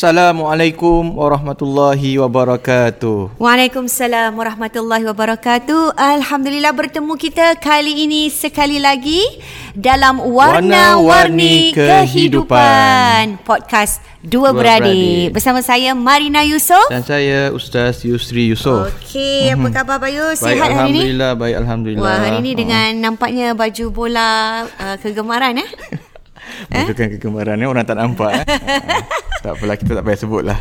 Assalamualaikum 0.00 1.12
warahmatullahi 1.12 2.16
wabarakatuh. 2.16 3.36
Waalaikumsalam 3.36 4.32
warahmatullahi 4.32 5.04
wabarakatuh. 5.04 5.92
Alhamdulillah 5.92 6.72
bertemu 6.72 7.12
kita 7.20 7.60
kali 7.60 8.08
ini 8.08 8.32
sekali 8.32 8.80
lagi 8.80 9.20
dalam 9.76 10.24
Warna-Warni 10.24 11.76
Kehidupan. 11.76 13.44
Podcast 13.44 14.00
Dua, 14.24 14.56
Dua 14.56 14.56
Beradik. 14.56 14.88
Beradik. 14.88 15.36
Bersama 15.36 15.60
saya 15.60 15.92
Marina 15.92 16.48
Yusof. 16.48 16.88
Dan 16.88 17.04
saya 17.04 17.52
Ustaz 17.52 18.00
Yusri 18.00 18.48
Yusof. 18.48 18.88
Okey, 19.04 19.52
apa 19.52 19.68
khabar 19.68 20.00
Bayu? 20.00 20.32
Mhm. 20.32 20.40
Baik 20.40 20.40
Sihat 20.40 20.56
hari 20.56 20.64
ini? 20.64 20.72
alhamdulillah, 20.80 21.30
baik 21.36 21.56
alhamdulillah. 21.60 22.08
Wah, 22.08 22.18
hari 22.24 22.36
ini 22.40 22.52
dengan 22.56 22.88
nampaknya 23.04 23.52
baju 23.52 23.84
bola 23.92 24.64
uh, 24.64 24.96
kegemaran 24.96 25.60
eh. 25.60 25.68
eh? 26.68 26.84
Kegemaran 26.90 27.56
ni 27.56 27.64
orang 27.64 27.82
tak 27.82 27.96
nampak 27.96 28.30
eh. 28.34 28.44
Tak 29.40 29.56
apalah 29.56 29.72
kita 29.72 29.96
tak 29.96 30.04
payah 30.04 30.20
sebut 30.20 30.42
lah. 30.44 30.58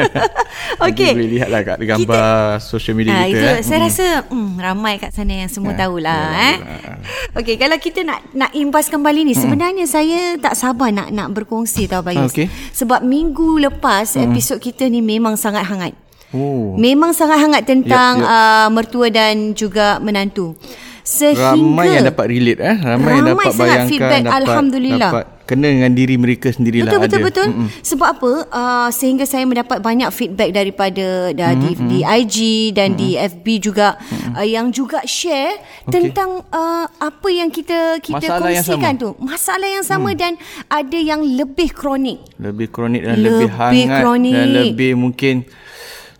Okey. 0.88 1.12
Boleh 1.12 1.30
lihat 1.30 1.48
lah 1.48 1.60
kat 1.62 1.78
gambar 1.78 2.24
social 2.58 2.96
media 2.96 3.12
Ah, 3.12 3.24
kita. 3.24 3.36
itu 3.36 3.46
eh. 3.46 3.60
saya 3.60 3.76
Mm. 3.76 3.84
rasa 3.84 4.06
hmm, 4.24 4.50
ramai 4.56 4.94
kat 4.96 5.10
sana 5.12 5.32
yang 5.36 5.50
semua 5.50 5.72
Ya, 5.72 5.78
tahulah 5.78 6.08
ya, 6.26 6.40
eh. 6.40 6.56
ya. 6.56 6.94
Okey, 7.36 7.54
kalau 7.56 7.76
kita 7.76 8.00
nak 8.00 8.24
nak 8.32 8.50
imbas 8.52 8.88
kembali 8.88 9.20
ni, 9.22 9.34
sebenarnya 9.34 9.84
saya 9.84 10.34
tak 10.36 10.56
sabar 10.56 10.88
nak 10.88 11.08
nak 11.10 11.28
berkongsi 11.30 11.84
tau 11.86 12.00
Bayus. 12.00 12.32
Okey. 12.32 12.48
Sebab 12.72 13.00
minggu 13.02 13.60
lepas 13.60 14.16
episod 14.16 14.56
kita 14.56 14.88
ni 14.88 15.00
memang 15.00 15.36
sangat 15.36 15.64
hangat. 15.64 15.92
Oh. 16.30 16.78
Memang 16.78 17.10
sangat 17.10 17.36
hangat 17.38 17.66
tentang 17.66 18.16
Yap, 18.16 18.24
yap. 18.24 18.32
Uh, 18.32 18.68
mertua 18.70 19.06
dan 19.10 19.52
juga 19.52 19.98
menantu. 19.98 20.54
Sehingga 21.02 21.56
Ramai 21.56 21.86
yang 21.96 22.04
dapat 22.06 22.26
relate 22.28 22.60
eh. 22.60 22.76
Ramai, 22.76 23.10
yang 23.16 23.24
Ramai 23.24 23.30
dapat 23.30 23.44
sangat 23.50 23.58
bayangkan 23.58 23.88
feedback, 23.88 24.22
dapat, 24.22 24.36
Alhamdulillah. 24.40 25.12
dapat 25.12 25.26
kena 25.50 25.66
dengan 25.66 25.90
diri 25.90 26.14
mereka 26.14 26.48
sendirilah 26.54 26.94
Betul 26.94 27.00
betul 27.02 27.18
ada. 27.18 27.26
betul. 27.26 27.46
Sebab 27.82 28.06
apa? 28.06 28.32
Uh, 28.54 28.88
sehingga 28.94 29.26
saya 29.26 29.42
mendapat 29.42 29.82
banyak 29.82 30.06
feedback 30.14 30.54
daripada 30.54 31.34
uh, 31.34 31.54
di, 31.58 31.70
di 31.90 31.98
IG 32.06 32.36
dan 32.70 32.94
di 32.94 33.18
FB 33.18 33.46
juga 33.58 33.98
uh, 34.38 34.46
yang 34.46 34.70
juga 34.70 35.02
share 35.02 35.58
tentang 35.90 36.46
uh, 36.54 36.86
apa 36.86 37.28
yang 37.34 37.50
kita 37.50 37.98
kita 37.98 38.22
Masalah 38.22 38.46
yang 38.46 38.62
kongsikan 38.62 38.94
tu. 38.94 39.10
Masalah 39.18 39.68
yang 39.68 39.82
sama 39.82 40.14
dan 40.14 40.38
ada 40.70 40.98
yang 41.02 41.18
lebih 41.18 41.74
kronik. 41.74 42.22
Lebih 42.38 42.70
kronik 42.70 43.02
dan 43.02 43.18
Lebih 43.18 43.50
lebih, 43.50 43.50
hangat 43.58 44.00
kronik. 44.06 44.34
dan 44.38 44.46
lebih 44.54 44.92
mungkin 44.94 45.34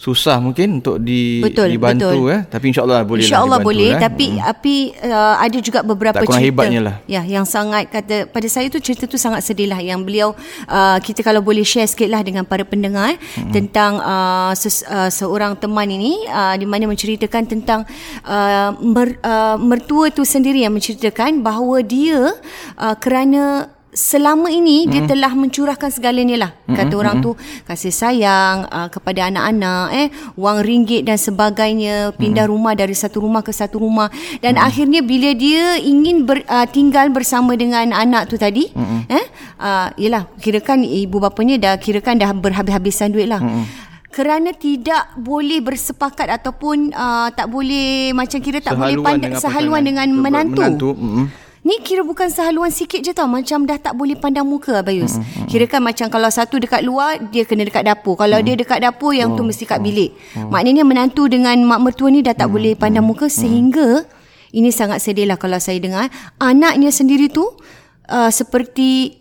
susah 0.01 0.41
mungkin 0.41 0.81
untuk 0.81 0.97
di 0.97 1.45
Betul, 1.45 1.77
dibantu 1.77 2.09
betul. 2.09 2.33
eh 2.33 2.41
tapi 2.49 2.73
insyaallah 2.73 3.05
boleh 3.05 3.21
InsyaAllah 3.21 3.61
lah 3.61 3.61
dibantu 3.61 3.69
boleh 3.69 3.91
eh. 3.93 4.01
Tapi 4.01 4.27
tapi 4.41 4.75
uh, 5.05 5.35
ada 5.37 5.59
juga 5.61 5.81
beberapa 5.85 6.25
Tak 6.25 6.33
cerita 6.33 6.41
hebatnya 6.41 6.81
lah. 6.81 6.97
Ya 7.05 7.23
yang 7.29 7.45
sangat 7.45 7.93
kata 7.93 8.25
Pada 8.33 8.49
saya 8.49 8.73
tu 8.73 8.81
cerita 8.81 9.05
tu 9.05 9.21
sangat 9.21 9.45
sedih 9.45 9.69
lah 9.69 9.77
Yang 9.77 10.01
beliau 10.09 10.29
uh, 10.73 10.97
Kita 11.05 11.21
kalau 11.21 11.45
boleh 11.45 11.61
share 11.69 11.85
sikit 11.85 12.09
lah 12.09 12.25
Dengan 12.25 12.49
para 12.49 12.65
pendengar 12.65 13.21
hmm. 13.21 13.53
Tentang 13.53 14.01
uh, 14.01 14.53
ses, 14.57 14.81
uh, 14.89 15.13
seorang 15.13 15.61
teman 15.61 15.85
ini 15.93 16.25
uh, 16.33 16.57
Di 16.57 16.65
mana 16.65 16.89
menceritakan 16.89 17.45
tentang 17.45 17.85
uh, 18.25 18.73
mer, 18.81 19.21
uh, 19.21 19.61
Mertua 19.61 20.09
tu 20.09 20.25
sendiri 20.25 20.65
yang 20.65 20.73
menceritakan 20.73 21.45
Bahawa 21.45 21.85
dia 21.85 22.41
uh, 22.81 22.97
Kerana 22.97 23.69
selama 23.91 24.55
ini 24.55 24.87
mm-hmm. 24.87 24.93
dia 24.95 25.03
telah 25.07 25.33
mencurahkan 25.35 25.91
segalanya 25.91 26.37
lah 26.47 26.51
kata 26.71 26.95
mm-hmm. 26.95 27.01
orang 27.03 27.17
tu 27.19 27.35
kasih 27.67 27.91
sayang 27.91 28.67
uh, 28.71 28.87
kepada 28.87 29.27
anak-anak 29.27 29.87
eh 29.91 30.09
wang 30.39 30.63
ringgit 30.63 31.03
dan 31.03 31.19
sebagainya 31.19 32.15
pindah 32.15 32.47
mm-hmm. 32.47 32.55
rumah 32.55 32.73
dari 32.79 32.95
satu 32.95 33.27
rumah 33.27 33.43
ke 33.43 33.51
satu 33.51 33.83
rumah 33.83 34.07
dan 34.39 34.55
mm-hmm. 34.55 34.69
akhirnya 34.71 35.01
bila 35.03 35.31
dia 35.35 35.75
ingin 35.83 36.23
ber, 36.23 36.47
uh, 36.47 36.67
tinggal 36.71 37.11
bersama 37.11 37.59
dengan 37.59 37.91
anak 37.91 38.31
tu 38.31 38.39
tadi 38.39 38.71
mm-hmm. 38.71 39.01
eh 39.11 39.27
uh, 39.59 39.91
yalah 39.99 40.31
kirakan 40.39 40.87
ibu 40.87 41.19
bapanya 41.19 41.59
dah 41.59 41.75
kirakan 41.83 42.23
dah 42.23 42.31
berhabis-habisan 42.31 43.11
duit 43.11 43.27
lah 43.27 43.43
mm-hmm 43.43 43.91
kerana 44.11 44.51
tidak 44.51 45.15
boleh 45.15 45.63
bersepakat 45.63 46.27
ataupun 46.27 46.91
uh, 46.91 47.31
tak 47.31 47.47
boleh 47.47 48.11
macam 48.11 48.43
kira 48.43 48.59
tak 48.59 48.75
boleh 48.75 48.99
Sehaluan 48.99 49.07
pandang 49.07 49.31
dengan 49.31 49.39
sehaluan 49.39 49.71
pasangan. 49.71 49.87
dengan 49.87 50.09
Betul, 50.11 50.23
menantu. 50.27 50.59
menantu, 50.59 50.91
mm-mm. 50.99 51.27
Ni 51.61 51.77
kira 51.85 52.01
bukan 52.01 52.33
sehaluan 52.33 52.73
sikit 52.73 53.05
je 53.05 53.13
tau 53.13 53.29
Macam 53.29 53.69
dah 53.69 53.77
tak 53.77 53.93
boleh 53.93 54.17
pandang 54.17 54.49
muka 54.49 54.81
Abayus 54.81 55.21
mm-hmm. 55.21 55.45
Kira 55.45 55.69
kan 55.69 55.85
macam 55.85 56.09
Kalau 56.09 56.33
satu 56.33 56.57
dekat 56.57 56.81
luar 56.81 57.21
Dia 57.29 57.45
kena 57.45 57.69
dekat 57.69 57.85
dapur 57.85 58.17
Kalau 58.17 58.41
mm-hmm. 58.41 58.49
dia 58.49 58.65
dekat 58.65 58.81
dapur 58.81 59.13
Yang 59.13 59.37
tu 59.37 59.43
mesti 59.45 59.65
kat 59.69 59.81
bilik 59.85 60.17
mm-hmm. 60.17 60.49
Maknanya 60.49 60.85
menantu 60.89 61.29
dengan 61.29 61.61
mak 61.69 61.85
mertua 61.85 62.09
ni 62.09 62.25
Dah 62.25 62.33
tak 62.33 62.49
mm-hmm. 62.49 62.55
boleh 62.57 62.73
pandang 62.81 63.05
muka 63.05 63.29
Sehingga 63.29 64.09
Ini 64.57 64.73
sangat 64.73 65.05
sedih 65.05 65.29
lah 65.29 65.37
Kalau 65.37 65.61
saya 65.61 65.77
dengar 65.77 66.09
Anaknya 66.41 66.89
sendiri 66.89 67.29
tu 67.29 67.45
uh, 68.09 68.31
Seperti 68.33 69.21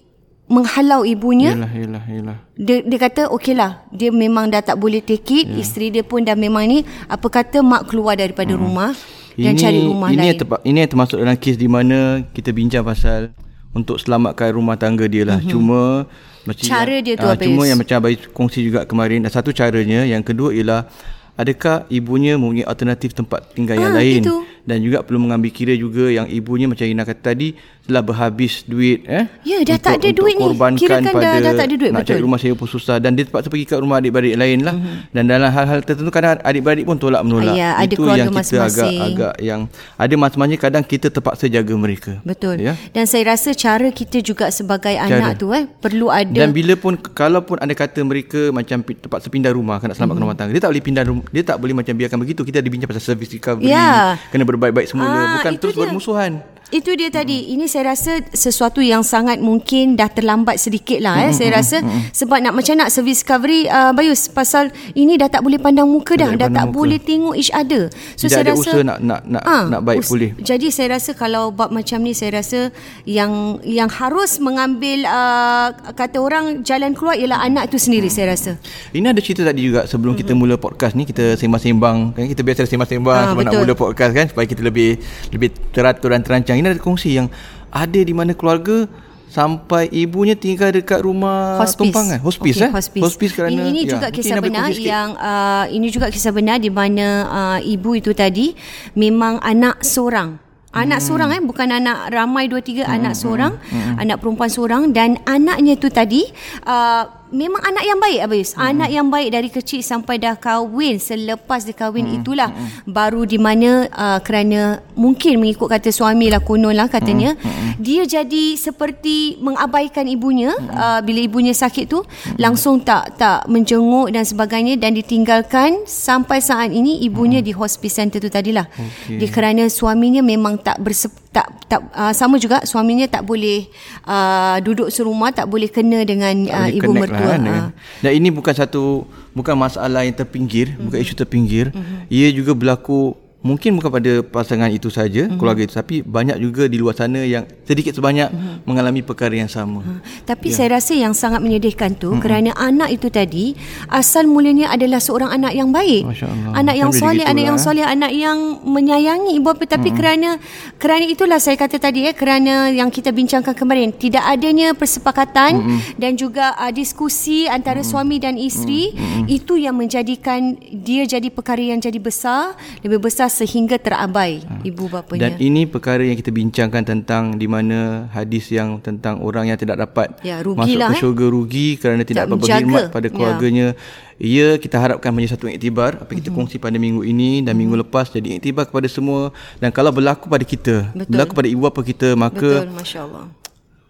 Menghalau 0.50 1.06
ibunya 1.06 1.54
Yalah 1.54 1.70
yalah 1.76 2.04
yalah. 2.10 2.38
dia, 2.58 2.82
dia 2.82 2.98
kata 2.98 3.30
okey 3.36 3.54
lah 3.54 3.86
Dia 3.94 4.10
memang 4.10 4.50
dah 4.50 4.64
tak 4.64 4.82
boleh 4.82 5.04
take 5.04 5.28
it 5.30 5.46
yeah. 5.46 5.62
Isteri 5.62 5.94
dia 5.94 6.02
pun 6.08 6.26
dah 6.26 6.34
memang 6.34 6.66
ni 6.66 6.82
Apa 7.06 7.30
kata 7.30 7.62
mak 7.62 7.92
keluar 7.92 8.18
daripada 8.18 8.56
hmm. 8.56 8.64
rumah 8.64 8.96
Dan 9.42 9.56
cari 9.56 9.80
rumah 9.80 10.08
ini 10.08 10.16
lain 10.16 10.28
Yang 10.28 10.38
terpa- 10.40 10.64
ini 10.64 10.78
yang 10.78 10.90
termasuk 10.90 11.18
dalam 11.18 11.36
kes 11.36 11.56
di 11.56 11.68
mana 11.68 12.00
kita 12.30 12.50
bincang 12.50 12.84
pasal 12.84 13.32
untuk 13.70 13.96
selamatkan 13.96 14.50
rumah 14.50 14.76
tangga 14.76 15.06
dia 15.06 15.24
lah. 15.24 15.38
Mm-hmm. 15.38 15.52
Cuma 15.52 16.10
macam 16.42 16.66
Cara 16.66 16.90
yang, 16.92 17.04
dia 17.04 17.16
tu 17.16 17.24
ah, 17.24 17.34
apa, 17.34 17.44
Cuma 17.44 17.64
yang 17.64 17.78
macam 17.78 17.96
Abai 17.96 18.16
kongsi 18.18 18.60
juga 18.62 18.84
kemarin. 18.84 19.22
Dan 19.22 19.30
satu 19.30 19.52
caranya. 19.52 20.02
Yang 20.04 20.24
kedua 20.26 20.50
ialah 20.50 20.90
adakah 21.36 21.88
ibunya 21.88 22.36
mempunyai 22.36 22.66
alternatif 22.66 23.14
tempat 23.14 23.54
tinggal 23.54 23.76
yang 23.76 23.94
Ah, 23.94 24.00
lain. 24.00 24.22
itu. 24.22 24.36
Dan 24.70 24.78
juga 24.80 25.02
perlu 25.02 25.18
mengambil 25.20 25.50
kira 25.50 25.74
juga 25.74 26.06
yang 26.08 26.30
ibunya 26.30 26.70
macam 26.70 26.86
Ina 26.86 27.02
kata 27.02 27.34
tadi 27.34 27.58
telah 27.82 28.06
berhabis 28.06 28.62
duit 28.64 29.02
eh. 29.04 29.26
Ya, 29.42 29.66
dah 29.66 29.82
tak 29.82 29.98
ada 29.98 30.14
duit 30.14 30.38
ni. 30.38 30.46
Kirakan 30.78 31.02
dah- 31.02 31.10
pada 31.12 31.42
dah 31.42 31.54
tak 31.56 31.66
ada 31.66 31.74
duit, 31.74 31.90
nak 31.90 32.00
betul. 32.00 32.14
cari 32.14 32.22
rumah 32.22 32.38
sewa 32.38 32.54
pun 32.54 32.70
susah 32.70 32.98
dan 32.98 33.12
dia 33.12 33.26
terpaksa 33.26 33.50
pergi 33.50 33.66
kat 33.66 33.82
rumah 33.82 33.98
adik-beradik 33.98 34.38
lain 34.38 34.62
lah. 34.62 34.72
Mhm. 34.72 34.86
Mm-hmm. 34.86 35.10
Dan 35.10 35.24
dalam 35.26 35.50
hal-hal 35.50 35.80
tertentu 35.82 36.12
kadang 36.12 36.38
adik-beradik 36.40 36.86
pun 36.86 36.96
tolak 36.96 37.26
menolak. 37.26 37.58
Ya, 37.58 37.74
ada 37.74 37.90
Itu 37.90 38.06
yang 38.06 38.30
kita 38.30 38.38
masing-masing. 38.38 38.78
agak-agak 38.94 39.34
yang 39.42 39.62
ada 39.98 40.14
masing-masing 40.16 40.60
kadang 40.60 40.84
kita 40.84 41.08
terpaksa 41.10 41.50
jaga 41.50 41.74
mereka. 41.74 42.12
Betul. 42.22 42.62
Ya. 42.62 42.78
Dan 42.94 43.10
saya 43.10 43.26
rasa 43.28 43.50
cara 43.52 43.90
kita 43.90 44.22
juga 44.22 44.46
sebagai 44.50 44.94
cara. 44.94 45.10
anak 45.10 45.32
tu 45.36 45.50
eh 45.50 45.66
perlu 45.66 46.08
ada 46.08 46.30
Dan 46.30 46.54
bila 46.54 46.78
pun 46.78 46.94
kalaupun 46.94 47.58
ada 47.58 47.74
kata 47.74 48.00
mereka 48.02 48.54
macam 48.54 48.86
terpaksa 48.86 49.28
pindah 49.28 49.50
rumah 49.50 49.82
nak 49.82 49.98
selamatkan 49.98 50.14
Mhm. 50.16 50.26
rumah 50.26 50.38
tangga. 50.38 50.52
Dia 50.52 50.62
tak 50.62 50.70
boleh 50.70 50.84
pindah 50.84 51.04
rumah. 51.04 51.26
Dia 51.28 51.42
tak 51.44 51.58
boleh 51.58 51.74
macam 51.74 51.94
biarkan 51.96 52.18
begitu. 52.20 52.42
Kita 52.44 52.62
ada 52.62 52.70
bincang 52.70 52.86
pasal 52.86 53.02
service 53.04 53.34
recovery. 53.34 53.66
Ya. 53.68 54.14
Kena 54.30 54.46
berbaik-baik 54.60 54.88
semula. 54.92 55.08
Ah, 55.10 55.40
Bukan 55.40 55.54
terus 55.56 55.74
dia. 55.74 55.82
bermusuhan. 55.88 56.32
Itu 56.70 56.94
dia 56.94 57.10
tadi. 57.10 57.50
Ini 57.50 57.66
saya 57.66 57.90
rasa 57.90 58.22
sesuatu 58.30 58.78
yang 58.78 59.02
sangat 59.02 59.42
mungkin 59.42 59.98
dah 59.98 60.06
terlambat 60.06 60.62
sedikit 60.62 61.02
lah 61.02 61.26
eh. 61.26 61.34
Saya 61.34 61.58
rasa 61.58 61.82
sebab 62.12 62.38
nak 62.40 62.54
macam 62.54 62.78
nak 62.78 62.90
service 62.90 63.26
recovery 63.26 63.66
uh, 63.66 63.90
Bayus 63.90 64.30
pasal 64.30 64.70
ini 64.94 65.18
dah 65.18 65.26
tak 65.28 65.42
boleh 65.42 65.58
pandang 65.58 65.90
muka 65.90 66.14
dah. 66.14 66.30
Boleh 66.30 66.38
Dah 66.38 66.50
tak 66.52 66.66
muka. 66.70 66.76
boleh 66.76 67.00
tengok 67.00 67.34
each 67.34 67.50
other. 67.52 67.90
So 68.14 68.26
Tidak 68.26 68.30
saya 68.30 68.44
ada 68.44 68.52
rasa 68.54 68.62
usaha 68.62 68.82
nak 68.84 68.98
nak 69.00 69.22
nak, 69.26 69.44
Ah, 69.44 69.64
nak 69.68 69.82
baik 69.82 70.00
us- 70.00 70.08
pulih. 70.08 70.38
Jadi 70.38 70.70
saya 70.70 70.94
rasa 70.94 71.12
kalau 71.12 71.50
bab 71.50 71.74
macam 71.74 71.98
ni 72.00 72.14
saya 72.14 72.38
rasa 72.38 72.70
yang 73.04 73.32
yang 73.64 73.90
harus 73.90 74.38
mengambil 74.38 75.10
uh, 75.10 75.68
kata 75.92 76.18
orang 76.18 76.62
jalan 76.62 76.94
keluar 76.94 77.18
ialah 77.18 77.42
anak 77.42 77.68
tu 77.68 77.82
sendiri 77.82 78.08
saya 78.08 78.38
rasa. 78.38 78.62
Ini 78.94 79.10
ada 79.10 79.18
cerita 79.20 79.42
tadi 79.42 79.66
juga 79.66 79.90
sebelum 79.90 80.14
kita 80.14 80.32
mula 80.32 80.54
podcast 80.56 80.94
ni 80.94 81.04
kita 81.04 81.34
sembang-sembang 81.34 82.14
kan 82.14 82.30
kita 82.30 82.46
biasa 82.46 82.62
sembang-sembang 82.64 83.18
Ah, 83.18 83.26
sebab 83.28 83.42
nak 83.42 83.52
betul. 83.52 83.62
mula 83.64 83.74
podcast 83.76 84.12
kan 84.14 84.26
supaya 84.28 84.46
kita 84.46 84.62
lebih 84.62 85.02
lebih 85.34 85.50
teratur 85.74 86.14
dan 86.14 86.22
terancang. 86.22 86.59
Ini 86.60 86.76
ada 86.76 86.82
kongsi 86.84 87.16
yang 87.16 87.32
ada 87.72 88.00
di 88.04 88.12
mana 88.12 88.36
keluarga 88.36 88.86
sampai 89.30 89.86
ibunya 89.94 90.34
tinggal 90.34 90.74
dekat 90.74 91.06
rumah 91.06 91.62
hospice. 91.62 91.78
tumpangan 91.78 92.18
hospice 92.18 92.58
Okey, 92.58 92.66
eh 92.66 92.72
hospice. 92.74 93.04
hospice 93.06 93.34
kerana 93.38 93.54
ini, 93.54 93.70
ini 93.70 93.82
ya, 93.86 93.90
juga 93.94 94.08
mungkin 94.10 94.18
kisah 94.18 94.36
Ina 94.36 94.42
benar 94.42 94.70
yang 94.74 95.10
uh, 95.22 95.66
ini 95.70 95.88
juga 95.94 96.08
kisah 96.10 96.34
benar 96.34 96.58
di 96.58 96.74
mana 96.74 97.08
uh, 97.30 97.60
ibu 97.62 97.94
itu 97.94 98.10
tadi 98.18 98.58
memang 98.98 99.38
anak 99.46 99.86
seorang. 99.86 100.42
Anak 100.70 101.02
hmm. 101.02 101.06
seorang 101.06 101.30
eh 101.34 101.42
bukan 101.42 101.70
anak 101.70 102.14
ramai 102.14 102.46
dua 102.46 102.62
tiga 102.62 102.86
hmm. 102.86 102.96
anak 103.02 103.14
seorang, 103.18 103.54
hmm. 103.58 104.02
anak 104.02 104.18
perempuan 104.18 104.50
seorang 104.50 104.94
dan 104.94 105.18
anaknya 105.26 105.78
tu 105.78 105.90
tadi 105.94 106.26
uh, 106.66 107.19
memang 107.30 107.62
anak 107.62 107.84
yang 107.86 108.00
baik 108.02 108.20
Abayus. 108.26 108.52
Hmm. 108.54 108.70
Anak 108.76 108.90
yang 108.90 109.08
baik 109.08 109.30
dari 109.34 109.50
kecil 109.50 109.82
sampai 109.86 110.18
dah 110.18 110.36
kahwin, 110.36 110.98
selepas 110.98 111.64
dia 111.64 111.74
kahwin 111.78 112.06
hmm. 112.06 112.18
itulah 112.22 112.50
hmm. 112.50 112.90
baru 112.90 113.26
di 113.26 113.38
mana 113.38 113.86
uh, 113.90 114.20
kerana 114.20 114.82
mungkin 114.98 115.40
mengikut 115.40 115.70
kata 115.70 115.90
suami 115.94 116.28
lah 116.28 116.42
konon 116.42 116.76
lah 116.76 116.90
katanya, 116.90 117.38
hmm. 117.38 117.80
dia 117.80 118.04
jadi 118.04 118.58
seperti 118.58 119.40
mengabaikan 119.40 120.10
ibunya 120.10 120.52
hmm. 120.54 120.70
uh, 120.74 121.00
bila 121.06 121.20
ibunya 121.24 121.54
sakit 121.54 121.86
tu 121.86 122.02
hmm. 122.02 122.36
langsung 122.42 122.82
tak 122.82 123.16
tak 123.16 123.46
menjenguk 123.48 124.12
dan 124.12 124.26
sebagainya 124.26 124.76
dan 124.76 124.98
ditinggalkan 124.98 125.86
sampai 125.86 126.42
saat 126.42 126.74
ini 126.74 127.06
ibunya 127.06 127.40
hmm. 127.40 127.48
di 127.48 127.54
hospice 127.54 127.96
center 128.02 128.20
tu 128.20 128.28
tadilah. 128.28 128.66
Okey. 128.74 129.22
Dia 129.22 129.30
kerana 129.30 129.64
suaminya 129.70 130.26
memang 130.26 130.58
tak 130.60 130.82
bersep, 130.82 131.14
tak 131.30 131.46
tak 131.70 131.86
uh, 131.94 132.10
sama 132.10 132.42
juga 132.42 132.66
suaminya 132.66 133.06
tak 133.06 133.22
boleh 133.22 133.70
uh, 134.10 134.58
duduk 134.66 134.90
serumah 134.90 135.30
tak 135.30 135.46
boleh 135.46 135.70
kena 135.70 136.02
dengan 136.02 136.34
uh, 136.50 136.66
boleh 136.66 136.78
ibu 136.82 136.92
mertua. 136.98 137.22
Lah, 137.22 137.38
kan, 137.38 137.42
dengan- 137.46 137.72
Dan 138.02 138.12
ini 138.18 138.30
bukan 138.34 138.54
satu 138.58 139.06
bukan 139.38 139.54
masalah 139.54 140.02
yang 140.10 140.18
terpinggir, 140.18 140.74
mm-hmm. 140.74 140.86
bukan 140.90 140.98
isu 141.06 141.14
terpinggir. 141.14 141.66
Mm-hmm. 141.70 142.10
Ia 142.10 142.28
juga 142.34 142.52
berlaku 142.58 143.14
mungkin 143.40 143.80
bukan 143.80 143.88
pada 143.88 144.14
pasangan 144.20 144.68
itu 144.68 144.92
saja 144.92 145.24
mm-hmm. 145.24 145.40
keluarga 145.40 145.64
itu 145.64 145.72
tapi 145.72 146.04
banyak 146.04 146.36
juga 146.44 146.68
di 146.68 146.76
luar 146.76 146.92
sana 146.92 147.24
yang 147.24 147.48
sedikit 147.64 147.96
sebanyak 147.96 148.28
mm-hmm. 148.28 148.68
mengalami 148.68 149.00
perkara 149.00 149.32
yang 149.32 149.48
sama. 149.48 149.80
Mm-hmm. 149.80 150.28
Tapi 150.28 150.48
ya. 150.52 150.56
saya 150.60 150.68
rasa 150.76 150.92
yang 150.92 151.16
sangat 151.16 151.40
menyedihkan 151.40 151.96
tu 151.96 152.12
mm-hmm. 152.12 152.24
kerana 152.24 152.52
anak 152.60 152.92
itu 152.92 153.08
tadi 153.08 153.56
asal 153.88 154.28
mulanya 154.28 154.76
adalah 154.76 155.00
seorang 155.00 155.32
anak 155.32 155.56
yang 155.56 155.72
baik. 155.72 156.04
Anak 156.52 156.76
yang 156.76 156.92
soleh, 156.92 157.24
anak 157.24 157.44
yang 157.48 157.60
soleh, 157.60 157.88
anak 157.88 158.12
yang 158.12 158.60
menyayangi 158.68 159.40
ibu 159.40 159.48
bapa 159.48 159.64
tapi 159.64 159.96
mm-hmm. 159.96 160.00
kerana 160.04 160.30
kerana 160.76 161.06
itulah 161.08 161.40
saya 161.40 161.56
kata 161.56 161.80
tadi 161.80 162.12
eh 162.12 162.16
kerana 162.16 162.68
yang 162.68 162.92
kita 162.92 163.16
bincangkan 163.16 163.56
kemarin 163.56 163.96
tidak 163.96 164.28
adanya 164.28 164.76
persepakatan 164.76 165.64
mm-hmm. 165.64 165.80
dan 165.96 166.12
juga 166.20 166.60
uh, 166.60 166.76
diskusi 166.76 167.48
antara 167.48 167.80
mm-hmm. 167.80 167.92
suami 167.96 168.20
dan 168.20 168.36
isteri 168.36 168.92
mm-hmm. 168.92 169.32
itu 169.32 169.56
yang 169.56 169.80
menjadikan 169.80 170.60
dia 170.60 171.08
jadi 171.08 171.32
perkara 171.32 171.64
yang 171.64 171.80
jadi 171.80 172.04
besar, 172.04 172.60
lebih 172.84 173.00
besar 173.00 173.29
sehingga 173.30 173.78
terabai 173.80 174.44
ha. 174.44 174.60
ibu 174.66 174.90
bapanya. 174.90 175.30
Dan 175.30 175.40
ini 175.40 175.70
perkara 175.70 176.04
yang 176.04 176.18
kita 176.18 176.34
bincangkan 176.34 176.84
tentang 176.84 177.38
di 177.38 177.46
mana 177.46 178.10
hadis 178.12 178.50
yang 178.50 178.82
tentang 178.82 179.22
orang 179.22 179.48
yang 179.54 179.58
tidak 179.62 179.80
dapat 179.80 180.18
ya, 180.26 180.42
masuk 180.44 180.76
ke 180.76 180.94
eh. 180.94 181.00
syurga 181.00 181.26
rugi 181.30 181.68
kerana 181.78 182.02
tidak 182.04 182.28
dapat 182.28 182.38
berkhidmat 182.42 182.84
pada 182.90 183.08
ya. 183.08 183.14
keluarganya. 183.14 183.68
Ya. 183.72 184.18
Ia 184.20 184.48
kita 184.60 184.76
harapkan 184.76 185.16
menjadi 185.16 185.40
satu 185.40 185.48
iktibar 185.48 185.96
apa 185.96 186.12
kita 186.12 186.28
mm-hmm. 186.28 186.36
kongsi 186.36 186.60
pada 186.60 186.76
minggu 186.76 187.08
ini 187.08 187.40
dan 187.40 187.56
mm-hmm. 187.56 187.60
minggu 187.64 187.76
lepas 187.88 188.12
jadi 188.12 188.36
iktibar 188.36 188.68
kepada 188.68 188.92
semua 188.92 189.32
dan 189.64 189.72
kalau 189.72 189.96
berlaku 189.96 190.28
pada 190.28 190.44
kita, 190.44 190.92
Betul. 190.92 191.08
berlaku 191.08 191.32
pada 191.40 191.48
ibu 191.48 191.62
bapa 191.64 191.80
kita 191.80 192.20
maka 192.20 192.68
Betul, 192.68 192.76
masya-Allah. 192.76 193.24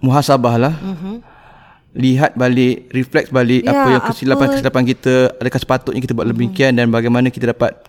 Muhasabahlah. 0.04 0.76
Mm-hmm 0.78 1.40
lihat 1.98 2.38
balik, 2.38 2.86
reflect 2.94 3.34
balik 3.34 3.66
ya, 3.66 3.74
apa 3.74 3.88
yang 3.90 4.04
kesilapan-kesilapan 4.14 4.84
kita, 4.94 5.16
adakah 5.42 5.60
sepatutnya 5.60 6.02
kita 6.06 6.14
buat 6.14 6.30
lebih 6.30 6.54
demikian 6.54 6.78
mm-hmm. 6.78 6.86
dan 6.86 6.94
bagaimana 6.94 7.28
kita 7.34 7.50
dapat 7.50 7.89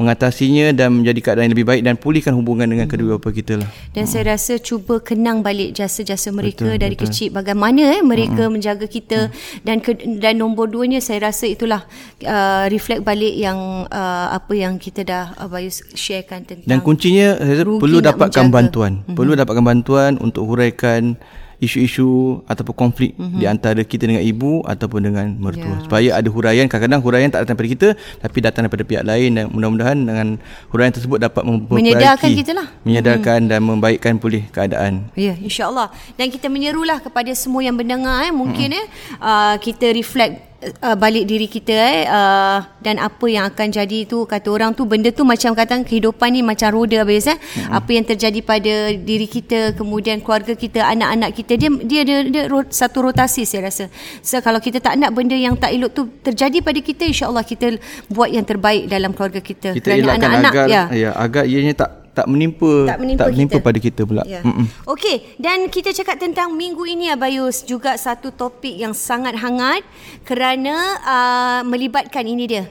mengatasinya 0.00 0.72
dan 0.72 1.04
menjadi 1.04 1.20
keadaan 1.20 1.52
yang 1.52 1.54
lebih 1.60 1.68
baik 1.68 1.82
dan 1.84 2.00
pulihkan 2.00 2.32
hubungan 2.32 2.64
dengan 2.64 2.88
hmm. 2.88 2.92
kedua 2.96 3.08
bapa 3.20 3.28
kita 3.36 3.60
lah. 3.60 3.68
Dan 3.92 4.08
hmm. 4.08 4.12
saya 4.16 4.24
rasa 4.32 4.56
cuba 4.56 4.96
kenang 5.04 5.44
balik 5.44 5.76
jasa-jasa 5.76 6.32
mereka 6.32 6.64
betul, 6.64 6.80
dari 6.80 6.96
betul. 6.96 7.12
kecil 7.12 7.28
bagaimana 7.36 8.00
eh 8.00 8.00
mereka 8.00 8.48
hmm. 8.48 8.52
menjaga 8.56 8.88
kita 8.88 9.28
hmm. 9.28 9.60
dan 9.60 9.76
ke, 9.84 9.92
dan 10.16 10.40
nombor 10.40 10.72
duanya 10.72 11.04
saya 11.04 11.28
rasa 11.28 11.44
itulah 11.44 11.84
uh, 12.24 12.64
reflect 12.72 13.04
balik 13.04 13.36
yang 13.36 13.84
uh, 13.92 14.32
apa 14.32 14.52
yang 14.56 14.80
kita 14.80 15.04
dah 15.04 15.36
Abayu 15.36 15.68
sharekan 15.92 16.48
tentang 16.48 16.64
Dan 16.64 16.80
kuncinya 16.80 17.36
saya 17.36 17.60
perlu 17.68 18.00
dapatkan 18.00 18.48
menjaga. 18.48 18.56
bantuan. 18.56 18.92
Hmm. 19.04 19.16
Perlu 19.20 19.36
dapatkan 19.36 19.64
bantuan 19.64 20.16
untuk 20.16 20.48
huraikan 20.48 21.20
isu-isu 21.60 22.40
ataupun 22.48 22.74
konflik 22.74 23.12
mm-hmm. 23.14 23.38
di 23.38 23.44
antara 23.44 23.80
kita 23.84 24.08
dengan 24.08 24.24
ibu 24.24 24.64
ataupun 24.64 25.00
dengan 25.12 25.28
mertua 25.36 25.76
yeah. 25.76 25.82
supaya 25.84 26.08
ada 26.16 26.28
huraian 26.32 26.66
kadang-kadang 26.66 27.00
huraian 27.04 27.28
tak 27.28 27.44
datang 27.44 27.56
daripada 27.60 27.72
kita 27.76 27.88
tapi 28.18 28.38
datang 28.40 28.62
daripada 28.66 28.84
pihak 28.88 29.04
lain 29.04 29.30
dan 29.36 29.44
mudah-mudahan 29.52 29.96
dengan 30.00 30.28
huraian 30.72 30.92
tersebut 30.96 31.20
dapat 31.20 31.44
memperbaiki 31.44 31.84
menyedarkan 31.84 32.30
kita 32.32 32.52
lah 32.56 32.66
menyedarkan 32.82 33.38
mm-hmm. 33.44 33.52
dan 33.52 33.60
membaikkan 33.60 34.12
pulih 34.16 34.42
keadaan 34.50 35.12
ya 35.14 35.32
yeah, 35.32 35.36
insyaallah 35.36 35.92
dan 36.16 36.26
kita 36.32 36.48
menyerulah 36.48 36.98
kepada 37.04 37.30
semua 37.36 37.60
yang 37.60 37.76
mendengar 37.76 38.24
eh 38.24 38.32
mungkin 38.32 38.74
mm-hmm. 38.74 39.20
eh 39.20 39.22
uh, 39.22 39.54
kita 39.60 39.92
reflect 39.92 40.49
uh, 40.60 40.96
balik 40.96 41.24
diri 41.24 41.48
kita 41.48 41.72
eh 41.72 42.04
uh, 42.06 42.58
dan 42.84 43.00
apa 43.00 43.26
yang 43.26 43.48
akan 43.48 43.68
jadi 43.72 44.04
tu 44.04 44.28
kata 44.28 44.48
orang 44.52 44.76
tu 44.76 44.84
benda 44.84 45.08
tu 45.12 45.24
macam 45.24 45.56
kata 45.56 45.82
kehidupan 45.84 46.32
ni 46.32 46.40
macam 46.44 46.72
roda 46.72 47.02
habis 47.02 47.28
eh 47.28 47.36
hmm. 47.36 47.72
apa 47.72 47.90
yang 47.90 48.04
terjadi 48.04 48.40
pada 48.44 48.72
diri 48.94 49.26
kita 49.28 49.74
kemudian 49.76 50.20
keluarga 50.20 50.52
kita 50.52 50.84
anak-anak 50.84 51.30
kita 51.36 51.52
dia 51.56 51.70
dia 51.84 52.02
dia, 52.04 52.18
dia, 52.26 52.42
dia 52.48 52.60
satu 52.68 53.08
rotasi 53.08 53.48
saya 53.48 53.72
rasa 53.72 53.88
so 54.20 54.36
kalau 54.44 54.60
kita 54.60 54.78
tak 54.80 54.96
nak 55.00 55.12
benda 55.16 55.36
yang 55.36 55.56
tak 55.56 55.72
elok 55.72 55.92
tu 55.92 56.02
terjadi 56.20 56.60
pada 56.60 56.80
kita 56.80 57.08
insyaallah 57.08 57.44
kita 57.44 57.80
buat 58.12 58.28
yang 58.28 58.44
terbaik 58.44 58.88
dalam 58.88 59.16
keluarga 59.16 59.40
kita 59.40 59.76
kita 59.76 59.96
anak-anak 59.96 60.52
agar, 60.52 60.66
ya. 60.68 60.82
ya 60.92 61.10
agar 61.16 61.44
ianya 61.48 61.74
tak 61.76 61.99
tak 62.20 62.28
menimpa 62.28 62.72
tak 62.84 62.98
menimpa, 63.00 63.20
tak 63.24 63.28
menimpa 63.32 63.56
kita. 63.56 63.64
pada 63.64 63.78
kita 63.80 64.00
pula. 64.04 64.22
Ya. 64.28 64.44
Okey, 64.84 65.40
dan 65.40 65.72
kita 65.72 65.96
cakap 65.96 66.20
tentang 66.20 66.52
minggu 66.52 66.84
ini 66.84 67.08
Abayus 67.08 67.64
juga 67.64 67.96
satu 67.96 68.28
topik 68.28 68.76
yang 68.76 68.92
sangat 68.92 69.40
hangat 69.40 69.80
kerana 70.28 70.74
uh, 71.00 71.60
melibatkan 71.64 72.28
ini 72.28 72.44
dia 72.44 72.64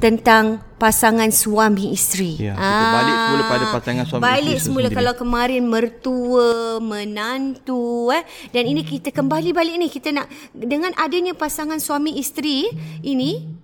tentang 0.00 0.64
pasangan 0.80 1.28
suami 1.28 1.92
isteri. 1.92 2.40
Ya, 2.40 2.56
kita 2.56 2.86
balik 2.96 3.16
semula 3.20 3.42
pada 3.44 3.64
pasangan 3.68 4.04
suami 4.08 4.22
balik 4.24 4.32
isteri. 4.32 4.40
Balik 4.40 4.58
semula 4.64 4.88
sendiri. 4.88 4.96
kalau 4.96 5.12
kemarin 5.12 5.62
mertua, 5.68 6.50
menantu 6.80 8.08
eh 8.08 8.24
dan 8.52 8.64
ini 8.64 8.80
kita 8.80 9.12
kembali 9.12 9.52
balik 9.52 9.76
ni 9.76 9.88
kita 9.92 10.08
nak 10.16 10.26
dengan 10.56 10.96
adanya 10.96 11.36
pasangan 11.36 11.76
suami 11.76 12.16
isteri 12.16 12.72
ini 13.04 13.59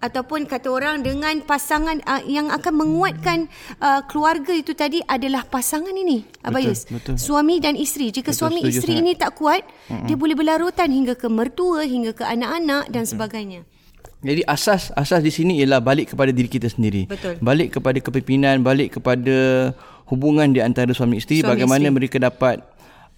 ataupun 0.00 0.48
kata 0.48 0.72
orang 0.72 1.04
dengan 1.04 1.44
pasangan 1.44 2.00
uh, 2.08 2.24
yang 2.24 2.48
akan 2.48 2.72
menguatkan 2.72 3.38
uh, 3.84 4.00
keluarga 4.08 4.56
itu 4.56 4.72
tadi 4.72 5.04
adalah 5.04 5.44
pasangan 5.44 5.92
ini 5.92 6.24
Abayus 6.40 6.88
betul, 6.88 7.14
betul. 7.14 7.14
suami 7.20 7.60
dan 7.60 7.76
isteri 7.76 8.08
jika 8.08 8.32
betul, 8.32 8.48
suami 8.48 8.60
isteri 8.64 8.96
sangat. 8.96 9.04
ini 9.04 9.12
tak 9.12 9.36
kuat 9.36 9.62
uh-huh. 9.62 10.08
dia 10.08 10.16
boleh 10.16 10.32
berlarutan 10.32 10.88
hingga 10.88 11.14
ke 11.20 11.28
mertua 11.28 11.84
hingga 11.84 12.16
ke 12.16 12.24
anak-anak 12.24 12.88
dan 12.88 13.04
betul. 13.04 13.12
sebagainya 13.12 13.60
jadi 14.20 14.42
asas 14.48 14.88
asas 14.96 15.20
di 15.20 15.32
sini 15.32 15.60
ialah 15.60 15.84
balik 15.84 16.16
kepada 16.16 16.32
diri 16.32 16.48
kita 16.48 16.72
sendiri 16.72 17.04
betul. 17.04 17.36
balik 17.44 17.76
kepada 17.76 18.00
kepimpinan 18.00 18.64
balik 18.64 18.96
kepada 18.96 19.70
hubungan 20.08 20.48
di 20.48 20.64
antara 20.64 20.96
suami 20.96 21.20
isteri 21.20 21.44
suami 21.44 21.60
bagaimana 21.60 21.92
isteri. 21.92 21.96
mereka 22.00 22.16
dapat 22.16 22.64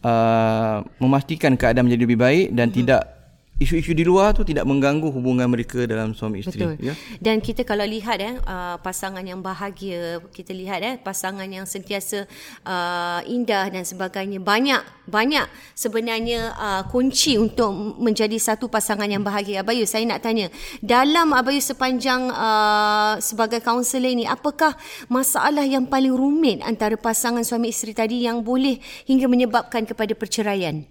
uh, 0.02 0.82
memastikan 0.99 1.55
keadaan 1.55 1.87
menjadi 1.87 2.02
lebih 2.11 2.19
baik 2.19 2.46
dan 2.58 2.75
uh-huh. 2.75 2.78
tidak 2.82 3.22
isu-isu 3.62 3.94
di 3.94 4.03
luar 4.03 4.35
tu 4.35 4.43
tidak 4.43 4.67
mengganggu 4.67 5.09
hubungan 5.09 5.47
mereka 5.47 5.87
dalam 5.87 6.12
suami 6.12 6.43
isteri 6.43 6.67
Betul. 6.67 6.93
ya? 6.93 6.94
Dan 7.23 7.38
kita 7.38 7.62
kalau 7.62 7.87
lihat 7.87 8.19
eh 8.19 8.35
uh, 8.43 8.76
pasangan 8.82 9.23
yang 9.23 9.38
bahagia 9.38 10.19
kita 10.35 10.50
lihat 10.50 10.81
eh 10.82 10.94
pasangan 10.99 11.47
yang 11.47 11.64
sentiasa 11.64 12.26
uh, 12.67 13.20
indah 13.25 13.70
dan 13.70 13.87
sebagainya 13.87 14.43
banyak 14.43 14.82
banyak 15.06 15.47
sebenarnya 15.79 16.53
uh, 16.59 16.82
kunci 16.91 17.38
untuk 17.38 17.70
menjadi 17.99 18.37
satu 18.38 18.67
pasangan 18.67 19.06
yang 19.06 19.23
bahagia. 19.23 19.62
Abayu 19.62 19.87
saya 19.87 20.03
nak 20.05 20.26
tanya 20.26 20.50
dalam 20.82 21.31
abayu 21.31 21.62
sepanjang 21.62 22.29
uh, 22.35 23.17
sebagai 23.23 23.62
kaunselor 23.62 24.11
ini 24.11 24.26
apakah 24.26 24.75
masalah 25.06 25.62
yang 25.62 25.87
paling 25.87 26.12
rumit 26.12 26.59
antara 26.67 26.99
pasangan 26.99 27.47
suami 27.47 27.70
isteri 27.70 27.94
tadi 27.94 28.26
yang 28.26 28.43
boleh 28.43 28.82
hingga 29.06 29.31
menyebabkan 29.31 29.87
kepada 29.87 30.12
perceraian 30.19 30.83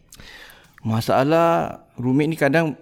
Masalah 0.81 1.81
rumit 1.97 2.27
ni 2.29 2.37
kadang 2.37 2.73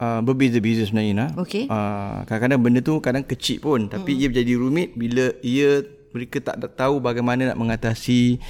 uh, 0.00 0.20
berbeza-beza 0.24 0.88
sebenarnya 0.88 1.14
nah. 1.14 1.30
Okay. 1.36 1.68
Uh, 1.68 2.24
kadang-kadang 2.28 2.60
benda 2.60 2.80
tu 2.80 2.96
kadang 3.00 3.24
kecil 3.24 3.60
pun 3.60 3.88
tapi 3.88 4.16
hmm. 4.16 4.20
ia 4.20 4.26
menjadi 4.32 4.52
rumit 4.56 4.88
bila 4.96 5.24
ia 5.40 5.84
mereka 6.16 6.40
tak 6.40 6.56
tahu 6.72 6.96
bagaimana 6.96 7.52
nak 7.52 7.60
mengatasi 7.60 8.40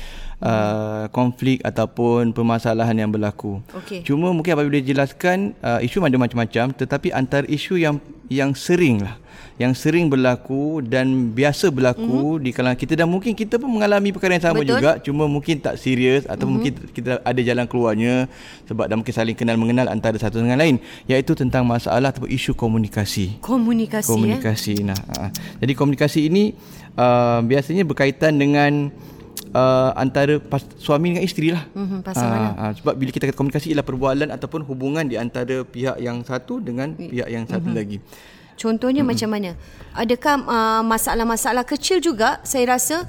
uh, 0.43 1.07
konflik 1.13 1.63
ataupun 1.65 2.33
permasalahan 2.37 2.97
yang 2.97 3.11
berlaku. 3.13 3.63
Okay. 3.85 4.05
Cuma 4.05 4.33
mungkin 4.33 4.57
apabila 4.57 4.81
dijelaskan 4.81 5.57
uh, 5.63 5.81
isu 5.81 6.03
ada 6.05 6.19
macam-macam 6.21 6.73
tetapi 6.77 7.15
antara 7.15 7.47
isu 7.49 7.81
yang 7.81 7.97
yang 8.27 8.53
sering 8.53 9.07
lah 9.07 9.17
yang 9.57 9.73
sering 9.73 10.13
berlaku 10.13 10.85
dan 10.85 11.33
biasa 11.33 11.73
berlaku 11.73 12.37
mm-hmm. 12.37 12.45
di 12.45 12.51
kalangan 12.53 12.77
kita 12.77 12.93
dan 12.93 13.09
mungkin 13.09 13.33
kita 13.33 13.57
pun 13.57 13.73
mengalami 13.73 14.13
perkara 14.13 14.37
yang 14.37 14.45
sama 14.45 14.61
Betul. 14.61 14.77
juga 14.77 14.91
cuma 15.01 15.25
mungkin 15.25 15.57
tak 15.65 15.81
serius 15.81 16.29
atau 16.29 16.45
mm-hmm. 16.45 16.53
mungkin 16.53 16.73
kita 16.93 17.11
ada 17.25 17.41
jalan 17.41 17.65
keluarnya 17.65 18.29
sebab 18.69 18.85
dah 18.85 18.97
mungkin 19.01 19.15
saling 19.17 19.33
kenal 19.33 19.57
mengenal 19.57 19.89
antara 19.89 20.21
satu 20.21 20.45
dengan 20.45 20.61
lain 20.61 20.77
iaitu 21.09 21.33
tentang 21.33 21.65
masalah 21.65 22.13
atau 22.13 22.29
isu 22.29 22.53
komunikasi 22.53 23.41
komunikasi 23.41 24.09
komunikasi 24.13 24.75
eh? 24.85 24.93
nah 24.93 24.99
uh, 25.17 25.33
jadi 25.65 25.73
komunikasi 25.73 26.29
ini 26.29 26.53
uh, 27.01 27.41
biasanya 27.41 27.89
berkaitan 27.89 28.37
dengan 28.37 28.93
uh, 29.57 29.91
antara 29.97 30.37
pas, 30.37 30.61
suami 30.77 31.17
dengan 31.17 31.25
isteri 31.25 31.57
lah. 31.57 31.65
Mm-hmm, 31.73 32.01
pasangan. 32.05 32.41
Uh, 32.45 32.61
uh, 32.61 32.73
sebab 32.77 32.95
bila 33.01 33.11
kita 33.11 33.25
kata 33.33 33.37
komunikasi 33.37 33.73
ialah 33.73 33.87
perbualan 33.87 34.29
ataupun 34.29 34.61
hubungan 34.69 35.09
di 35.09 35.17
antara 35.17 35.65
pihak 35.65 35.97
yang 35.97 36.21
satu 36.21 36.61
dengan 36.61 36.93
pihak 36.93 37.29
yang 37.33 37.49
satu 37.49 37.73
mm-hmm. 37.73 37.81
lagi. 37.81 37.99
Contohnya 38.57 39.05
hmm. 39.05 39.11
macam 39.13 39.29
mana? 39.29 39.51
Adakah 39.93 40.35
uh, 40.49 40.83
masalah-masalah 40.83 41.69
kecil 41.69 42.01
juga 42.01 42.41
saya 42.41 42.73
rasa 42.73 43.05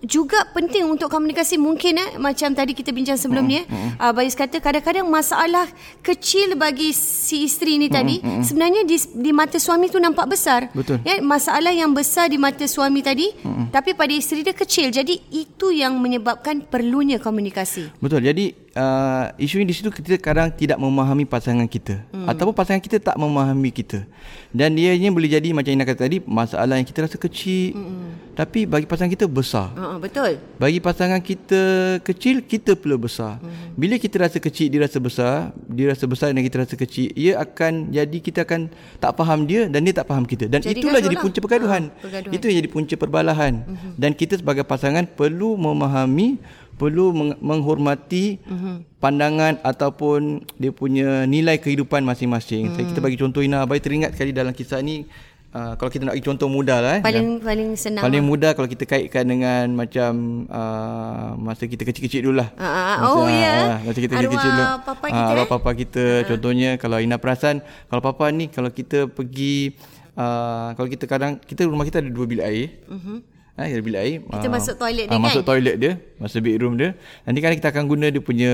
juga 0.00 0.48
penting 0.56 0.88
untuk 0.88 1.12
komunikasi. 1.12 1.60
Mungkin 1.60 1.94
eh 2.00 2.10
macam 2.16 2.52
tadi 2.56 2.72
kita 2.72 2.90
bincang 2.90 3.20
sebelum 3.20 3.44
ni 3.44 3.60
eh 3.60 3.66
uh, 4.00 4.12
Bayus 4.16 4.32
kata 4.32 4.60
kadang-kadang 4.60 5.04
masalah 5.08 5.68
kecil 6.00 6.56
bagi 6.56 6.92
si 6.96 7.44
isteri 7.44 7.76
ni 7.76 7.92
tadi 7.92 8.20
uh, 8.20 8.40
uh, 8.40 8.42
sebenarnya 8.44 8.88
di, 8.88 8.96
di 8.96 9.30
mata 9.32 9.60
suami 9.60 9.92
tu 9.92 10.00
nampak 10.00 10.26
besar. 10.28 10.72
Betul. 10.72 11.04
Ya 11.04 11.20
masalah 11.20 11.72
yang 11.72 11.92
besar 11.92 12.32
di 12.32 12.40
mata 12.40 12.64
suami 12.64 13.04
tadi 13.04 13.28
uh, 13.44 13.68
tapi 13.68 13.92
pada 13.92 14.12
isteri 14.12 14.40
dia 14.40 14.56
kecil. 14.56 14.88
Jadi 14.88 15.20
itu 15.32 15.68
yang 15.72 15.96
menyebabkan 16.00 16.64
perlunya 16.64 17.20
komunikasi. 17.20 17.92
Betul. 18.00 18.24
Jadi 18.24 18.69
uh, 18.76 19.34
isu 19.40 19.62
di 19.66 19.74
situ 19.74 19.90
kita 19.90 20.18
kadang 20.20 20.50
tidak 20.52 20.78
memahami 20.78 21.26
pasangan 21.26 21.66
kita 21.66 22.02
hmm. 22.12 22.26
ataupun 22.28 22.54
pasangan 22.54 22.82
kita 22.82 23.02
tak 23.02 23.16
memahami 23.18 23.70
kita. 23.74 24.06
Dan 24.50 24.74
dia 24.74 24.94
ianya 24.94 25.14
boleh 25.14 25.30
jadi 25.30 25.54
macam 25.54 25.70
Ina 25.70 25.86
kata 25.86 26.10
tadi 26.10 26.18
masalah 26.26 26.74
yang 26.74 26.86
kita 26.86 27.06
rasa 27.06 27.16
kecil 27.18 27.78
hmm. 27.78 28.34
tapi 28.34 28.66
bagi 28.66 28.86
pasangan 28.86 29.10
kita 29.10 29.26
besar. 29.30 29.70
Uh, 29.74 29.98
betul. 29.98 30.38
Bagi 30.58 30.78
pasangan 30.82 31.20
kita 31.22 31.62
kecil 32.02 32.42
kita 32.42 32.74
pula 32.74 32.98
besar. 32.98 33.38
Hmm. 33.38 33.74
Bila 33.78 33.94
kita 33.98 34.22
rasa 34.22 34.38
kecil 34.42 34.70
dia 34.70 34.82
rasa 34.82 34.98
besar, 34.98 35.54
dia 35.70 35.90
rasa 35.90 36.04
besar 36.06 36.34
dan 36.34 36.42
kita 36.42 36.66
rasa 36.66 36.74
kecil, 36.74 37.10
ia 37.14 37.38
akan 37.38 37.94
jadi 37.94 38.18
kita 38.18 38.42
akan 38.46 38.70
tak 38.98 39.14
faham 39.14 39.46
dia 39.46 39.70
dan 39.70 39.86
dia 39.86 39.94
tak 39.94 40.06
faham 40.10 40.26
kita. 40.26 40.50
Dan 40.50 40.62
jadi 40.62 40.78
itulah 40.78 41.00
jadi 41.02 41.16
punca 41.18 41.38
pergaduhan. 41.38 41.82
Uh, 41.90 42.02
pergaduhan. 42.06 42.34
Itu 42.34 42.44
yang 42.50 42.56
jadi 42.62 42.70
punca 42.70 42.94
perbalahan. 42.98 43.52
Hmm. 43.66 43.94
Dan 43.98 44.10
kita 44.14 44.38
sebagai 44.38 44.66
pasangan 44.66 45.06
perlu 45.06 45.54
memahami 45.58 46.42
perlu 46.80 47.12
menghormati 47.44 48.40
uh-huh. 48.40 48.80
pandangan 48.96 49.60
ataupun 49.60 50.48
dia 50.56 50.72
punya 50.72 51.28
nilai 51.28 51.60
kehidupan 51.60 52.00
masing-masing. 52.00 52.72
Uh-huh. 52.72 52.88
kita 52.88 53.04
bagi 53.04 53.20
contoh 53.20 53.44
Ina 53.44 53.68
Abai 53.68 53.84
teringat 53.84 54.16
sekali 54.16 54.32
dalam 54.32 54.56
kisah 54.56 54.80
ni 54.80 55.04
uh, 55.52 55.72
kalau 55.76 55.90
kita 55.90 56.08
nak 56.08 56.14
bagi 56.16 56.26
contoh 56.26 56.48
mudah 56.48 56.78
lah 56.80 56.92
eh. 56.98 57.02
Paling 57.04 57.28
ya. 57.38 57.44
paling 57.44 57.68
senang. 57.76 58.02
Paling 58.02 58.22
lah. 58.24 58.30
mudah 58.30 58.50
kalau 58.56 58.68
kita 58.70 58.84
kaitkan 58.86 59.24
dengan 59.26 59.66
macam 59.74 60.10
uh, 60.48 61.36
masa 61.36 61.66
kita 61.66 61.82
kecil-kecil 61.84 62.30
dulu 62.30 62.40
lah. 62.42 62.48
Uh, 62.56 62.64
masa, 62.64 63.04
oh 63.04 63.26
ya. 63.28 63.42
Yeah. 63.44 63.58
Uh, 63.60 63.78
masa 63.90 63.98
kita 64.00 64.12
kecil-kecil 64.16 64.50
dulu. 64.50 64.64
Papa 64.86 65.06
kita. 65.06 65.20
Uh, 65.20 65.30
arwah 65.30 65.46
eh? 65.46 65.50
papa 65.50 65.70
kita 65.76 66.04
uh. 66.04 66.16
contohnya 66.26 66.70
kalau 66.80 66.98
Ina 66.98 67.16
perasan 67.20 67.56
kalau 67.92 68.02
papa 68.02 68.24
ni 68.32 68.48
kalau 68.48 68.70
kita 68.72 69.10
pergi 69.10 69.76
uh, 70.16 70.72
kalau 70.74 70.88
kita 70.88 71.04
kadang 71.04 71.36
kita 71.42 71.66
rumah 71.66 71.84
kita 71.86 72.00
ada 72.00 72.10
dua 72.10 72.26
bilik 72.26 72.44
air. 72.46 72.68
Uh-huh. 72.88 73.20
Ha, 73.58 73.68
kita 73.68 73.80
bilik 73.82 74.00
air. 74.00 74.18
Kita 74.24 74.48
uh, 74.48 74.52
masuk 74.52 74.74
toilet 74.78 75.06
dia 75.06 75.12
uh, 75.12 75.18
kan? 75.18 75.26
Masuk 75.26 75.42
toilet 75.44 75.76
dia. 75.76 75.92
Masuk 76.16 76.40
bedroom 76.44 76.74
dia. 76.78 76.90
Nanti 77.26 77.38
kan 77.42 77.50
kita 77.54 77.68
akan 77.74 77.84
guna 77.90 78.06
dia 78.08 78.22
punya 78.22 78.52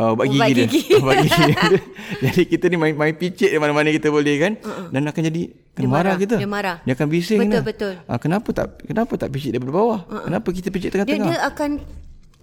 uh, 0.00 0.12
ubat 0.14 0.26
gigi 0.30 0.52
dia. 0.54 0.66
ubat 1.02 1.16
gigi 1.26 1.42
dia. 1.50 1.58
jadi 2.30 2.42
kita 2.56 2.64
ni 2.72 2.76
main, 2.78 2.94
main 2.94 3.14
picit 3.14 3.50
di 3.50 3.58
mana-mana 3.58 3.90
kita 3.90 4.08
boleh 4.08 4.34
kan. 4.40 4.52
Uh-uh. 4.62 4.88
Dan 4.90 5.06
akan 5.06 5.22
jadi 5.28 5.42
kena 5.74 5.88
marah, 5.90 6.14
kita. 6.16 6.36
Dia 6.38 6.50
marah. 6.50 6.76
Dia 6.86 6.92
akan 6.96 7.06
bising. 7.10 7.38
Betul, 7.42 7.54
lah. 7.54 7.64
betul. 7.66 7.94
Uh, 8.06 8.18
kenapa 8.18 8.48
tak 8.54 8.66
kenapa 8.86 9.12
tak 9.18 9.28
picit 9.34 9.50
daripada 9.54 9.72
bawah? 9.74 10.00
Uh-uh. 10.06 10.24
Kenapa 10.30 10.48
kita 10.54 10.68
picit 10.70 10.90
tengah-tengah? 10.94 11.28
Dia, 11.28 11.38
dia 11.38 11.48
akan 11.50 11.70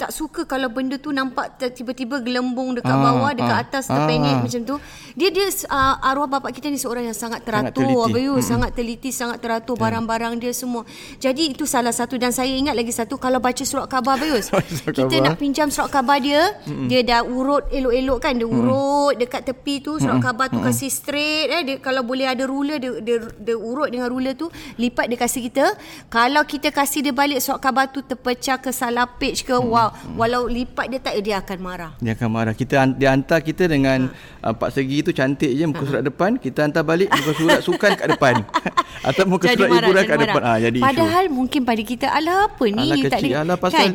tak 0.01 0.10
suka 0.10 0.50
kalau 0.50 0.65
benda 0.74 0.98
tu 0.98 1.13
nampak 1.13 1.62
tiba-tiba 1.62 2.25
gelembung 2.25 2.74
dekat 2.74 2.89
ah, 2.89 3.01
bawah 3.05 3.38
dekat 3.38 3.53
ah, 3.53 3.62
atas 3.62 3.86
terpenyet 3.86 4.34
ah, 4.34 4.41
macam 4.41 4.62
tu 4.65 4.75
dia 5.13 5.29
dia 5.29 5.46
uh, 5.70 6.10
arwah 6.10 6.25
bapak 6.25 6.58
kita 6.58 6.74
ni 6.74 6.81
seorang 6.81 7.05
yang 7.05 7.13
sangat 7.13 7.46
teratur 7.46 7.86
sangat 7.86 8.10
teliti, 8.10 8.25
you, 8.25 8.34
hmm. 8.34 8.41
sangat, 8.41 8.72
teliti 8.74 9.10
sangat 9.13 9.38
teratur 9.38 9.77
yeah. 9.77 9.84
barang-barang 9.86 10.34
dia 10.41 10.50
semua 10.58 10.81
jadi 11.22 11.53
itu 11.53 11.70
salah 11.70 11.93
satu 11.93 12.17
dan 12.17 12.34
saya 12.34 12.50
ingat 12.50 12.74
lagi 12.74 12.89
satu 12.89 13.22
kalau 13.22 13.38
baca 13.38 13.62
surat 13.62 13.86
khabar 13.86 14.17
Bayus 14.17 14.50
kita 14.89 15.22
nak 15.22 15.38
pinjam 15.38 15.70
surat 15.70 15.93
khabar 15.93 16.17
dia 16.17 16.50
hmm. 16.65 16.89
dia 16.89 17.05
dah 17.05 17.22
urut 17.22 17.70
elok-elok 17.70 18.17
kan 18.17 18.34
dia 18.34 18.50
urut 18.50 19.13
hmm. 19.13 19.22
dekat 19.22 19.41
tepi 19.46 19.86
tu 19.86 20.01
surat 20.01 20.17
hmm. 20.17 20.25
khabar 20.25 20.50
tu 20.50 20.58
hmm. 20.58 20.65
kasih 20.65 20.89
straight 20.89 21.46
eh 21.53 21.62
dia 21.62 21.75
kalau 21.77 22.01
boleh 22.01 22.25
ada 22.25 22.41
ruler 22.50 22.81
dia, 22.81 22.98
dia 23.05 23.22
dia 23.38 23.53
urut 23.53 23.93
dengan 23.93 24.10
ruler 24.10 24.34
tu 24.34 24.50
lipat 24.81 25.05
dia 25.13 25.17
kasih 25.22 25.46
kita 25.46 25.65
kalau 26.10 26.41
kita 26.41 26.74
kasih 26.74 27.05
dia 27.05 27.13
balik 27.13 27.38
surat 27.38 27.62
khabar 27.62 27.86
tu 27.93 28.01
terpecah 28.01 28.58
ke 28.58 28.74
salah 28.74 29.05
page 29.05 29.46
ke 29.46 29.53
hmm. 29.53 29.70
wow 29.70 29.90
Hmm. 29.91 30.17
Walau 30.17 30.48
lipat 30.48 30.86
dia 30.89 31.00
tak 31.03 31.13
dia 31.21 31.38
akan 31.39 31.57
marah. 31.62 31.91
Dia 32.00 32.15
akan 32.15 32.29
marah. 32.31 32.53
Kita 32.55 32.88
dia 32.95 33.12
hantar 33.13 33.39
kita 33.43 33.67
dengan 33.67 34.10
ha. 34.41 34.51
uh, 34.51 34.53
Pak 34.55 34.71
Segi 34.74 35.03
tu 35.03 35.12
cantik 35.12 35.51
je 35.51 35.63
muka 35.67 35.83
ha. 35.83 35.89
surat 35.91 36.03
depan, 36.03 36.39
kita 36.39 36.65
hantar 36.65 36.83
balik 36.88 37.12
muka 37.12 37.31
surat 37.36 37.60
sukan 37.67 37.91
kat 38.00 38.07
depan. 38.17 38.36
Atau 39.07 39.24
muka 39.25 39.50
jadi 39.50 39.57
surat 39.57 39.69
marah, 39.69 39.88
hiburan 39.88 40.03
kat 40.03 40.17
marah. 40.17 40.25
depan. 40.29 40.41
Ha, 40.41 40.51
jadi 40.62 40.79
Padahal 40.79 41.25
isu. 41.25 41.33
mungkin 41.33 41.62
pada 41.65 41.81
kita 41.81 42.07
ala 42.12 42.33
apa 42.45 42.65
ni 42.69 42.81
ala 42.86 42.95
kecil, 42.95 43.31
tak 43.33 43.43
ada. 43.43 43.55
Pasal 43.57 43.79
kan? 43.81 43.91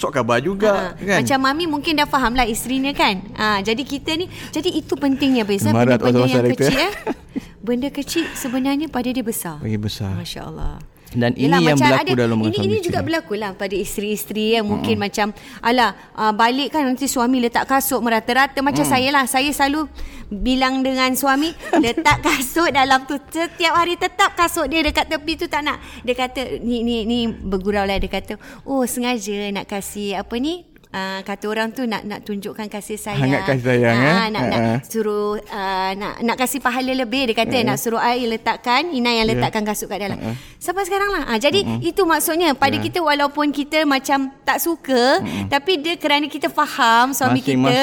sok 0.00 0.10
khabar 0.16 0.38
juga 0.40 0.72
ha. 0.72 0.82
kan. 0.96 1.20
Macam 1.22 1.38
mami 1.44 1.64
mungkin 1.68 1.92
dah 1.98 2.08
faham 2.08 2.32
lah 2.34 2.46
isterinya 2.48 2.92
kan. 2.96 3.20
Ha, 3.36 3.60
jadi 3.60 3.82
kita 3.84 4.16
ni 4.16 4.26
jadi 4.50 4.70
itu 4.72 4.96
pentingnya 4.96 5.44
biasa 5.44 5.70
benda-benda 5.70 6.24
yang 6.24 6.50
kecil 6.56 6.80
eh. 6.80 6.94
Benda 7.66 7.90
kecil 7.90 8.30
sebenarnya 8.38 8.86
pada 8.86 9.10
dia 9.10 9.26
besar. 9.26 9.58
Bagi 9.58 9.74
besar. 9.74 10.14
Masya-Allah. 10.14 10.95
Dan 11.14 11.38
ini 11.38 11.46
Yelah, 11.46 11.60
yang 11.62 11.78
berlaku 11.78 12.12
ada, 12.12 12.22
dalam 12.26 12.38
ini, 12.50 12.56
ini 12.58 12.76
juga 12.82 12.98
berlaku 13.04 13.34
lah 13.38 13.54
pada 13.54 13.74
isteri-isteri 13.78 14.58
yang 14.58 14.66
uh-huh. 14.66 14.82
mungkin 14.82 14.96
macam 14.98 15.30
alah 15.62 15.94
uh, 16.18 16.34
balik 16.34 16.74
kan 16.74 16.82
nanti 16.82 17.06
suami 17.06 17.38
letak 17.38 17.70
kasut 17.70 18.02
merata-rata. 18.02 18.58
Macam 18.64 18.82
uh-huh. 18.82 18.94
saya 18.98 19.08
lah 19.14 19.24
saya 19.30 19.50
selalu 19.54 19.86
bilang 20.26 20.82
dengan 20.82 21.14
suami 21.14 21.54
letak 21.84 22.26
kasut 22.26 22.74
dalam 22.74 23.06
tu. 23.06 23.14
Setiap 23.30 23.74
hari 23.78 23.94
tetap 23.94 24.34
kasut 24.34 24.66
dia 24.66 24.82
dekat 24.82 25.06
tepi 25.06 25.38
tu 25.38 25.46
tak 25.46 25.62
nak. 25.62 25.78
Dia 26.02 26.14
kata 26.18 26.58
ni 26.58 26.82
ni 26.82 27.06
ni 27.06 27.30
bergurau 27.30 27.86
lah. 27.86 27.96
Dia 28.02 28.10
kata 28.10 28.34
oh 28.66 28.82
sengaja 28.84 29.54
nak 29.54 29.70
kasih 29.70 30.18
apa 30.18 30.34
ni 30.42 30.66
uh, 30.92 31.20
kata 31.22 31.44
orang 31.50 31.68
tu 31.72 31.82
nak 31.88 32.02
nak 32.04 32.22
tunjukkan 32.22 32.66
kasih 32.70 32.98
sayang. 33.00 33.26
Hangat 33.26 33.40
kasih 33.48 33.64
sayang 33.64 33.96
uh, 33.96 34.06
eh. 34.06 34.14
Nak 34.30 34.42
uh, 34.42 34.50
nak 34.50 34.60
suruh 34.86 35.38
uh, 35.40 35.90
nak 35.96 36.14
nak 36.22 36.36
kasih 36.38 36.60
pahala 36.62 36.92
lebih 36.92 37.32
dia 37.32 37.36
kata 37.36 37.56
uh, 37.56 37.64
nak 37.66 37.76
suruh 37.80 38.00
air 38.02 38.26
letakkan 38.28 38.92
Ina 38.92 39.10
yang 39.16 39.26
ya. 39.26 39.32
letakkan 39.36 39.62
yeah. 39.64 39.70
kasut 39.72 39.86
kat 39.90 39.98
dalam. 40.02 40.18
Uh, 40.20 40.36
Sampai 40.60 40.82
sekarang 40.88 41.10
lah. 41.12 41.22
Uh, 41.30 41.38
jadi 41.38 41.60
uh, 41.62 41.80
itu 41.82 42.02
maksudnya 42.04 42.52
pada 42.54 42.76
yeah. 42.76 42.84
kita 42.84 42.98
walaupun 43.02 43.50
kita 43.50 43.82
macam 43.88 44.30
tak 44.42 44.58
suka 44.62 45.22
uh, 45.22 45.46
tapi 45.50 45.78
dia 45.80 45.94
kerana 45.98 46.26
kita 46.30 46.50
faham 46.50 47.12
suami 47.14 47.40
masing, 47.42 47.60
kita. 47.62 47.76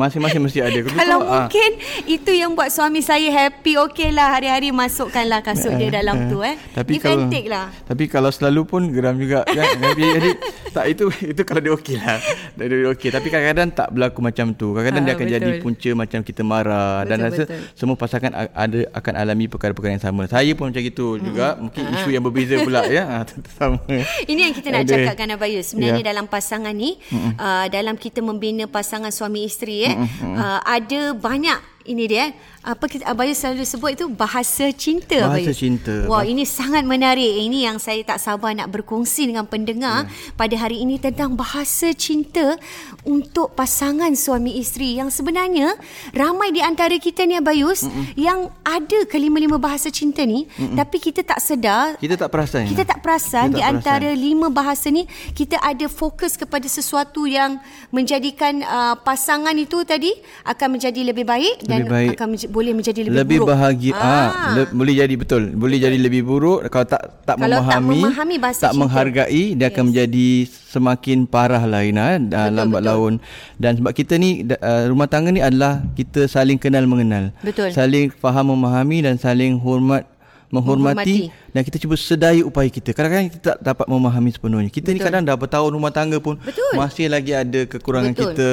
Masing-masing 0.00 0.40
mesti 0.44 0.60
ada. 0.60 0.78
Kalau 1.00 1.18
uh, 1.24 1.44
mungkin 1.44 1.70
itu 2.06 2.32
yang 2.34 2.52
buat 2.52 2.70
suami 2.72 3.00
saya 3.00 3.28
happy 3.30 3.76
okey 3.90 4.10
lah 4.12 4.36
hari-hari 4.36 4.70
masukkanlah 4.74 5.40
kasut 5.40 5.72
uh, 5.74 5.78
dia 5.78 5.88
dalam 6.02 6.16
uh, 6.16 6.28
tu 6.28 6.38
eh. 6.44 6.54
Tapi 6.76 6.98
kalau, 7.00 7.26
lah. 7.28 7.66
Tapi 7.86 8.04
kalau 8.06 8.30
selalu 8.30 8.62
pun 8.66 8.82
geram 8.92 9.16
juga 9.16 9.42
kan. 9.46 9.66
jadi 9.96 10.30
tak 10.70 10.84
itu 10.92 11.10
itu 11.24 11.42
kalau 11.42 11.60
dia 11.62 11.72
okey 11.74 11.96
lah. 11.98 12.18
Okey, 12.94 13.08
tapi 13.08 13.28
kadang-kadang 13.32 13.68
tak 13.72 13.88
berlaku 13.94 14.20
macam 14.20 14.52
tu. 14.52 14.76
Kadang-kadang 14.76 15.02
ha, 15.02 15.08
dia 15.08 15.14
akan 15.16 15.26
betul. 15.26 15.36
jadi 15.40 15.50
punca 15.62 15.90
macam 15.96 16.20
kita 16.20 16.42
marah 16.44 17.02
betul, 17.02 17.08
dan 17.08 17.16
rasa 17.24 17.42
betul. 17.48 17.60
semua 17.74 17.96
pasangan 17.96 18.32
ada 18.52 18.78
akan 18.92 19.14
alami 19.16 19.46
perkara-perkara 19.48 19.92
yang 19.96 20.04
sama. 20.04 20.22
Saya 20.28 20.52
pun 20.52 20.68
macam 20.68 20.82
itu 20.82 21.06
hmm. 21.16 21.22
juga. 21.24 21.46
Mungkin 21.56 21.82
ha. 21.86 21.92
isu 21.98 22.08
yang 22.12 22.24
berbeza 22.24 22.54
pula 22.60 22.80
ya. 22.86 23.02
Ha, 23.06 23.16
sama. 23.56 23.80
Ini 24.30 24.40
yang 24.50 24.54
kita 24.54 24.68
nak 24.74 24.82
ada. 24.84 24.92
cakapkan 24.92 25.28
Abayu. 25.34 25.60
Sebenarnya 25.64 26.02
ya. 26.04 26.08
dalam 26.12 26.26
pasangan 26.28 26.74
ni, 26.74 27.00
uh, 27.12 27.66
dalam 27.72 27.96
kita 27.96 28.20
membina 28.20 28.68
pasangan 28.68 29.10
suami 29.10 29.46
isteri 29.46 29.88
eh, 29.88 29.94
uh, 30.22 30.60
ada 30.62 31.16
banyak 31.16 31.80
ini 31.88 32.04
dia 32.06 32.30
apa 32.60 32.92
kita 32.92 33.08
Abayu 33.08 33.32
selalu 33.32 33.64
sebut 33.64 33.90
itu 33.96 34.04
bahasa 34.12 34.68
cinta 34.76 35.16
bahasa 35.16 35.48
Abayu. 35.48 35.56
cinta 35.56 35.94
wah 36.04 36.20
ini 36.28 36.44
sangat 36.44 36.84
menarik 36.84 37.40
ini 37.40 37.64
yang 37.64 37.80
saya 37.80 38.04
tak 38.04 38.20
sabar 38.20 38.52
nak 38.52 38.68
berkongsi 38.68 39.32
dengan 39.32 39.48
pendengar 39.48 40.04
yeah. 40.04 40.36
pada 40.36 40.52
hari 40.60 40.84
ini 40.84 41.00
tentang 41.00 41.32
bahasa 41.32 41.88
cinta 41.96 42.60
untuk 43.08 43.56
pasangan 43.56 44.12
suami 44.12 44.60
isteri 44.60 45.00
yang 45.00 45.08
sebenarnya 45.08 45.72
ramai 46.12 46.52
di 46.52 46.60
antara 46.60 46.92
kita 47.00 47.24
ni 47.24 47.40
Abayus 47.40 47.88
Mm-mm. 47.88 48.12
yang 48.20 48.52
ada 48.60 49.08
kelima-lima 49.08 49.56
bahasa 49.56 49.88
cinta 49.88 50.20
ni 50.28 50.44
Mm-mm. 50.44 50.76
tapi 50.76 51.00
kita 51.00 51.24
tak 51.24 51.40
sedar 51.40 51.96
kita 51.96 52.20
tak 52.20 52.28
perasan 52.28 52.68
kita 52.68 52.84
tak 52.84 53.00
perasan 53.00 53.48
kita 53.48 53.56
di 53.56 53.60
tak 53.64 53.72
antara 53.72 54.12
perasan. 54.12 54.20
lima 54.20 54.46
bahasa 54.52 54.92
ni 54.92 55.08
kita 55.32 55.56
ada 55.64 55.88
fokus 55.88 56.36
kepada 56.36 56.68
sesuatu 56.68 57.24
yang 57.24 57.56
menjadikan 57.88 58.60
uh, 58.68 59.00
pasangan 59.00 59.56
itu 59.56 59.80
tadi 59.88 60.12
akan 60.44 60.76
menjadi 60.76 61.00
lebih 61.08 61.24
baik 61.24 61.64
dan 61.64 61.88
baik. 61.88 62.20
akan 62.20 62.26
menj- 62.36 62.49
boleh 62.50 62.72
menjadi 62.74 63.06
lebih, 63.06 63.16
lebih 63.22 63.38
buruk. 63.40 63.48
bahagia. 63.54 63.92
Ah, 63.94 64.02
ah 64.02 64.26
le- 64.58 64.72
boleh 64.74 64.94
jadi 64.98 65.14
betul. 65.16 65.42
Boleh 65.54 65.78
betul. 65.78 65.86
jadi 65.88 65.96
lebih 65.96 66.22
buruk 66.26 66.58
kalau 66.68 66.86
tak 66.86 67.02
tak 67.24 67.36
kalau 67.38 67.62
memahami, 67.62 67.98
tak, 68.02 68.10
memahami 68.10 68.36
tak 68.58 68.72
menghargai 68.76 69.44
dia 69.54 69.66
yes. 69.66 69.70
akan 69.72 69.84
menjadi 69.88 70.28
semakin 70.70 71.18
parah 71.26 71.62
lah 71.66 71.82
Ina 71.82 72.18
dalam 72.20 72.52
lambat 72.58 72.82
laun. 72.84 73.14
Dan 73.56 73.80
sebab 73.80 73.94
kita 73.94 74.18
ni 74.18 74.44
uh, 74.46 74.84
rumah 74.90 75.06
tangga 75.06 75.30
ni 75.30 75.42
adalah 75.42 75.82
kita 75.94 76.26
saling 76.26 76.58
kenal 76.58 76.84
mengenal. 76.84 77.34
Betul. 77.40 77.70
Saling 77.70 78.10
faham 78.10 78.52
memahami 78.54 79.02
dan 79.06 79.16
saling 79.16 79.58
hormat 79.58 80.06
menghormati, 80.50 81.30
menghormati 81.30 81.50
dan 81.54 81.62
kita 81.62 81.78
cuba 81.78 81.94
sedaya 81.94 82.42
upaya 82.42 82.66
kita. 82.66 82.90
Kadang-kadang 82.90 83.26
kita 83.30 83.38
tak 83.54 83.58
dapat 83.62 83.86
memahami 83.86 84.30
sepenuhnya. 84.34 84.70
Kita 84.70 84.90
Betul. 84.90 84.98
ni 84.98 85.06
kadang 85.06 85.22
dah 85.22 85.36
bertahun 85.38 85.70
rumah 85.70 85.94
tangga 85.94 86.18
pun 86.18 86.38
Betul. 86.42 86.74
masih 86.74 87.06
lagi 87.06 87.32
ada 87.34 87.60
kekurangan 87.70 88.12
Betul. 88.14 88.34
kita 88.34 88.50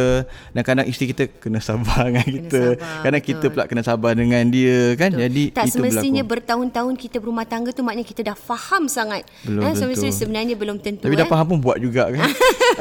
dan 0.53 0.61
kadang 0.61 0.85
isteri 0.85 1.13
kita 1.13 1.23
kena 1.41 1.57
sabar 1.61 2.09
dengan 2.09 2.25
kita. 2.25 2.63
Sabar. 2.77 3.01
Kadang 3.01 3.21
Betul. 3.21 3.33
kita 3.33 3.45
pula 3.49 3.63
kena 3.65 3.83
sabar 3.85 4.11
dengan 4.13 4.43
dia 4.49 4.93
kan. 4.93 5.09
Betul. 5.13 5.23
Jadi 5.25 5.43
tak 5.53 5.65
itu 5.65 5.73
semestinya 5.81 6.23
berlaku. 6.23 6.33
bertahun-tahun 6.37 6.93
kita 7.01 7.17
berumah 7.17 7.45
tangga 7.49 7.69
tu 7.73 7.81
maknanya 7.81 8.05
kita 8.05 8.21
dah 8.21 8.37
faham 8.37 8.85
sangat. 8.85 9.25
Belum 9.41 9.65
eh, 9.65 9.73
semestinya 9.73 10.13
sebenarnya 10.13 10.55
belum 10.57 10.77
tentu. 10.77 11.05
Tapi 11.05 11.15
eh. 11.17 11.19
dah 11.21 11.27
faham 11.29 11.45
pun 11.49 11.59
buat 11.61 11.81
juga 11.81 12.13
kan. 12.13 12.29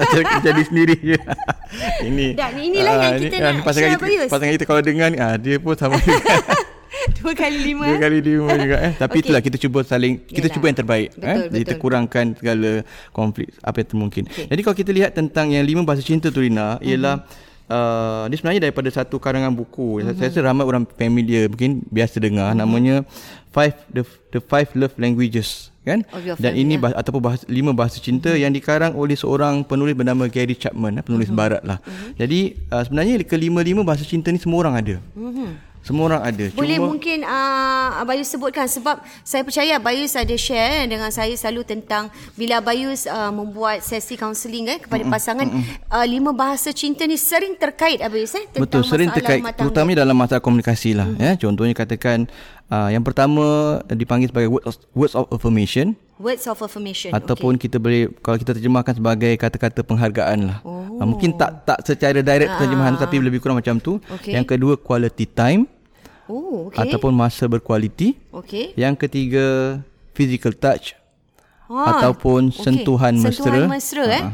jadi 0.47 0.63
sendiri 0.65 0.97
je. 1.01 1.19
ini. 2.05 2.37
Dan 2.37 2.53
inilah 2.57 2.93
uh, 2.93 3.01
yang 3.01 3.15
ah, 3.17 3.21
kita 3.21 3.37
ini, 3.37 3.45
nak 3.45 3.65
pasangan 3.65 3.91
kita, 3.97 4.29
pasangan 4.29 4.53
kita 4.61 4.65
kalau 4.69 4.83
dengar 4.85 5.09
ni 5.09 5.19
ah 5.19 5.35
dia 5.41 5.57
pun 5.57 5.73
sama 5.73 5.97
juga. 6.05 6.21
Dua 7.23 7.33
kali 7.33 7.59
lima 7.73 7.87
Dua 7.87 7.99
kali 8.01 8.19
lima 8.23 8.51
juga 8.59 8.77
eh. 8.83 8.93
Tapi 8.97 9.13
okay. 9.19 9.23
itulah 9.25 9.41
kita 9.43 9.57
cuba 9.61 9.79
saling 9.87 10.21
Kita 10.25 10.47
Yalah. 10.47 10.55
cuba 10.55 10.65
yang 10.69 10.79
terbaik 10.79 11.09
betul, 11.15 11.29
eh. 11.29 11.39
Jadi 11.53 11.63
kita 11.67 11.75
kurangkan 11.79 12.27
segala 12.37 12.71
konflik 13.11 13.49
Apa 13.63 13.77
yang 13.83 13.89
termungkin 13.89 14.23
okay. 14.27 14.47
Jadi 14.51 14.61
kalau 14.63 14.77
kita 14.77 14.91
lihat 14.93 15.11
tentang 15.15 15.47
yang 15.55 15.65
lima 15.65 15.83
bahasa 15.87 16.03
cinta 16.03 16.29
tu 16.29 16.41
Rina 16.43 16.77
mm-hmm. 16.77 16.89
Ialah 16.89 17.15
uh, 17.71 18.25
Dia 18.31 18.37
sebenarnya 18.37 18.63
daripada 18.69 18.89
satu 18.91 19.17
karangan 19.17 19.53
buku 19.55 20.03
mm-hmm. 20.03 20.17
Saya 20.19 20.29
rasa 20.31 20.41
ramai 20.45 20.65
orang 20.67 20.85
familiar 20.87 21.47
Mungkin 21.51 21.87
biasa 21.89 22.17
dengar 22.19 22.53
mm-hmm. 22.53 22.63
Namanya 22.63 22.97
Five 23.55 23.75
the, 23.89 24.03
the 24.35 24.41
Five 24.43 24.75
Love 24.77 24.95
Languages 25.01 25.75
kan 25.87 26.03
dan 26.43 26.53
ini 26.59 26.75
ya. 26.75 26.83
bahasa, 26.83 26.97
ataupun 26.99 27.23
bahasa, 27.23 27.45
lima 27.47 27.71
bahasa 27.71 28.03
cinta 28.03 28.35
mm-hmm. 28.35 28.43
yang 28.43 28.51
dikarang 28.51 28.93
oleh 28.99 29.15
seorang 29.15 29.63
penulis 29.63 29.95
bernama 29.95 30.27
Gary 30.27 30.59
Chapman 30.59 30.99
eh, 30.99 31.05
penulis 31.07 31.31
mm-hmm. 31.31 31.39
barat 31.39 31.63
lah 31.63 31.79
mm-hmm. 31.79 32.11
jadi 32.19 32.41
uh, 32.75 32.83
sebenarnya 32.83 33.15
kelima-lima 33.23 33.87
bahasa 33.87 34.03
cinta 34.03 34.35
ni 34.35 34.43
semua 34.43 34.67
orang 34.67 34.75
ada 34.83 34.97
mm-hmm. 35.15 35.76
Semua 35.87 36.11
orang 36.11 36.23
ada. 36.27 36.45
Boleh 36.51 36.83
Cuma, 36.83 36.91
mungkin 36.91 37.23
uh, 37.23 38.03
Abayus 38.03 38.27
sebutkan 38.27 38.67
sebab 38.67 38.99
saya 39.23 39.47
percaya 39.47 39.79
Abayus 39.79 40.19
ada 40.19 40.35
share 40.35 40.83
eh, 40.83 40.87
dengan 40.91 41.15
saya 41.15 41.31
selalu 41.39 41.63
tentang 41.63 42.11
bila 42.35 42.59
Abayus 42.59 43.07
uh, 43.07 43.31
membuat 43.31 43.87
sesi 43.87 44.19
kaunseling 44.19 44.67
eh, 44.67 44.79
kepada 44.83 45.07
mm-mm, 45.07 45.15
pasangan 45.15 45.47
mm-mm. 45.47 45.65
Uh, 45.87 46.03
lima 46.03 46.35
bahasa 46.35 46.75
cinta 46.75 47.07
ni 47.07 47.15
sering 47.15 47.55
terkait 47.55 48.03
Abayus 48.03 48.35
eh 48.35 48.51
tentang 48.51 48.67
Betul, 48.67 48.83
sering 48.83 49.15
terkait 49.15 49.39
terutamanya 49.55 50.03
dalam 50.03 50.19
masalah 50.19 50.43
komunikasi 50.43 50.99
lah 50.99 51.07
mm-hmm. 51.07 51.23
ya. 51.23 51.33
Contohnya 51.39 51.75
katakan 51.79 52.27
uh, 52.67 52.91
yang 52.91 53.07
pertama 53.07 53.79
dipanggil 53.87 54.35
sebagai 54.35 54.59
words 54.59 54.67
of, 54.67 54.75
words 54.91 55.15
of 55.15 55.31
affirmation. 55.31 55.95
Words 56.19 56.51
of 56.51 56.59
affirmation. 56.67 57.15
Ataupun 57.15 57.55
okay. 57.55 57.71
kita 57.71 57.79
boleh 57.79 58.11
kalau 58.27 58.43
kita 58.43 58.59
terjemahkan 58.59 58.99
sebagai 58.99 59.39
kata-kata 59.39 59.87
penghargaan 59.87 60.39
lah. 60.51 60.59
Oh. 60.67 60.99
Uh, 60.99 61.07
mungkin 61.07 61.39
tak 61.39 61.63
tak 61.63 61.79
secara 61.87 62.27
direct 62.27 62.59
terjemahan 62.59 62.99
ah. 62.99 63.07
tapi 63.07 63.23
lebih 63.23 63.39
kurang 63.39 63.63
macam 63.63 63.79
tu. 63.79 64.03
Okay. 64.19 64.35
Yang 64.35 64.59
kedua 64.59 64.75
quality 64.75 65.31
time. 65.31 65.76
Oh, 66.27 66.71
okay. 66.71 66.83
Ataupun 66.87 67.15
masa 67.15 67.47
berkualiti. 67.47 68.19
Okay. 68.31 68.75
Yang 68.75 69.07
ketiga, 69.07 69.47
physical 70.13 70.53
touch. 70.55 70.99
Ha, 71.67 71.99
ataupun 71.99 72.55
okay. 72.55 72.63
sentuhan 72.63 73.15
mesra. 73.19 73.43
Sentuhan 73.43 73.71
mesra 73.71 74.05
ha. 74.07 74.19
eh. 74.19 74.25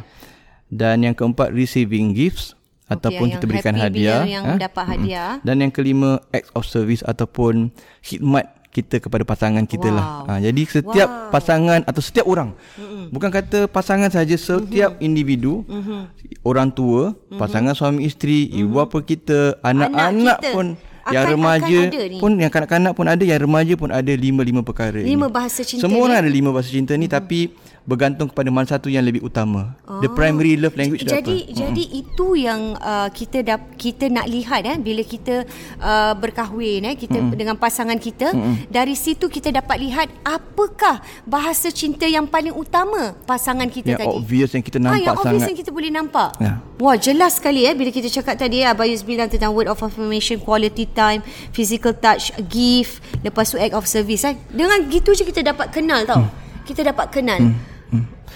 Dan 0.73 1.05
yang 1.05 1.17
keempat, 1.17 1.53
receiving 1.53 2.17
gifts. 2.17 2.57
Okay, 2.89 2.97
ataupun 2.99 3.27
kita 3.33 3.45
berikan 3.49 3.77
hadiah. 3.77 4.25
Yang 4.25 4.45
ha? 4.45 4.55
dapat 4.61 4.85
hadiah. 4.85 5.31
Dan 5.41 5.65
yang 5.65 5.73
kelima, 5.73 6.21
act 6.33 6.53
of 6.53 6.69
service 6.69 7.01
ataupun 7.05 7.73
khidmat 8.05 8.53
kita 8.73 9.05
kepada 9.05 9.21
pasangan 9.29 9.69
kita 9.69 9.93
lah. 9.93 10.25
wow. 10.25 10.25
lah. 10.25 10.37
Ha, 10.41 10.41
jadi 10.49 10.63
setiap 10.65 11.09
wow. 11.09 11.29
pasangan 11.29 11.81
atau 11.85 12.01
setiap 12.01 12.25
orang. 12.25 12.57
Mm-mm. 12.81 13.13
Bukan 13.13 13.29
kata 13.29 13.69
pasangan 13.69 14.09
saja, 14.09 14.33
setiap 14.33 14.97
mm-hmm. 14.97 15.07
individu. 15.09 15.61
Mm-hmm. 15.69 16.01
Orang 16.41 16.73
tua, 16.73 17.13
mm-hmm. 17.13 17.37
pasangan 17.37 17.77
suami 17.77 18.09
isteri, 18.09 18.49
mm-hmm. 18.49 18.61
ibu 18.65 18.71
bapa 18.81 18.99
kita, 19.05 19.61
anak-anak 19.61 20.39
pun 20.57 20.67
yang 21.11 21.25
akan, 21.27 21.35
remaja 21.35 21.79
akan 21.89 22.21
pun 22.23 22.31
yang 22.39 22.53
kanak-kanak 22.53 22.93
pun 22.95 23.07
ada 23.11 23.25
yang 23.27 23.41
remaja 23.43 23.75
pun 23.75 23.91
ada 23.91 24.13
lima-lima 24.15 24.61
perkara 24.63 25.03
lima 25.03 25.27
ini. 25.27 25.35
bahasa 25.35 25.67
cinta 25.67 25.83
semua 25.83 26.07
orang 26.07 26.23
ada 26.23 26.31
lima 26.31 26.55
bahasa 26.55 26.71
cinta 26.71 26.95
ni 26.95 27.11
hmm. 27.11 27.17
tapi 27.19 27.41
bergantung 27.83 28.31
kepada 28.31 28.47
mana 28.55 28.67
satu 28.67 28.87
yang 28.87 29.03
lebih 29.03 29.27
utama. 29.27 29.75
Oh. 29.91 29.99
The 29.99 30.11
primary 30.15 30.55
love 30.55 30.79
language 30.79 31.03
jadi, 31.03 31.19
apa? 31.19 31.51
Jadi 31.51 31.85
hmm. 31.91 32.01
itu 32.07 32.27
yang 32.39 32.61
uh, 32.79 33.11
kita 33.11 33.43
dap, 33.43 33.75
kita 33.75 34.07
nak 34.07 34.31
lihat 34.31 34.63
eh 34.63 34.77
bila 34.79 35.03
kita 35.03 35.43
uh, 35.83 36.15
berkahwin 36.15 36.87
eh 36.87 36.95
kita 36.95 37.19
hmm. 37.19 37.35
dengan 37.35 37.59
pasangan 37.59 37.99
kita 37.99 38.31
hmm. 38.31 38.71
dari 38.71 38.95
situ 38.95 39.27
kita 39.27 39.51
dapat 39.51 39.83
lihat 39.83 40.09
apakah 40.23 41.03
bahasa 41.27 41.75
cinta 41.75 42.07
yang 42.07 42.31
paling 42.31 42.55
utama 42.55 43.19
pasangan 43.27 43.67
kita 43.67 43.99
yang 43.99 44.01
tadi. 44.07 44.15
obvious 44.15 44.51
yang 44.55 44.63
kita 44.63 44.79
nampak 44.79 44.95
ah, 44.95 45.03
yang 45.03 45.17
sangat. 45.19 45.27
obvious 45.27 45.43
yang 45.51 45.59
kita 45.59 45.71
boleh 45.75 45.91
nampak. 45.91 46.31
Ya. 46.39 46.55
Wah 46.79 46.97
jelas 46.99 47.33
sekali 47.43 47.67
eh 47.67 47.75
bila 47.75 47.91
kita 47.91 48.07
cakap 48.07 48.39
tadi 48.39 48.63
eh 48.63 48.71
Abayus 48.71 49.03
bilang 49.03 49.27
tentang 49.27 49.51
word 49.51 49.67
of 49.67 49.83
affirmation, 49.83 50.39
quality 50.39 50.87
time, 50.93 51.21
physical 51.51 51.97
touch, 51.97 52.31
gift, 52.53 53.01
lepas 53.25 53.49
tu 53.49 53.57
act 53.57 53.75
of 53.75 53.89
service 53.89 54.23
eh. 54.29 54.37
Dengan 54.53 54.85
gitu 54.93 55.17
je 55.17 55.25
kita 55.25 55.41
dapat 55.41 55.73
kenal 55.73 56.05
tau. 56.05 56.23
Hmm. 56.23 56.33
Kita 56.63 56.87
dapat 56.87 57.11
kenal. 57.11 57.41
Hmm. 57.41 57.73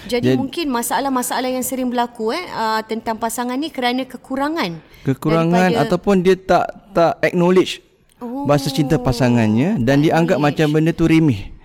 Jadi, 0.07 0.33
Jadi 0.33 0.39
mungkin 0.39 0.71
masalah-masalah 0.71 1.51
yang 1.51 1.65
sering 1.65 1.91
berlaku 1.91 2.31
eh 2.31 2.45
uh, 2.55 2.79
tentang 2.85 3.19
pasangan 3.19 3.59
ni 3.59 3.67
kerana 3.67 4.07
kekurangan. 4.07 4.79
Kekurangan 5.03 5.73
daripada... 5.73 5.83
ataupun 5.83 6.15
dia 6.23 6.35
tak 6.39 6.65
tak 6.95 7.19
acknowledge 7.19 7.83
oh, 8.23 8.47
bahasa 8.47 8.71
cinta 8.71 8.95
pasangannya 8.95 9.81
dan 9.83 9.99
dianggap 9.99 10.39
macam 10.39 10.71
benda 10.71 10.95
tu 10.95 11.09
remeh. 11.09 11.56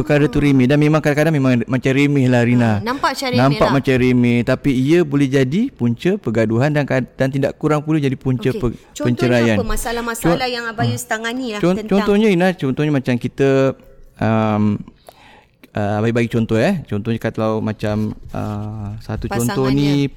Perkara 0.00 0.24
tu 0.26 0.40
remeh 0.40 0.64
dan 0.64 0.80
memang 0.80 1.04
kadang-kadang 1.04 1.34
memang 1.36 1.52
macam 1.68 1.92
remeh 1.92 2.24
lah 2.24 2.40
Rina. 2.40 2.80
Hmm, 2.80 2.88
nampak 2.88 3.12
macam 3.12 3.28
remeh 3.28 3.42
Nampak 3.44 3.68
lah. 3.68 3.74
macam 3.76 3.94
remeh 4.00 4.38
tapi 4.42 4.70
ia 4.72 4.98
boleh 5.04 5.28
jadi 5.28 5.60
punca 5.68 6.10
pergaduhan 6.16 6.72
dan 6.72 6.88
dan 6.88 7.28
tidak 7.28 7.52
kurang 7.60 7.84
pula 7.84 8.00
jadi 8.00 8.16
punca 8.16 8.48
okay. 8.48 8.56
pe, 8.56 8.66
contohnya 8.72 9.04
penceraian. 9.04 9.56
Contohnya 9.60 9.60
apa 9.60 9.74
masalah-masalah 9.76 10.48
Co- 10.48 10.54
yang 10.56 10.64
Abayus 10.64 11.04
uh, 11.04 11.08
tangani 11.08 11.46
lah 11.52 11.60
Cont- 11.60 11.76
tentang 11.76 11.92
Contohnya 12.00 12.28
Ina, 12.32 12.48
contohnya 12.56 12.92
macam 12.96 13.14
kita 13.20 13.48
um, 14.16 14.64
uh, 15.76 15.98
bagi-bagi 16.00 16.30
contoh 16.32 16.56
eh 16.56 16.80
contohnya 16.88 17.18
kalau 17.20 17.60
macam 17.60 18.16
uh, 18.32 18.96
satu 19.04 19.28
contoh 19.28 19.68
ni 19.68 20.08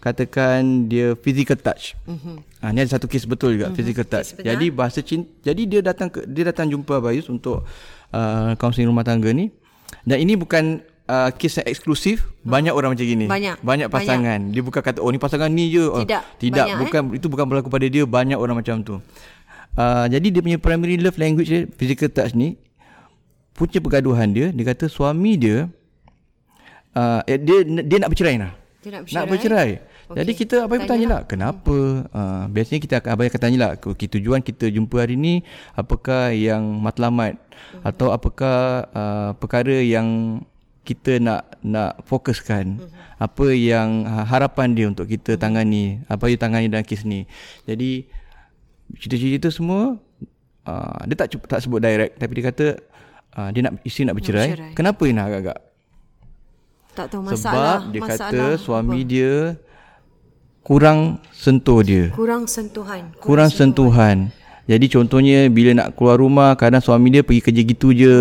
katakan 0.00 0.88
dia 0.88 1.12
physical 1.14 1.60
touch. 1.60 1.94
Mhm. 2.08 2.49
Ah 2.60 2.76
ni 2.76 2.84
ada 2.84 2.92
satu 2.92 3.08
kes 3.08 3.24
betul 3.24 3.56
juga 3.56 3.72
mm-hmm. 3.72 3.78
physical 3.80 4.04
touch. 4.04 4.36
Jadi 4.36 4.66
bahasa 4.68 5.00
cinta 5.00 5.32
jadi 5.40 5.62
dia 5.64 5.80
datang 5.80 6.12
ke, 6.12 6.28
dia 6.28 6.44
datang 6.44 6.68
jumpa 6.68 7.00
Bayus 7.00 7.26
untuk 7.32 7.64
uh, 8.12 8.52
kaunseling 8.60 8.88
rumah 8.88 9.04
tangga 9.04 9.32
ni. 9.32 9.48
Dan 10.04 10.22
ini 10.22 10.36
bukan 10.36 10.84
uh, 11.10 11.30
kes 11.34 11.60
yang 11.60 11.66
eksklusif, 11.66 12.22
hmm. 12.22 12.46
banyak 12.46 12.72
orang 12.76 12.94
macam 12.94 13.02
gini. 13.02 13.26
Banyak. 13.26 13.64
Banyak 13.64 13.88
pasangan. 13.90 14.38
Banyak. 14.38 14.54
Dia 14.54 14.62
bukan 14.62 14.80
kata 14.84 14.98
oh 15.02 15.10
ni 15.10 15.18
pasangan 15.18 15.50
ni 15.50 15.72
je. 15.72 15.84
Oh, 15.88 16.04
tidak. 16.04 16.22
Tidak 16.38 16.66
banyak, 16.68 16.78
bukan 16.78 17.00
eh? 17.10 17.16
itu 17.18 17.26
bukan 17.26 17.44
berlaku 17.48 17.68
pada 17.72 17.86
dia, 17.90 18.04
banyak 18.06 18.38
orang 18.38 18.60
macam 18.60 18.84
tu. 18.84 19.00
Uh, 19.74 20.06
jadi 20.10 20.26
dia 20.34 20.40
punya 20.42 20.58
primary 20.58 20.98
love 20.98 21.14
language 21.14 21.46
dia 21.46 21.62
physical 21.78 22.10
touch 22.10 22.34
ni 22.34 22.58
punca 23.54 23.78
pergaduhan 23.78 24.26
dia 24.34 24.50
dia 24.50 24.66
kata 24.66 24.90
suami 24.90 25.38
dia 25.38 25.70
uh, 26.98 27.22
dia 27.22 27.62
dia 27.62 27.96
nak 28.02 28.10
bercerai 28.10 28.36
lah. 28.36 28.52
Dia 28.82 28.90
nak 28.98 29.00
bercerai. 29.06 29.14
Nak 29.14 29.24
bercerai. 29.30 29.70
Okay. 30.10 30.26
Jadi 30.26 30.32
kita 30.42 30.56
apa 30.66 30.74
yang 30.74 30.82
bertanya 30.82 31.06
lah 31.06 31.22
kenapa 31.22 31.76
uh, 32.10 32.44
biasanya 32.50 32.80
kita 32.82 32.94
akan 32.98 33.10
abang 33.14 33.30
akan 33.30 33.42
tanya 33.46 33.58
lah 33.62 33.70
tujuan 33.78 34.42
kita 34.42 34.66
jumpa 34.66 35.06
hari 35.06 35.14
ni 35.14 35.46
apakah 35.78 36.34
yang 36.34 36.66
matlamat 36.82 37.38
uh-huh. 37.38 37.94
atau 37.94 38.10
apakah 38.10 38.90
uh, 38.90 39.30
perkara 39.38 39.78
yang 39.78 40.42
kita 40.82 41.22
nak 41.22 41.54
nak 41.62 42.02
fokuskan 42.10 42.82
uh-huh. 42.82 43.22
apa 43.22 43.54
yang 43.54 44.02
uh, 44.02 44.26
harapan 44.26 44.74
dia 44.74 44.90
untuk 44.90 45.06
kita 45.06 45.38
uh-huh. 45.38 45.42
tangani 45.46 46.02
apa 46.10 46.26
yang 46.26 46.42
tangani 46.42 46.66
dalam 46.66 46.82
kes 46.82 47.06
ni. 47.06 47.30
Jadi 47.70 48.10
cerita-cerita 48.98 49.46
semua 49.54 49.94
uh, 50.66 51.00
dia 51.06 51.14
tak 51.14 51.38
tak 51.46 51.62
sebut 51.62 51.78
direct 51.78 52.18
tapi 52.18 52.32
dia 52.34 52.44
kata 52.50 52.66
uh, 53.38 53.54
dia 53.54 53.62
nak 53.62 53.78
isteri 53.86 54.10
nak 54.10 54.18
bercerai. 54.18 54.48
Bercerai. 54.58 54.74
Kenapa 54.74 55.02
dia 55.06 55.14
nak 55.14 55.26
agak-agak? 55.30 55.58
Tak 56.98 57.06
tahu 57.14 57.22
masalah. 57.22 57.38
Sebab 57.38 57.78
dia 57.94 58.00
masalah 58.02 58.18
kata 58.18 58.44
suami 58.58 59.00
apa? 59.06 59.06
dia 59.06 59.34
kurang 60.60 61.18
sentuh 61.32 61.80
dia. 61.80 62.12
Kurang 62.12 62.44
sentuhan. 62.44 63.10
Kurang, 63.16 63.24
kurang 63.24 63.50
sentuhan. 63.50 64.30
sentuhan. 64.30 64.38
Jadi 64.70 64.86
contohnya 64.86 65.50
bila 65.50 65.74
nak 65.74 65.98
keluar 65.98 66.14
rumah 66.22 66.54
kadang 66.54 66.78
suami 66.78 67.10
dia 67.10 67.26
pergi 67.26 67.42
kerja 67.42 67.62
gitu 67.66 67.90
je. 67.90 68.18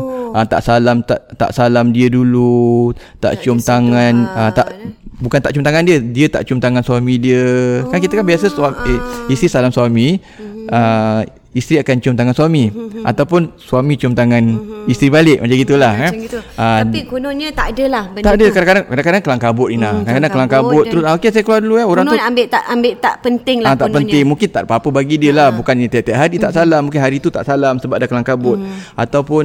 Oh. 0.00 0.32
Uh, 0.32 0.46
tak 0.48 0.64
salam 0.64 1.04
tak 1.04 1.28
tak 1.36 1.52
salam 1.52 1.92
dia 1.92 2.08
dulu, 2.08 2.96
tak, 3.20 3.36
tak 3.36 3.44
cium 3.44 3.60
tangan, 3.60 4.24
uh, 4.32 4.48
tak 4.48 4.72
bukan 5.20 5.44
tak 5.44 5.52
cium 5.52 5.60
tangan 5.60 5.84
dia, 5.84 6.00
dia 6.00 6.32
tak 6.32 6.48
cium 6.48 6.64
tangan 6.64 6.80
suami 6.80 7.20
dia. 7.20 7.44
Oh. 7.84 7.92
Kan 7.92 8.00
kita 8.00 8.16
kan 8.16 8.24
biasa 8.24 8.48
suami 8.48 8.80
uh. 8.80 8.88
eh, 8.88 9.00
isteri 9.36 9.52
salam 9.52 9.68
suami. 9.68 10.16
Mm-hmm. 10.16 10.66
Uh, 10.72 11.20
isteri 11.52 11.76
akan 11.84 11.96
cium 12.00 12.16
tangan 12.16 12.32
suami 12.32 12.72
mm-hmm. 12.72 13.04
ataupun 13.04 13.52
suami 13.60 14.00
cium 14.00 14.16
tangan 14.16 14.40
mm-hmm. 14.40 14.88
isteri 14.88 15.08
balik 15.12 15.38
macam 15.44 15.56
gitulah 15.60 15.92
macam 15.92 16.16
eh 16.16 16.24
gitu. 16.24 16.38
uh, 16.40 16.80
tapi 16.80 17.00
kononnya 17.04 17.48
tak 17.52 17.66
adalah 17.76 18.04
benda 18.08 18.24
tak 18.24 18.34
ada 18.40 18.46
kadang-kadang 18.48 18.84
kadang-kadang 18.88 19.22
kelang 19.22 19.42
kabut 19.42 19.68
Ina 19.68 19.90
mm, 19.92 20.00
kadang-kadang 20.08 20.32
kelang 20.32 20.50
kabut 20.50 20.84
terus 20.88 21.04
ah, 21.04 21.12
okey 21.20 21.28
saya 21.28 21.44
keluar 21.44 21.60
dulu 21.60 21.74
eh 21.76 21.86
orang 21.86 22.04
tu 22.08 22.16
ambil 22.16 22.46
tak 22.48 22.64
ambil 22.72 22.92
tak 22.96 23.14
penting 23.20 23.58
lah 23.60 23.68
uh, 23.68 23.76
tak 23.76 23.88
penting 23.92 24.24
mungkin 24.24 24.48
tak 24.48 24.62
apa-apa 24.64 24.88
bagi 24.88 25.16
dia 25.20 25.32
lah 25.36 25.48
uh. 25.52 25.56
bukannya 25.56 25.86
tiap-tiap 25.92 26.16
hari 26.16 26.40
mm-hmm. 26.40 26.44
tak 26.48 26.52
salam 26.56 26.80
mungkin 26.88 27.00
hari 27.04 27.16
tu 27.20 27.28
tak 27.28 27.44
salam 27.44 27.76
sebab 27.76 28.00
ada 28.00 28.06
kelang 28.08 28.24
kabut 28.24 28.56
mm. 28.56 28.96
ataupun 28.96 29.44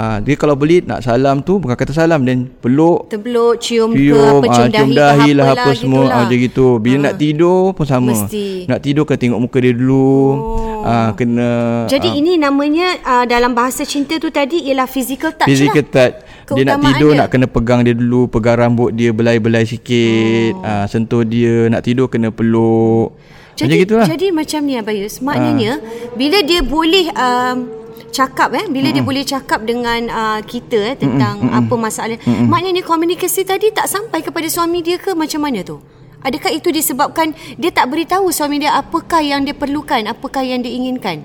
Ha, 0.00 0.16
dia 0.16 0.32
kalau 0.32 0.56
beli 0.56 0.80
nak 0.80 1.04
salam 1.04 1.44
tu 1.44 1.60
bukan 1.60 1.76
kata 1.76 1.92
salam 1.92 2.24
dan 2.24 2.48
peluk 2.48 3.12
terpeluk 3.12 3.60
cium, 3.60 3.92
cium 3.92 4.16
ke 4.16 4.22
apa 4.32 4.46
cium, 4.48 4.64
ha, 4.64 4.72
cium 4.72 4.90
dahi, 4.96 4.96
dahi 4.96 5.30
lah 5.36 5.46
apa 5.52 5.70
semua 5.76 6.02
ha, 6.08 6.24
macam 6.24 6.38
gitu 6.40 6.80
bila 6.80 6.96
ha. 6.96 7.04
nak 7.10 7.14
tidur 7.20 7.76
pun 7.76 7.84
sama 7.84 8.16
Mesti. 8.16 8.64
nak 8.64 8.80
tidur 8.80 9.04
kena 9.04 9.20
tengok 9.20 9.40
muka 9.44 9.58
dia 9.60 9.76
dulu 9.76 10.16
oh. 10.40 10.69
Ha, 10.84 11.12
kena 11.16 11.48
jadi 11.86 12.08
ha. 12.08 12.16
ini 12.16 12.32
namanya 12.36 12.88
uh, 13.02 13.24
dalam 13.28 13.52
bahasa 13.52 13.82
cinta 13.84 14.16
tu 14.16 14.28
tadi 14.28 14.64
ialah 14.68 14.86
physical 14.86 15.32
touch 15.34 15.48
physical 15.48 15.84
lah. 15.84 15.92
touch 15.92 16.14
dia 16.50 16.64
nak 16.66 16.78
tidur 16.82 17.10
dia. 17.14 17.20
nak 17.24 17.28
kena 17.30 17.46
pegang 17.46 17.80
dia 17.86 17.94
dulu 17.94 18.26
pegang 18.26 18.56
rambut 18.58 18.90
dia 18.94 19.10
belai-belai 19.14 19.64
sikit 19.64 20.58
oh. 20.58 20.64
ha, 20.66 20.84
sentuh 20.90 21.22
dia 21.22 21.70
nak 21.70 21.82
tidur 21.86 22.10
kena 22.10 22.34
peluk 22.34 23.14
jadi, 23.54 23.66
macam 23.66 23.82
gitulah 23.84 24.06
jadi 24.08 24.26
macam 24.32 24.60
ni 24.64 24.74
Abayus 24.80 25.14
maknanya 25.20 25.72
ha. 25.78 25.84
bila 26.16 26.38
dia 26.40 26.60
boleh 26.64 27.06
um, 27.12 27.80
cakap 28.10 28.50
eh 28.52 28.66
bila 28.66 28.90
mm-hmm. 28.90 28.96
dia 29.00 29.02
boleh 29.06 29.24
cakap 29.24 29.60
dengan 29.62 30.00
uh, 30.10 30.40
kita 30.42 30.78
eh 30.92 30.96
tentang 30.98 31.40
mm-hmm. 31.40 31.58
apa 31.64 31.74
masalah 31.78 32.18
mm-hmm. 32.18 32.46
maknanya 32.50 32.82
komunikasi 32.82 33.46
tadi 33.46 33.70
tak 33.70 33.86
sampai 33.86 34.20
kepada 34.20 34.50
suami 34.50 34.82
dia 34.82 34.98
ke 34.98 35.14
macam 35.14 35.40
mana 35.46 35.62
tu 35.62 35.78
adakah 36.24 36.50
itu 36.52 36.68
disebabkan 36.72 37.32
dia 37.60 37.70
tak 37.72 37.88
beritahu 37.90 38.32
suami 38.32 38.62
dia 38.62 38.76
apakah 38.76 39.20
yang 39.20 39.44
dia 39.44 39.56
perlukan 39.56 40.00
apakah 40.08 40.40
yang 40.44 40.64
dia 40.64 40.72
inginkan? 40.72 41.24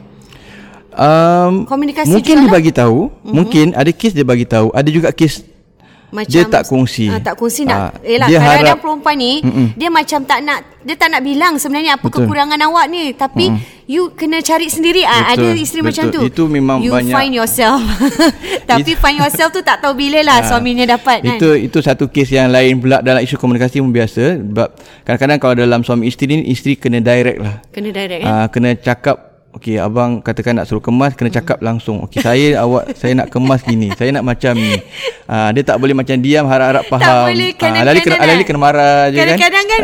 Um, 0.96 1.68
komunikasi 1.68 2.08
mungkin 2.08 2.48
dia 2.48 2.52
bagi 2.52 2.72
tahu. 2.72 3.12
Mm-hmm. 3.12 3.34
mungkin 3.36 3.66
ada 3.76 3.92
kes 3.92 4.14
dia 4.16 4.24
bagi 4.24 4.48
tahu. 4.48 4.72
Ada 4.72 4.90
juga 4.92 5.10
kes 5.12 5.44
macam 6.16 6.32
dia 6.32 6.44
tak 6.48 6.64
kongsi. 6.64 7.12
Uh, 7.12 7.20
tak 7.20 7.36
kongsi 7.36 7.68
nak. 7.68 8.00
Uh, 8.00 8.16
Yalah, 8.16 8.28
dia 8.32 8.38
kadang-kadang 8.40 8.80
perempuan 8.80 9.16
ni 9.20 9.34
mm-mm. 9.44 9.68
dia 9.76 9.90
macam 9.92 10.20
tak 10.24 10.40
nak 10.48 10.60
dia 10.86 10.96
tak 10.96 11.10
nak 11.12 11.22
bilang 11.26 11.54
sebenarnya 11.60 11.98
apa 12.00 12.08
Betul. 12.08 12.24
kekurangan 12.24 12.60
awak 12.72 12.86
ni 12.88 13.12
tapi 13.12 13.52
mm 13.52 13.76
you 13.86 14.10
kena 14.18 14.42
cari 14.42 14.66
sendiri 14.66 15.06
ah 15.06 15.38
ada 15.38 15.54
isteri 15.54 15.86
betul. 15.86 15.90
macam 15.90 16.06
tu 16.10 16.20
itu 16.26 16.44
memang 16.50 16.78
you 16.82 16.90
banyak 16.90 17.14
you 17.14 17.18
find 17.18 17.34
yourself 17.38 17.82
tapi 18.70 18.98
find 18.98 19.22
yourself 19.22 19.54
tu 19.54 19.62
tak 19.62 19.78
tahu 19.78 19.94
bila 19.94 20.26
lah 20.26 20.42
ha. 20.42 20.48
suaminya 20.50 20.90
dapat 20.90 21.22
kan 21.22 21.38
itu 21.38 21.70
itu 21.70 21.78
satu 21.86 22.10
kes 22.10 22.34
yang 22.34 22.50
lain 22.50 22.82
pula 22.82 23.06
dalam 23.06 23.22
isu 23.22 23.38
komunikasi 23.38 23.86
pun 23.86 23.94
biasa 23.94 24.42
sebab 24.42 24.70
kadang-kadang 25.06 25.38
kalau 25.38 25.56
dalam 25.56 25.82
suami 25.86 26.10
isteri 26.10 26.42
ni 26.42 26.50
isteri 26.50 26.82
kena 26.82 26.98
direct 26.98 27.40
lah 27.40 27.62
kena 27.70 27.90
direct 27.94 28.22
eh? 28.26 28.30
uh, 28.30 28.48
kena 28.50 28.70
cakap 28.82 29.35
Okey, 29.56 29.80
abang 29.80 30.20
katakan 30.20 30.60
nak 30.60 30.68
suruh 30.68 30.84
kemas 30.84 31.16
kena 31.16 31.32
cakap 31.32 31.64
langsung. 31.64 32.04
Okey, 32.04 32.20
saya 32.20 32.60
awak 32.60 32.92
saya 33.00 33.16
nak 33.16 33.32
kemas 33.32 33.64
gini. 33.64 33.88
Saya 33.96 34.12
nak 34.12 34.28
macam 34.28 34.52
ni. 34.52 34.76
Ah, 35.26 35.50
dia 35.56 35.64
tak 35.64 35.80
boleh 35.80 35.96
macam 35.96 36.20
diam 36.20 36.44
harap-harap 36.44 36.84
faham. 36.92 37.32
Tak 37.32 37.32
boleh 37.32 37.52
kena 37.56 37.78
ah, 37.82 37.96
kena, 37.96 38.16
kena, 38.20 38.44
kena 38.44 38.60
marah 38.60 39.02
je 39.10 39.18
kan. 39.18 39.40
Kadang-kadang 39.40 39.66
kan 39.66 39.82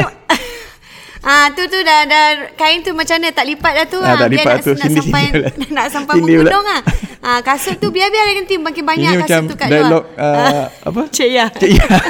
Ah 1.22 1.54
tu 1.54 1.62
tu 1.70 1.78
dah 1.86 2.02
dah 2.10 2.26
kain 2.58 2.82
tu 2.82 2.98
macam 2.98 3.22
mana 3.22 3.30
tak 3.30 3.46
lipat 3.46 3.74
dah 3.78 3.86
tu 3.86 4.00
ah, 4.02 4.10
ah 4.10 4.26
tak 4.26 4.30
lipat 4.34 4.54
nak, 4.58 4.66
tu. 4.66 4.74
nak 4.74 4.90
sini, 4.90 4.98
sampai 5.06 5.24
sini 5.30 5.66
nak 5.70 5.86
sampai 5.94 6.14
mengundung 6.18 6.66
ah. 6.66 6.82
Ah 7.22 7.40
kasut 7.46 7.78
tu 7.78 7.94
biar-biar 7.94 8.34
nanti 8.34 8.58
makin 8.58 8.82
banyak 8.82 9.12
Ini 9.14 9.22
kasut 9.30 9.54
tu 9.54 9.56
kat 9.56 9.70
dialog, 9.70 10.10
luar. 10.18 10.18
Uh, 10.18 10.38
ah, 10.42 10.66
apa? 10.90 11.02
Cik 11.14 11.30
ya. 11.30 11.46
Cik 11.54 11.72
ya. 11.78 11.86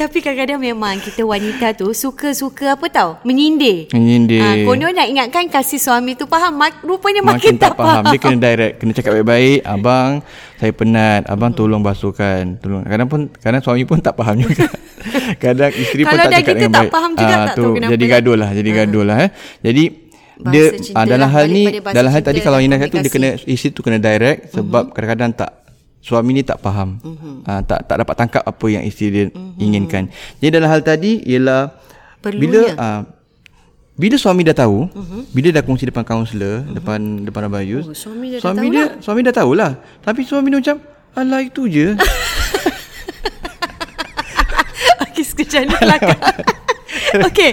Tapi 0.00 0.18
kadang-kadang 0.18 0.60
memang 0.60 0.98
kita 0.98 1.22
wanita 1.22 1.72
tu 1.78 1.94
suka-suka 1.94 2.74
apa 2.74 2.86
tau? 2.90 3.10
Menyindir. 3.22 3.88
Menyindir. 3.94 4.42
Ha, 4.42 4.48
konon 4.66 4.92
nak 4.92 5.06
ingatkan 5.06 5.46
kasih 5.46 5.78
suami 5.78 6.18
tu 6.18 6.26
faham. 6.26 6.58
Mak, 6.58 6.82
rupanya 6.82 7.22
makin, 7.22 7.54
makin 7.54 7.54
tak, 7.56 7.72
tak 7.72 7.80
faham. 7.80 8.02
Dia 8.10 8.18
kena 8.18 8.38
direct. 8.42 8.74
Kena 8.82 8.92
cakap 8.92 9.12
baik-baik. 9.16 9.60
Abang, 9.62 10.10
saya 10.58 10.72
penat. 10.74 11.22
Abang 11.30 11.54
tolong 11.54 11.80
basuhkan. 11.80 12.58
Tolong. 12.58 12.82
Kadang 12.84 13.08
pun 13.08 13.20
kadang 13.38 13.62
suami 13.62 13.86
pun 13.86 14.02
tak 14.02 14.18
faham 14.18 14.36
juga. 14.42 14.66
kadang 15.42 15.72
isteri 15.72 16.02
pun 16.02 16.16
tak 16.16 16.30
cakap 16.32 16.54
dengan 16.56 16.72
baik. 16.72 16.72
Kalau 16.72 16.72
dah 16.72 16.72
kita 16.72 16.76
tak 16.76 16.94
faham 16.94 17.10
juga 17.14 17.34
ha, 17.34 17.36
tak 17.46 17.54
tu, 17.54 17.62
tahu 17.62 17.72
kenapa. 17.76 17.92
Jadi 17.94 18.04
gaduh 18.06 18.36
lah. 18.36 18.50
Jadi 18.52 18.70
gaduh 18.72 19.04
lah. 19.04 19.16
Eh. 19.22 19.30
Jadi 19.64 19.84
dia 20.36 20.64
ah, 20.92 21.06
dalam 21.08 21.28
hal 21.32 21.44
ni 21.48 21.64
dalam 21.80 22.10
hal 22.12 22.20
tadi 22.20 22.44
kalau 22.44 22.60
Ina 22.60 22.76
kata 22.76 23.00
dia 23.00 23.08
kena 23.08 23.40
isi 23.48 23.72
tu 23.72 23.80
kena 23.80 23.96
direct 23.96 24.52
sebab 24.52 24.82
uh-huh. 24.88 24.92
kadang-kadang 24.92 25.32
tak 25.32 25.50
suami 26.04 26.36
ni 26.36 26.42
tak 26.44 26.60
faham 26.60 27.00
uh-huh. 27.00 27.40
uh, 27.48 27.60
tak 27.64 27.88
tak 27.88 28.04
dapat 28.04 28.14
tangkap 28.20 28.42
apa 28.44 28.66
yang 28.68 28.84
isteri 28.84 29.08
dia 29.08 29.24
uh-huh. 29.32 29.56
inginkan 29.56 30.12
jadi 30.38 30.60
dalam 30.60 30.68
hal 30.68 30.84
tadi 30.84 31.24
ialah 31.24 31.72
Perlunya. 32.20 32.40
bila 32.44 32.60
uh, 32.76 33.00
bila 33.96 34.16
suami 34.20 34.44
dah 34.44 34.52
tahu 34.52 34.92
uh-huh. 34.92 35.22
bila 35.32 35.48
dah 35.56 35.62
kongsi 35.64 35.88
depan 35.88 36.04
kaunselor 36.04 36.68
uh-huh. 36.68 36.76
depan 36.76 37.24
depan 37.24 37.48
Abayus 37.48 37.88
oh, 37.88 37.96
suami 37.96 38.36
dia 38.36 38.38
suami 38.44 38.66
dia 38.68 38.84
lah. 38.84 39.00
suami 39.00 39.20
dah 39.24 39.34
tahulah 39.34 39.72
tapi 40.04 40.20
suami 40.28 40.52
dia 40.52 40.58
macam 40.60 40.76
alah 41.16 41.40
itu 41.40 41.64
je 41.64 41.86
Sekejap 45.46 45.62
ni 45.62 45.74
kelakar 45.78 46.18
Okey. 47.28 47.50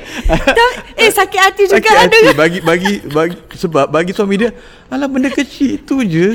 eh 0.98 1.10
sakit 1.10 1.40
hati 1.40 1.64
juga 1.70 1.82
sakit 1.82 1.94
ada. 1.94 2.06
Hati. 2.06 2.38
Bagi 2.38 2.60
bagi 2.62 2.94
bagi 3.06 3.38
sebab 3.58 3.86
bagi 3.90 4.12
suami 4.16 4.36
dia, 4.40 4.50
alah 4.90 5.10
benda 5.10 5.30
kecil 5.30 5.82
itu 5.82 5.96
je. 6.06 6.28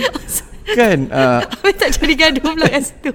kan? 0.78 0.98
Ah. 1.08 1.40
Uh, 1.64 1.72
tak 1.72 1.96
jadi 1.96 2.14
gaduh 2.28 2.52
pula 2.52 2.68
kat 2.68 2.82
situ. 2.84 3.10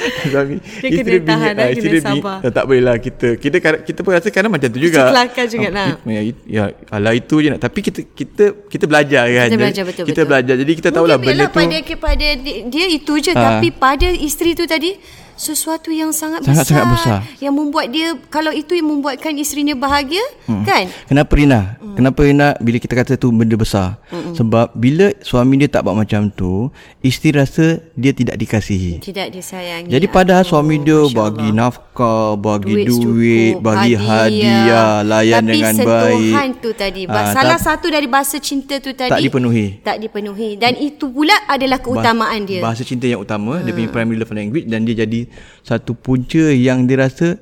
Suami, 0.00 0.56
dia 0.80 1.04
kena 1.04 1.20
tahan 1.28 1.52
bini, 1.52 1.60
uh, 1.60 1.76
kena 1.76 2.00
sabar. 2.00 2.36
Bini, 2.40 2.54
tak 2.56 2.64
boleh 2.64 2.82
lah 2.82 2.96
kita. 2.96 3.28
Kita 3.36 3.56
kita 3.84 4.00
pun 4.00 4.10
rasa 4.16 4.28
kadang 4.32 4.52
macam 4.52 4.68
tu 4.72 4.80
juga. 4.80 5.12
Kelakar 5.12 5.44
juga 5.44 5.68
uh, 5.68 5.76
lah. 5.76 5.88
Ya, 6.08 6.20
ya, 6.48 6.64
alah 6.88 7.12
itu 7.12 7.34
je 7.44 7.48
nak. 7.52 7.60
Tapi 7.60 7.78
kita 7.84 8.00
kita 8.08 8.44
kita 8.66 8.84
belajar 8.88 9.24
kan. 9.28 9.48
Kita 9.52 9.60
belajar 9.60 9.82
betul-betul. 9.84 10.16
Kita 10.16 10.22
belajar. 10.24 10.54
Jadi 10.56 10.72
kita 10.72 10.88
tahulah 10.88 11.16
benda 11.20 11.44
tu. 11.52 11.60
Pada, 11.60 11.76
pada 12.00 12.26
dia 12.64 12.86
itu 12.88 13.12
je. 13.20 13.32
Uh, 13.36 13.36
tapi 13.36 13.68
pada 13.76 14.08
isteri 14.08 14.56
tu 14.56 14.64
tadi, 14.64 14.96
sesuatu 15.40 15.88
yang 15.88 16.12
sangat, 16.12 16.44
sangat 16.44 16.68
besar, 16.68 16.76
sangat 16.76 16.86
besar. 16.92 17.18
yang 17.40 17.56
membuat 17.56 17.88
dia 17.88 18.12
kalau 18.28 18.52
itu 18.52 18.76
yang 18.76 18.92
membuatkan 18.92 19.32
isterinya 19.40 19.72
bahagia 19.72 20.20
hmm. 20.44 20.64
kan? 20.68 20.84
Kenapa 21.08 21.32
Rina? 21.32 21.80
Hmm. 21.80 21.96
kenapa 21.96 22.20
Rina 22.28 22.48
bila 22.60 22.76
kita 22.76 22.92
kata 22.92 23.16
tu 23.16 23.32
benda 23.32 23.56
besar? 23.56 23.96
Hmm. 24.12 24.36
sebab 24.36 24.76
bila 24.76 25.16
suami 25.24 25.56
dia 25.56 25.72
tak 25.72 25.88
buat 25.88 25.96
macam 25.96 26.28
tu 26.28 26.68
isteri 27.00 27.40
rasa 27.40 27.80
dia 27.96 28.12
tidak 28.12 28.36
dikasihi. 28.36 29.00
Tidak 29.00 29.32
disayangi. 29.32 29.88
Jadi 29.88 30.06
padahal 30.12 30.44
oh, 30.44 30.50
suami 30.52 30.76
dia 30.84 31.00
bagi 31.08 31.48
nafkah 31.56 32.36
bagi 32.36 32.84
duit, 32.84 32.86
duit 32.92 33.54
cukup, 33.56 33.64
bagi 33.64 33.92
hadiah, 33.96 34.20
hadiah 34.28 34.92
layan 35.08 35.40
tapi 35.40 35.52
dengan 35.56 35.74
baik. 35.80 35.88
tapi 35.88 36.12
sentuhan 36.12 36.48
tu 36.60 36.70
tadi 36.76 37.02
ha, 37.08 37.32
salah 37.32 37.56
tak, 37.56 37.64
satu 37.64 37.86
dari 37.88 38.08
bahasa 38.10 38.36
cinta 38.36 38.76
tu 38.76 38.92
tadi 38.92 39.08
tak 39.08 39.24
dipenuhi. 39.24 39.66
tak 39.80 39.96
dipenuhi. 40.04 40.60
Dan 40.60 40.76
itu 40.76 41.08
pula 41.08 41.32
adalah 41.48 41.80
keutamaan 41.80 42.44
dia. 42.44 42.60
bahasa 42.60 42.84
cinta 42.84 43.08
yang 43.08 43.24
utama 43.24 43.56
hmm. 43.56 43.64
dia 43.64 43.72
punya 43.72 43.88
primary 43.88 44.18
love 44.20 44.34
language 44.36 44.66
dan 44.68 44.84
dia 44.84 45.06
jadi 45.06 45.29
satu 45.64 45.92
punca 45.96 46.50
yang 46.50 46.84
dia 46.84 47.06
rasa 47.06 47.38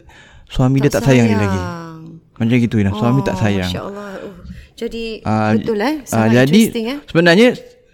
suami 0.48 0.80
tak 0.80 0.84
dia 0.84 0.92
tak 0.98 1.02
sayang. 1.08 1.26
sayang 1.28 1.38
dia 1.38 1.46
lagi. 1.46 1.60
Macam 2.38 2.56
gitu 2.62 2.76
Ina, 2.78 2.92
suami 2.94 3.20
oh, 3.20 3.26
tak 3.26 3.36
sayang. 3.36 3.66
Masya-Allah. 3.66 4.10
Oh, 4.22 4.34
jadi 4.78 5.04
uh, 5.26 5.50
betul 5.58 5.78
eh. 5.82 5.94
Uh, 6.06 6.26
jadi 6.30 6.60
eh. 6.70 6.98
sebenarnya 7.10 7.48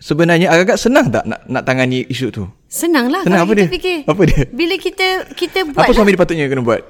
sebenarnya 0.05 0.47
agak-agak 0.53 0.77
senang 0.77 1.09
tak 1.09 1.25
nak 1.25 1.41
nak 1.49 1.63
tangani 1.65 2.05
isu 2.13 2.29
tu? 2.29 2.45
Senanglah 2.69 3.25
senang 3.25 3.49
kalau 3.49 3.49
apa 3.49 3.53
kita 3.57 3.65
dia? 3.65 3.69
fikir. 3.73 3.99
Apa 4.05 4.23
dia? 4.29 4.43
Bila 4.53 4.75
kita 4.77 5.07
kita 5.33 5.59
buat 5.73 5.89
Apa 5.89 5.93
suami 5.97 6.13
lah. 6.13 6.17
dia 6.17 6.21
patutnya 6.21 6.45
kena 6.53 6.61
buat? 6.61 6.83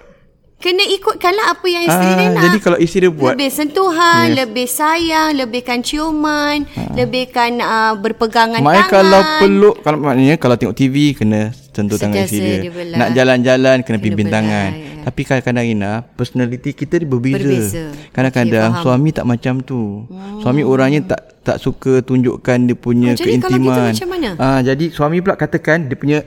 Kena 0.58 0.80
ikutkanlah 0.80 1.46
apa 1.54 1.66
yang 1.68 1.82
isteri 1.84 2.08
ah, 2.08 2.16
dia 2.16 2.26
nak. 2.32 2.42
Jadi 2.48 2.58
kalau 2.58 2.78
isteri 2.82 3.06
dia 3.06 3.12
buat 3.14 3.34
lebih 3.36 3.50
sentuhan, 3.52 4.24
yes. 4.32 4.36
lebih 4.40 4.66
sayang, 4.66 5.30
lebihkan 5.38 5.78
ciuman, 5.84 6.56
ah. 6.74 6.94
lebihkan 6.98 7.50
uh, 7.62 7.92
berpegangan 7.94 8.64
Mai 8.64 8.82
tangan. 8.82 8.90
kalau 8.90 9.20
peluk 9.38 9.76
kalau 9.86 9.98
maknanya 10.02 10.34
kalau 10.40 10.58
tengok 10.58 10.74
TV 10.74 11.14
kena 11.14 11.54
sentuh 11.74 11.98
tangan 11.98 12.24
isteri 12.24 12.70
dia. 12.70 12.70
dia 12.70 12.96
nak 12.96 13.08
jalan-jalan 13.12 13.76
kena, 13.82 13.98
kena 13.98 13.98
pimpin 13.98 14.26
tangan. 14.30 14.70
Ya. 14.70 15.02
Tapi 15.04 15.20
kadang-kadang 15.26 15.66
Ina, 15.68 15.92
personality 16.16 16.70
kita 16.72 17.02
dia 17.02 17.08
berbeza. 17.10 17.36
berbeza. 17.42 17.84
Kadang-kadang 18.14 18.70
okay, 18.72 18.82
suami 18.86 19.08
tak 19.10 19.26
macam 19.26 19.54
tu. 19.60 20.06
Hmm. 20.08 20.40
Suami 20.40 20.62
orangnya 20.62 21.04
tak 21.04 21.20
tak 21.44 21.56
suka 21.60 22.00
tunjukkan 22.00 22.58
dia 22.70 22.76
punya 22.78 23.12
oh, 23.12 23.20
keintiman. 23.20 23.36
Jadi 23.36 23.44
kalau 23.44 23.58
gitu 23.60 23.80
macam 23.92 24.08
mana? 24.08 24.30
Ah, 24.40 24.60
jadi 24.64 24.84
suami 24.88 25.20
pula 25.20 25.34
katakan 25.36 25.90
dia 25.90 25.96
punya 25.98 26.18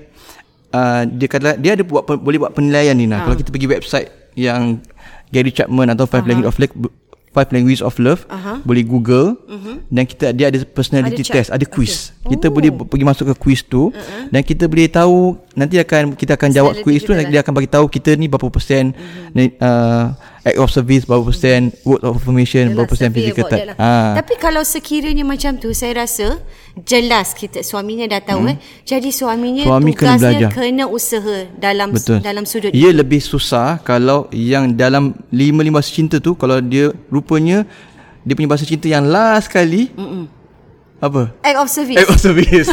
uh, 0.76 1.02
dia 1.08 1.28
kata 1.32 1.58
dia 1.58 1.74
ada 1.74 1.84
buat 1.88 2.04
boleh 2.06 2.38
buat 2.38 2.52
penilaian 2.54 2.94
ni 2.94 3.10
nah. 3.10 3.24
Ha. 3.24 3.32
Kalau 3.32 3.38
kita 3.40 3.50
pergi 3.50 3.68
website 3.72 4.10
yang 4.38 4.84
Gary 5.34 5.52
Chapman 5.52 5.92
atau 5.92 6.06
Five 6.06 6.28
Language 6.28 6.48
of 6.48 6.58
Love 6.60 7.07
Five 7.38 7.54
Language 7.54 7.86
of 7.86 7.93
Love 8.02 8.26
uh-huh. 8.26 8.65
boleh 8.65 8.82
Google 8.82 9.38
uh-huh. 9.45 9.78
dan 9.93 10.10
kita 10.10 10.34
dia 10.34 10.50
ada 10.50 10.58
personality 10.65 11.21
ada 11.21 11.34
test, 11.38 11.50
ada 11.54 11.65
quiz. 11.69 12.10
Okay. 12.26 12.34
Kita 12.34 12.50
oh. 12.50 12.54
boleh 12.58 12.69
pergi 12.73 13.06
masuk 13.06 13.26
ke 13.30 13.36
quiz 13.38 13.62
tu 13.62 13.93
uh-huh. 13.93 14.34
dan 14.34 14.41
kita 14.41 14.65
boleh 14.65 14.89
tahu 14.89 15.38
nanti 15.54 15.78
akan 15.78 16.17
kita 16.17 16.34
akan 16.34 16.50
jawab 16.50 16.73
quiz 16.82 17.06
tu 17.06 17.13
dan 17.13 17.30
dia 17.30 17.45
akan 17.45 17.54
bagi 17.54 17.69
tahu 17.69 17.86
kita 17.86 18.17
ni 18.17 18.26
berapa 18.26 18.50
persen 18.50 18.97
uh-huh. 18.97 19.54
uh, 19.62 20.06
act 20.48 20.58
of 20.58 20.72
service 20.72 21.04
berapa 21.04 21.28
persen 21.28 21.76
word 21.84 22.02
of 22.08 22.16
affirmation 22.16 22.72
berapa 22.72 22.88
persen 22.88 23.12
physical 23.12 23.44
touch. 23.52 23.76
Ha. 23.76 24.16
Tapi 24.16 24.34
kalau 24.40 24.64
sekiranya 24.64 25.28
macam 25.28 25.60
tu 25.60 25.76
saya 25.76 26.08
rasa 26.08 26.40
jelas 26.88 27.36
kita 27.36 27.60
suaminya 27.62 28.08
dah 28.08 28.24
tahu 28.24 28.48
hmm. 28.48 28.52
eh. 28.54 28.58
Jadi 28.88 29.10
suaminya 29.12 29.68
Suami 29.68 29.92
tugasnya 29.92 30.48
kena, 30.48 30.86
kena 30.86 30.86
usaha 30.88 31.38
dalam 31.60 31.92
Betul. 31.92 32.24
dalam 32.24 32.48
sudut. 32.48 32.72
Ia 32.72 32.96
lebih 32.96 33.20
susah 33.20 33.84
kalau 33.84 34.32
yang 34.32 34.72
dalam 34.72 35.12
lima-lima 35.30 35.84
cinta 35.84 36.24
tu 36.24 36.34
kalau 36.40 36.64
dia 36.64 36.96
rupanya 37.12 37.68
dia 38.24 38.34
punya 38.36 38.50
bahasa 38.50 38.64
cinta 38.64 38.88
yang 38.88 39.08
last 39.08 39.52
kali. 39.52 39.92
Mm-mm. 39.96 40.28
Apa? 40.98 41.30
Act 41.46 41.58
of 41.62 41.70
service. 41.70 41.98
Act 42.02 42.10
of 42.10 42.20
service. 42.20 42.68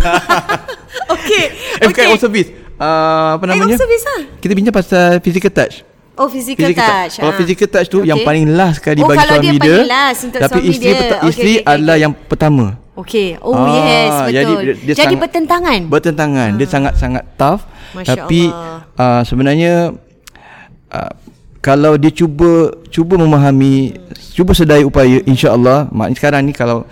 okay. 1.11 1.45
Eh, 1.75 1.87
okay. 1.91 2.07
Act 2.07 2.15
of 2.15 2.23
service. 2.23 2.49
Uh, 2.79 3.39
apa 3.39 3.45
namanya? 3.51 3.75
Act 3.75 3.83
of 3.83 3.83
service 3.87 4.05
lah. 4.07 4.21
Kita 4.39 4.53
bincang 4.55 4.75
pasal 4.75 5.19
physical 5.21 5.53
touch. 5.53 5.94
Oh 6.15 6.31
physical, 6.31 6.71
physical 6.71 6.79
touch. 6.79 6.95
touch. 6.95 7.15
Kalau 7.19 7.33
ha. 7.35 7.39
physical 7.43 7.69
touch 7.71 7.89
tu 7.91 7.99
okay. 7.99 8.09
yang 8.15 8.21
paling 8.23 8.47
last 8.55 8.77
sekali 8.79 9.01
oh, 9.03 9.09
bagi 9.11 9.27
suami 9.27 9.57
dia. 9.59 9.79
Last 9.83 10.21
untuk 10.23 10.41
tapi 10.41 10.59
suami 10.63 10.71
isteri 10.71 10.87
dia. 10.87 11.01
Peta- 11.03 11.21
isteri 11.27 11.53
okay, 11.53 11.63
okay, 11.63 11.73
adalah 11.75 11.95
okay. 11.95 12.05
yang 12.07 12.13
pertama. 12.15 12.67
Okey. 12.95 13.29
Oh 13.43 13.55
ah, 13.59 13.67
yes, 13.67 14.11
betul. 14.15 14.31
Jadi, 14.31 14.53
dia, 14.55 14.75
dia 14.79 14.95
jadi 14.95 15.07
sangat, 15.11 15.23
bertentangan. 15.27 15.81
Bertentangan. 15.91 16.51
Ha. 16.55 16.59
Dia 16.63 16.69
sangat-sangat 16.71 17.25
tough. 17.35 17.63
Masya 17.95 18.07
tapi 18.15 18.43
uh, 18.95 19.23
sebenarnya 19.27 19.75
uh, 20.95 21.13
kalau 21.59 21.99
dia 21.99 22.13
cuba 22.15 22.71
cuba 22.95 23.15
memahami, 23.19 23.99
hmm. 23.99 24.39
cuba 24.39 24.55
sedaya 24.55 24.87
upaya 24.87 25.19
insya-Allah, 25.27 25.91
mak 25.91 26.15
sekarang 26.15 26.47
ni 26.47 26.55
kalau 26.55 26.87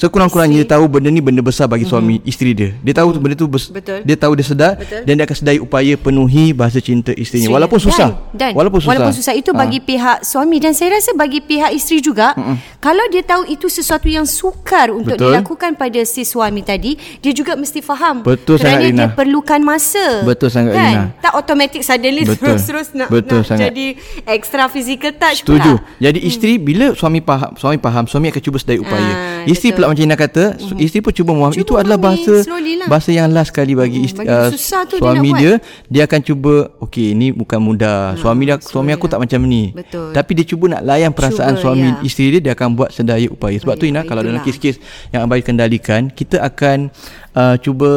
Sekurang-kurangnya 0.00 0.64
dia 0.64 0.68
tahu 0.72 0.88
benda 0.88 1.12
ni 1.12 1.20
benda 1.20 1.44
besar 1.44 1.68
bagi 1.68 1.84
suami 1.84 2.16
mm-hmm. 2.16 2.30
isteri 2.32 2.56
dia. 2.56 2.72
Dia 2.80 2.96
tahu 2.96 3.12
mm-hmm. 3.12 3.20
benda 3.20 3.34
tu 3.36 3.44
bes- 3.44 3.68
Betul. 3.68 4.00
dia 4.00 4.16
tahu 4.16 4.32
dia 4.32 4.46
sedar 4.48 4.72
Betul. 4.80 5.04
dan 5.04 5.12
dia 5.12 5.24
akan 5.28 5.36
sedai 5.36 5.58
upaya 5.60 5.92
penuhi 6.00 6.56
bahasa 6.56 6.80
cinta 6.80 7.12
isterinya 7.12 7.52
walaupun 7.52 7.76
susah. 7.76 8.16
Dan, 8.32 8.32
dan 8.32 8.52
walaupun 8.56 8.80
susah. 8.80 8.96
Walaupun 8.96 9.12
susah 9.12 9.34
itu 9.36 9.52
bagi 9.52 9.76
ha. 9.76 9.84
pihak 9.84 10.16
suami 10.24 10.56
dan 10.56 10.72
saya 10.72 10.96
rasa 10.96 11.12
bagi 11.12 11.44
pihak 11.44 11.76
isteri 11.76 12.00
juga 12.00 12.32
mm-hmm. 12.32 12.80
kalau 12.80 13.04
dia 13.12 13.20
tahu 13.20 13.44
itu 13.44 13.68
sesuatu 13.68 14.08
yang 14.08 14.24
sukar 14.24 14.88
untuk 14.88 15.20
Betul. 15.20 15.36
dilakukan 15.36 15.76
pada 15.76 16.00
si 16.08 16.24
suami 16.24 16.64
tadi, 16.64 16.96
dia 17.20 17.36
juga 17.36 17.52
mesti 17.52 17.84
faham. 17.84 18.24
Betul 18.24 18.56
kerana 18.56 18.80
sangat 18.80 18.96
dia 18.96 19.08
perlukan 19.12 19.60
masa. 19.60 20.24
Betul 20.24 20.48
sangat 20.48 20.80
kan? 20.80 21.12
Tak 21.20 21.32
automatic 21.36 21.84
suddenly 21.84 22.24
Betul. 22.24 22.56
terus-terus 22.56 22.96
nak, 22.96 23.12
Betul 23.12 23.44
nak 23.44 23.52
sangat. 23.52 23.68
jadi 23.68 23.86
extra 24.24 24.64
physical 24.72 25.12
touch 25.12 25.44
Setuju. 25.44 25.76
pula. 25.76 26.00
Jadi 26.00 26.18
isteri 26.24 26.56
hmm. 26.56 26.64
bila 26.64 26.86
suami 26.96 27.20
faham, 27.20 27.52
suami 27.60 27.76
faham, 27.76 28.04
suami 28.08 28.32
akan 28.32 28.40
cuba 28.40 28.56
sedai 28.56 28.80
upaya. 28.80 29.12
Ha 29.12 29.30
isteri 29.46 29.72
betul. 29.72 29.76
pula 29.80 29.86
macam 29.92 30.04
Ina 30.06 30.16
kata 30.16 30.44
mm-hmm. 30.56 30.78
isteri 30.80 31.00
pun 31.02 31.12
cuba 31.12 31.30
memahami 31.34 31.60
itu 31.60 31.74
adalah 31.76 31.98
bahasa 31.98 32.46
lah. 32.46 32.88
bahasa 32.88 33.10
yang 33.12 33.28
last 33.28 33.50
kali 33.50 33.74
bagi, 33.74 34.06
mm, 34.06 34.16
bagi 34.16 34.30
uh, 34.30 34.50
suami 34.96 35.30
dia, 35.36 35.58
dia 35.90 36.00
dia 36.00 36.02
akan 36.08 36.20
cuba 36.24 36.52
okey 36.80 37.12
ini 37.12 37.28
bukan 37.34 37.60
mudah 37.60 38.14
hmm, 38.14 38.24
suami 38.24 38.42
dia 38.48 38.56
suami 38.56 38.90
aku 38.96 39.04
tak 39.04 39.20
macam 39.20 39.44
ni 39.44 39.68
betul. 39.76 40.16
tapi 40.16 40.30
dia 40.32 40.46
cuba 40.48 40.78
nak 40.78 40.82
layan 40.88 41.12
perasaan 41.12 41.60
cuba, 41.60 41.62
suami 41.68 41.88
ya. 41.92 42.00
isteri 42.00 42.40
dia 42.40 42.40
dia 42.50 42.52
akan 42.56 42.72
buat 42.72 42.88
sedaya 42.88 43.28
upaya 43.28 43.60
sebab 43.60 43.76
Baik, 43.76 43.82
tu 43.84 43.90
Ina 43.90 44.00
kalau 44.08 44.22
dalam 44.24 44.40
kes-kes 44.40 44.80
yang 45.12 45.28
abai 45.28 45.44
kendalikan 45.44 46.08
kita 46.08 46.40
akan 46.40 46.88
uh, 47.36 47.60
cuba 47.60 47.90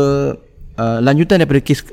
uh, 0.75 0.99
lanjutan 0.99 1.39
daripada 1.39 1.63
kes 1.63 1.85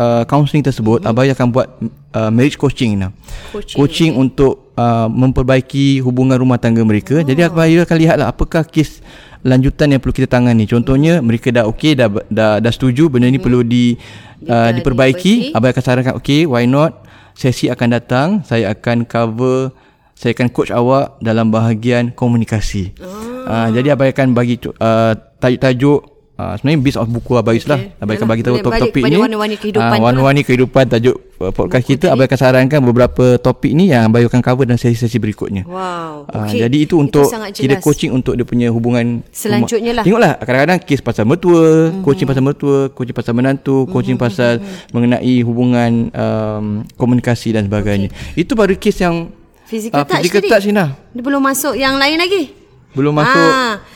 uh, 0.00 0.24
counselling 0.24 0.64
tersebut 0.64 1.04
mm-hmm. 1.04 1.12
abai 1.12 1.28
akan 1.34 1.46
buat 1.52 1.68
uh, 2.16 2.30
marriage 2.32 2.56
coaching 2.56 2.96
Ina 2.96 3.12
coaching, 3.52 3.76
coaching 3.76 4.12
okay. 4.16 4.22
untuk 4.22 4.72
uh, 4.78 5.10
memperbaiki 5.12 6.00
hubungan 6.00 6.40
rumah 6.40 6.56
tangga 6.56 6.80
mereka 6.80 7.20
oh. 7.20 7.26
jadi 7.26 7.52
abai 7.52 7.76
akan 7.82 7.96
lihatlah 7.98 8.32
apakah 8.32 8.64
kes 8.64 9.04
lanjutan 9.42 9.90
yang 9.94 10.00
perlu 10.02 10.14
kita 10.14 10.28
tangani. 10.30 10.64
Contohnya 10.66 11.18
mereka 11.18 11.50
dah 11.50 11.66
okey 11.70 11.98
dah, 11.98 12.08
dah 12.30 12.62
dah 12.62 12.72
setuju 12.72 13.10
benda 13.10 13.26
ni 13.26 13.36
mm-hmm. 13.36 13.44
perlu 13.44 13.60
di 13.66 13.98
uh, 14.46 14.70
diperbaiki. 14.74 15.54
abai 15.54 15.74
akan 15.74 15.82
sarankan 15.82 16.14
okey 16.18 16.46
why 16.46 16.66
not? 16.66 17.02
Sesi 17.32 17.72
akan 17.72 17.88
datang 17.96 18.28
saya 18.44 18.76
akan 18.76 19.08
cover 19.08 19.72
saya 20.12 20.36
akan 20.38 20.48
coach 20.54 20.70
awak 20.70 21.18
dalam 21.18 21.50
bahagian 21.50 22.14
komunikasi. 22.14 22.94
Oh. 23.02 23.48
uh, 23.48 23.68
jadi 23.74 23.98
abai 23.98 24.14
akan 24.14 24.36
bagi 24.36 24.60
uh, 24.62 25.18
tajuk-tajuk 25.42 26.11
Uh, 26.32 26.56
sebenarnya 26.56 26.80
based 26.80 26.96
of 26.96 27.04
buku 27.12 27.36
Abayus 27.36 27.68
okay. 27.68 27.92
lah 27.92 28.08
akan 28.16 28.24
bagi 28.24 28.40
tahu 28.40 28.56
topik-topik 28.64 29.04
ni 29.04 29.20
Warna-warni 29.20 29.60
kehidupan 29.60 29.84
uh, 29.92 30.00
Warna-warni 30.00 30.40
kehidupan 30.40 30.88
Tajuk 30.88 31.16
uh, 31.44 31.52
podcast 31.52 31.84
buku 31.84 31.84
kita 31.84 32.08
Abai 32.08 32.24
akan 32.24 32.38
sarankan 32.40 32.80
beberapa 32.80 33.36
topik 33.36 33.76
ni 33.76 33.92
Yang 33.92 34.08
Abai 34.08 34.24
akan 34.24 34.40
cover 34.40 34.64
dalam 34.64 34.80
sesi-sesi 34.80 35.20
berikutnya 35.20 35.68
Wow 35.68 36.24
okay. 36.32 36.56
uh, 36.56 36.60
Jadi 36.64 36.88
itu 36.88 36.96
untuk 36.96 37.28
Kita 37.52 37.76
coaching 37.84 38.16
untuk 38.16 38.40
dia 38.40 38.48
punya 38.48 38.72
hubungan 38.72 39.20
Selanjutnya 39.28 40.00
lah 40.00 40.08
Tengoklah 40.08 40.40
kadang-kadang 40.40 40.78
kes 40.80 41.04
pasal 41.04 41.28
mertua 41.28 41.92
mm-hmm. 41.92 42.00
Coaching 42.00 42.24
pasal 42.24 42.42
mertua 42.48 42.78
Coaching 42.96 43.16
pasal 43.20 43.32
menantu 43.36 43.76
mm-hmm. 43.84 43.92
Coaching 43.92 44.16
pasal 44.16 44.52
mm-hmm. 44.56 44.88
mengenai 44.96 45.36
hubungan 45.44 45.92
um, 46.16 46.64
Komunikasi 46.96 47.52
dan 47.52 47.68
sebagainya 47.68 48.08
okay. 48.08 48.40
Itu 48.40 48.56
baru 48.56 48.72
kes 48.80 49.04
yang 49.04 49.28
Physical 49.68 50.00
uh, 50.00 50.08
touch 50.08 50.24
Physical 50.24 50.48
touch 50.48 50.64
ni 50.64 50.72
Dia 50.96 51.20
belum 51.20 51.44
masuk 51.44 51.76
yang 51.76 52.00
lain 52.00 52.16
lagi 52.16 52.56
Belum 52.96 53.12
masuk 53.12 53.36
ah. 53.52 53.91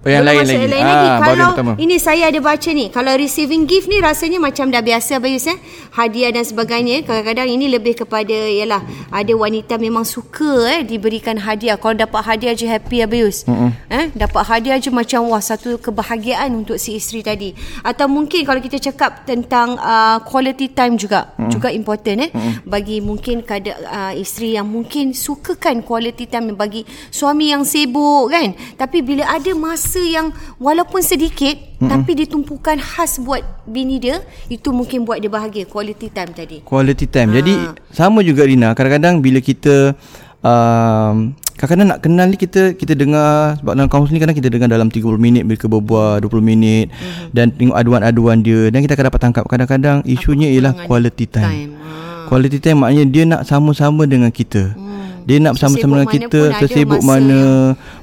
Oh, 0.00 0.08
yang 0.08 0.24
lain 0.24 0.48
lagi. 0.48 0.64
Lain 0.64 0.80
lagi. 0.80 1.08
Ah, 1.12 1.18
kalau 1.20 1.76
ini 1.76 2.00
saya 2.00 2.32
ada 2.32 2.40
baca 2.40 2.70
ni. 2.72 2.88
Kalau 2.88 3.12
receiving 3.20 3.68
gift 3.68 3.84
ni 3.84 4.00
rasanya 4.00 4.40
macam 4.40 4.72
dah 4.72 4.80
biasa 4.80 5.20
Abayus 5.20 5.44
eh. 5.44 5.60
Hadiah 5.92 6.32
dan 6.32 6.40
sebagainya. 6.40 7.04
Kadang-kadang 7.04 7.52
ini 7.52 7.68
lebih 7.68 8.00
kepada 8.00 8.32
yalah 8.32 8.80
ada 9.12 9.32
wanita 9.36 9.76
memang 9.76 10.08
suka 10.08 10.72
eh 10.72 10.80
diberikan 10.88 11.36
hadiah. 11.36 11.76
Kalau 11.76 11.92
dapat 11.92 12.24
hadiah 12.24 12.56
je 12.56 12.64
happy 12.64 13.04
Abayus. 13.04 13.44
Mm-hmm. 13.44 13.70
Eh 13.92 14.04
dapat 14.16 14.42
hadiah 14.48 14.80
je 14.80 14.88
macam 14.88 15.28
wah 15.28 15.42
satu 15.44 15.76
kebahagiaan 15.76 16.48
untuk 16.64 16.80
si 16.80 16.96
isteri 16.96 17.20
tadi. 17.20 17.52
Atau 17.84 18.08
mungkin 18.08 18.48
kalau 18.48 18.64
kita 18.64 18.80
cakap 18.80 19.28
tentang 19.28 19.76
uh, 19.76 20.16
quality 20.24 20.72
time 20.72 20.96
juga 20.96 21.36
mm-hmm. 21.36 21.50
juga 21.52 21.68
important 21.76 22.18
eh 22.24 22.30
mm-hmm. 22.32 22.54
bagi 22.64 23.04
mungkin 23.04 23.44
kada 23.44 23.76
uh, 23.84 24.12
isteri 24.16 24.56
yang 24.56 24.64
mungkin 24.64 25.12
sukakan 25.12 25.84
quality 25.84 26.24
time 26.24 26.56
bagi 26.56 26.88
suami 27.12 27.52
yang 27.52 27.68
sibuk 27.68 28.32
kan. 28.32 28.56
Tapi 28.80 29.04
bila 29.04 29.28
ada 29.28 29.52
masa 29.52 29.89
masa 29.90 30.06
yang 30.06 30.30
walaupun 30.62 31.02
sedikit 31.02 31.58
mm-hmm. 31.58 31.90
tapi 31.90 32.14
ditumpukan 32.22 32.78
khas 32.78 33.18
buat 33.18 33.42
bini 33.66 33.98
dia 33.98 34.22
itu 34.46 34.70
mungkin 34.70 35.02
buat 35.02 35.18
dia 35.18 35.26
bahagia 35.26 35.66
quality 35.66 36.06
time 36.14 36.30
tadi 36.30 36.62
quality 36.62 37.10
time 37.10 37.34
ha. 37.34 37.42
jadi 37.42 37.54
sama 37.90 38.22
juga 38.22 38.46
Rina 38.46 38.70
kadang-kadang 38.78 39.18
bila 39.18 39.42
kita 39.42 39.98
um, 40.46 41.34
kadang-kadang 41.58 41.90
nak 41.90 42.00
kenal 42.06 42.30
ni 42.30 42.38
kita 42.38 42.78
kita 42.78 42.94
dengar 42.94 43.58
sebab 43.58 43.74
dalam 43.74 43.90
kaunseling 43.90 44.22
kadang 44.22 44.38
kita 44.38 44.46
dengar 44.46 44.70
dalam 44.70 44.94
30 44.94 45.02
minit 45.18 45.42
mereka 45.42 45.66
berbual 45.66 46.22
20 46.22 46.38
minit 46.38 46.94
mm-hmm. 46.94 47.34
dan 47.34 47.50
tengok 47.50 47.74
aduan-aduan 47.74 48.46
dia 48.46 48.70
dan 48.70 48.86
kita 48.86 48.94
akan 48.94 49.10
dapat 49.10 49.20
tangkap 49.26 49.44
kadang-kadang 49.50 50.06
isunya 50.06 50.54
ialah 50.54 50.86
quality 50.86 51.26
time, 51.26 51.50
time. 51.50 51.70
Ha. 51.82 52.30
quality 52.30 52.62
time 52.62 52.86
maknanya 52.86 53.04
dia 53.10 53.26
nak 53.26 53.42
sama-sama 53.42 54.06
dengan 54.06 54.30
kita 54.30 54.70
mm 54.70 54.89
dia 55.26 55.36
nak 55.40 55.52
bersama-sama 55.56 55.92
dengan 56.00 56.10
kita 56.10 56.40
sesibuk 56.62 57.02
mana 57.02 57.40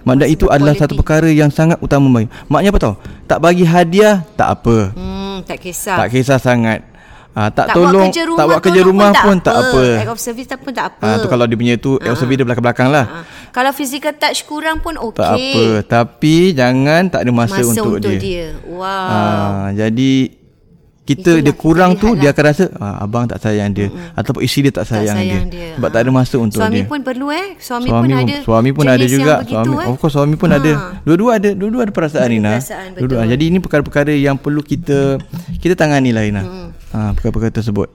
maknanya 0.03 0.29
itu 0.31 0.45
adalah 0.47 0.73
quality. 0.73 0.81
satu 0.81 0.93
perkara 0.99 1.29
yang 1.29 1.49
sangat 1.51 1.77
utama 1.79 2.07
bagi 2.09 2.29
maknanya 2.49 2.71
apa 2.73 2.79
tahu 2.79 2.95
tak 3.25 3.39
bagi 3.39 3.65
hadiah 3.65 4.25
tak 4.35 4.49
apa 4.59 4.91
hmm, 4.93 5.37
tak 5.45 5.57
kisah 5.61 5.97
tak 5.97 6.09
kisah 6.13 6.39
sangat 6.39 6.81
Ha, 7.37 7.53
tak, 7.53 7.69
tak 7.69 7.77
tolong 7.77 8.09
buat 8.09 8.33
tak 8.33 8.45
buat 8.49 8.61
kerja 8.65 8.81
rumah 8.81 9.13
pun, 9.13 9.37
pun 9.37 9.45
tak 9.45 9.53
apa. 9.53 9.83
Act 10.01 10.09
of 10.09 10.17
service 10.17 10.49
tak 10.49 10.57
pun 10.57 10.73
tak 10.73 10.89
apa. 10.89 11.05
Ha, 11.05 11.21
tu 11.21 11.29
kalau 11.29 11.45
dia 11.45 11.53
punya 11.53 11.77
tu 11.77 12.01
act 12.01 12.09
of 12.09 12.17
service 12.17 12.33
dia 12.41 12.45
belakang-belakang 12.49 12.89
lah. 12.89 13.05
Ha. 13.05 13.17
Kalau 13.53 13.71
physical 13.77 14.17
touch 14.17 14.41
kurang 14.49 14.81
pun 14.81 14.97
okey. 14.97 15.21
Tak 15.21 15.37
apa. 15.37 15.65
Tapi 15.85 16.57
jangan 16.57 17.01
tak 17.13 17.29
ada 17.29 17.29
masa, 17.29 17.61
masa 17.61 17.77
untuk, 17.77 18.01
untuk 18.01 18.17
dia. 18.17 18.17
dia. 18.17 18.45
Wow. 18.65 18.89
Ha, 18.89 19.69
jadi 19.69 20.33
kita 21.07 21.39
Itulah 21.39 21.45
dia 21.47 21.53
kurang 21.55 21.91
tu 21.95 22.11
lah. 22.11 22.19
dia 22.19 22.29
akan 22.35 22.43
rasa 22.43 22.65
ah, 22.83 22.99
abang 22.99 23.23
tak 23.31 23.39
sayang 23.39 23.71
dia 23.71 23.87
mm-hmm. 23.87 24.19
ataupun 24.19 24.41
isteri 24.43 24.67
dia 24.67 24.73
tak 24.75 24.85
sayang, 24.91 25.15
tak 25.15 25.23
sayang 25.23 25.47
dia. 25.47 25.59
dia 25.71 25.75
sebab 25.79 25.87
ha. 25.87 25.93
tak 25.95 26.01
ada 26.03 26.11
masa 26.11 26.35
untuk 26.35 26.59
suami 26.59 26.67
dia 26.67 26.83
suami 26.83 26.91
pun 26.91 26.99
perlu 27.07 27.27
eh 27.31 27.47
suami, 27.63 27.87
suami 27.87 28.07
pun 28.11 28.17
ada 28.19 28.35
suami 28.43 28.69
pun 28.75 28.85
ada 28.91 29.05
juga 29.07 29.33
suami 29.47 29.75
eh. 29.79 29.87
of 29.87 29.95
course 29.95 30.13
suami 30.19 30.35
pun 30.35 30.49
ha. 30.51 30.59
ada 30.59 30.71
dua-dua 31.07 31.31
ada 31.39 31.49
dua-dua 31.55 31.81
ada 31.87 31.93
perasaan 31.95 32.27
Nina 32.27 32.59
dua-dua 32.99 33.23
jadi 33.23 33.43
ini 33.47 33.57
perkara-perkara 33.63 34.11
yang 34.11 34.35
perlu 34.35 34.59
kita 34.59 35.15
kita 35.63 35.79
tangani 35.79 36.11
lah 36.11 36.27
Nina 36.27 36.43
mm-hmm. 36.43 36.67
ha, 36.91 37.15
perkara-perkara 37.15 37.55
tersebut 37.55 37.87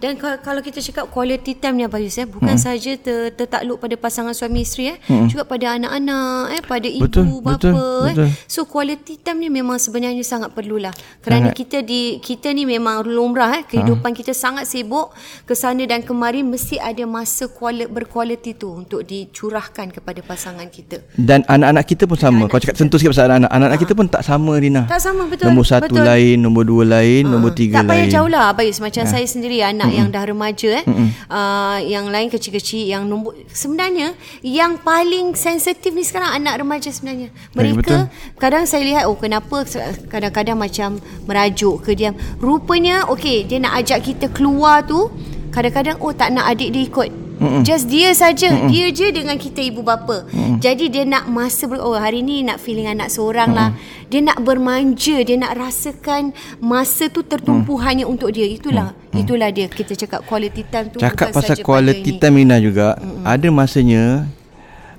dan 0.00 0.16
kalau 0.18 0.64
kita 0.64 0.80
cakap 0.80 1.12
quality 1.12 1.60
time 1.60 1.76
ni 1.76 1.84
Abayus 1.84 2.16
eh 2.16 2.24
bukan 2.24 2.56
hmm. 2.56 2.64
saja 2.64 2.92
ter, 2.96 3.36
tertakluk 3.36 3.76
pada 3.76 3.94
pasangan 4.00 4.32
suami 4.32 4.64
isteri 4.64 4.96
eh 4.96 4.98
hmm. 4.98 5.28
juga 5.28 5.44
pada 5.44 5.76
anak-anak 5.76 6.56
eh 6.56 6.62
pada 6.64 6.88
ibu 6.88 7.04
betul, 7.04 7.24
bapa 7.44 7.56
betul, 7.60 8.04
eh. 8.08 8.14
Betul. 8.16 8.28
So 8.48 8.64
quality 8.64 9.20
time 9.20 9.38
ni 9.44 9.48
memang 9.52 9.76
sebenarnya 9.76 10.24
sangat 10.24 10.56
perlulah. 10.56 10.92
Kerana 11.20 11.52
sangat. 11.52 11.60
kita 11.60 11.78
di 11.84 12.18
kita 12.22 12.50
ni 12.56 12.64
memang 12.64 13.04
lumrah 13.04 13.60
eh 13.60 13.62
kehidupan 13.68 14.12
ha. 14.12 14.16
kita 14.16 14.32
sangat 14.32 14.64
sibuk 14.64 15.12
ke 15.44 15.52
sana 15.52 15.84
dan 15.84 16.00
kemari 16.00 16.40
mesti 16.40 16.80
ada 16.80 17.04
masa 17.04 17.52
kuali, 17.52 17.84
berkualiti 17.84 18.56
tu 18.56 18.72
untuk 18.72 19.04
dicurahkan 19.04 19.92
kepada 19.92 20.20
pasangan 20.24 20.66
kita. 20.72 21.04
Dan 21.14 21.44
anak-anak 21.44 21.84
kita 21.84 22.08
pun 22.08 22.16
sama. 22.16 22.48
Kalau 22.48 22.60
cakap 22.62 22.76
sentuh 22.80 22.96
sikit 22.96 23.12
pasal 23.12 23.36
anak-anak, 23.36 23.52
anak 23.52 23.76
ha. 23.76 23.82
kita 23.82 23.92
pun 23.92 24.06
tak 24.08 24.22
sama 24.24 24.52
Rina. 24.56 24.82
Tak 24.88 25.00
sama 25.02 25.28
betul. 25.28 25.52
Nombor 25.52 25.66
satu 25.68 25.92
betul. 25.92 26.06
lain, 26.06 26.36
nombor 26.40 26.64
dua 26.64 26.84
lain, 26.88 27.22
ha. 27.26 27.30
nombor 27.36 27.52
tiga 27.52 27.82
tak 27.82 27.86
lain. 27.86 27.90
Tak 27.90 27.96
payah 28.00 28.14
jauh 28.16 28.30
lah 28.30 28.42
Abayus 28.50 28.78
macam 28.80 29.04
ha. 29.04 29.10
saya 29.10 29.26
sendiri 29.28 29.60
anak 29.60 29.89
mm-hmm. 29.90 30.00
yang 30.00 30.08
dah 30.14 30.24
remaja 30.24 30.70
eh. 30.80 30.84
Uh, 31.30 31.78
yang 31.84 32.06
lain 32.08 32.30
kecil-kecil 32.30 32.86
yang 32.86 33.06
nombor 33.06 33.34
sebenarnya 33.50 34.14
yang 34.40 34.78
paling 34.78 35.34
sensitif 35.34 35.90
ni 35.90 36.06
sekarang 36.06 36.30
anak 36.40 36.62
remaja 36.62 36.88
sebenarnya. 36.94 37.34
Mereka 37.52 37.94
ya, 37.94 38.10
kadang 38.38 38.64
saya 38.64 38.86
lihat 38.86 39.04
oh 39.10 39.18
kenapa 39.18 39.66
kadang-kadang 40.08 40.56
macam 40.56 41.02
merajuk 41.26 41.82
ke 41.84 41.98
diam 41.98 42.14
rupanya 42.38 43.06
okey 43.10 43.44
dia 43.46 43.58
nak 43.58 43.82
ajak 43.82 44.06
kita 44.06 44.26
keluar 44.30 44.86
tu 44.86 45.10
kadang-kadang 45.50 45.98
oh 45.98 46.14
tak 46.14 46.30
nak 46.30 46.46
adik 46.46 46.70
dia 46.70 46.86
ikut 46.86 47.08
Mm-mm. 47.40 47.64
Just 47.64 47.88
dia 47.88 48.12
saja, 48.12 48.52
Mm-mm. 48.52 48.68
dia 48.68 48.92
je 48.92 49.08
dengan 49.08 49.40
kita 49.40 49.64
ibu 49.64 49.80
bapa. 49.80 50.28
Mm-mm. 50.28 50.60
Jadi 50.60 50.92
dia 50.92 51.08
nak 51.08 51.24
masa 51.32 51.64
ber- 51.64 51.80
oh 51.80 51.96
hari 51.96 52.20
ni 52.20 52.44
nak 52.44 52.60
feeling 52.60 52.84
anak 52.84 53.08
seorang 53.08 53.56
Mm-mm. 53.56 53.58
lah. 53.58 53.70
Dia 54.12 54.20
nak 54.20 54.44
bermanja, 54.44 55.24
dia 55.24 55.36
nak 55.40 55.56
rasakan 55.56 56.36
masa 56.60 57.08
tu 57.08 57.24
tertumpu 57.24 57.80
mm. 57.80 57.82
hanya 57.88 58.04
untuk 58.04 58.36
dia. 58.36 58.44
Itulah 58.44 58.92
Mm-mm. 58.92 59.24
itulah 59.24 59.48
dia 59.48 59.72
kita 59.72 59.96
cakap 59.96 60.28
quality 60.28 60.68
time 60.68 60.92
tu 60.92 61.00
cakap 61.00 61.32
pasal 61.32 61.56
quality 61.64 62.20
time 62.20 62.44
Nina 62.44 62.60
juga. 62.60 63.00
Mm-mm. 63.00 63.24
Ada 63.24 63.48
masanya 63.48 64.28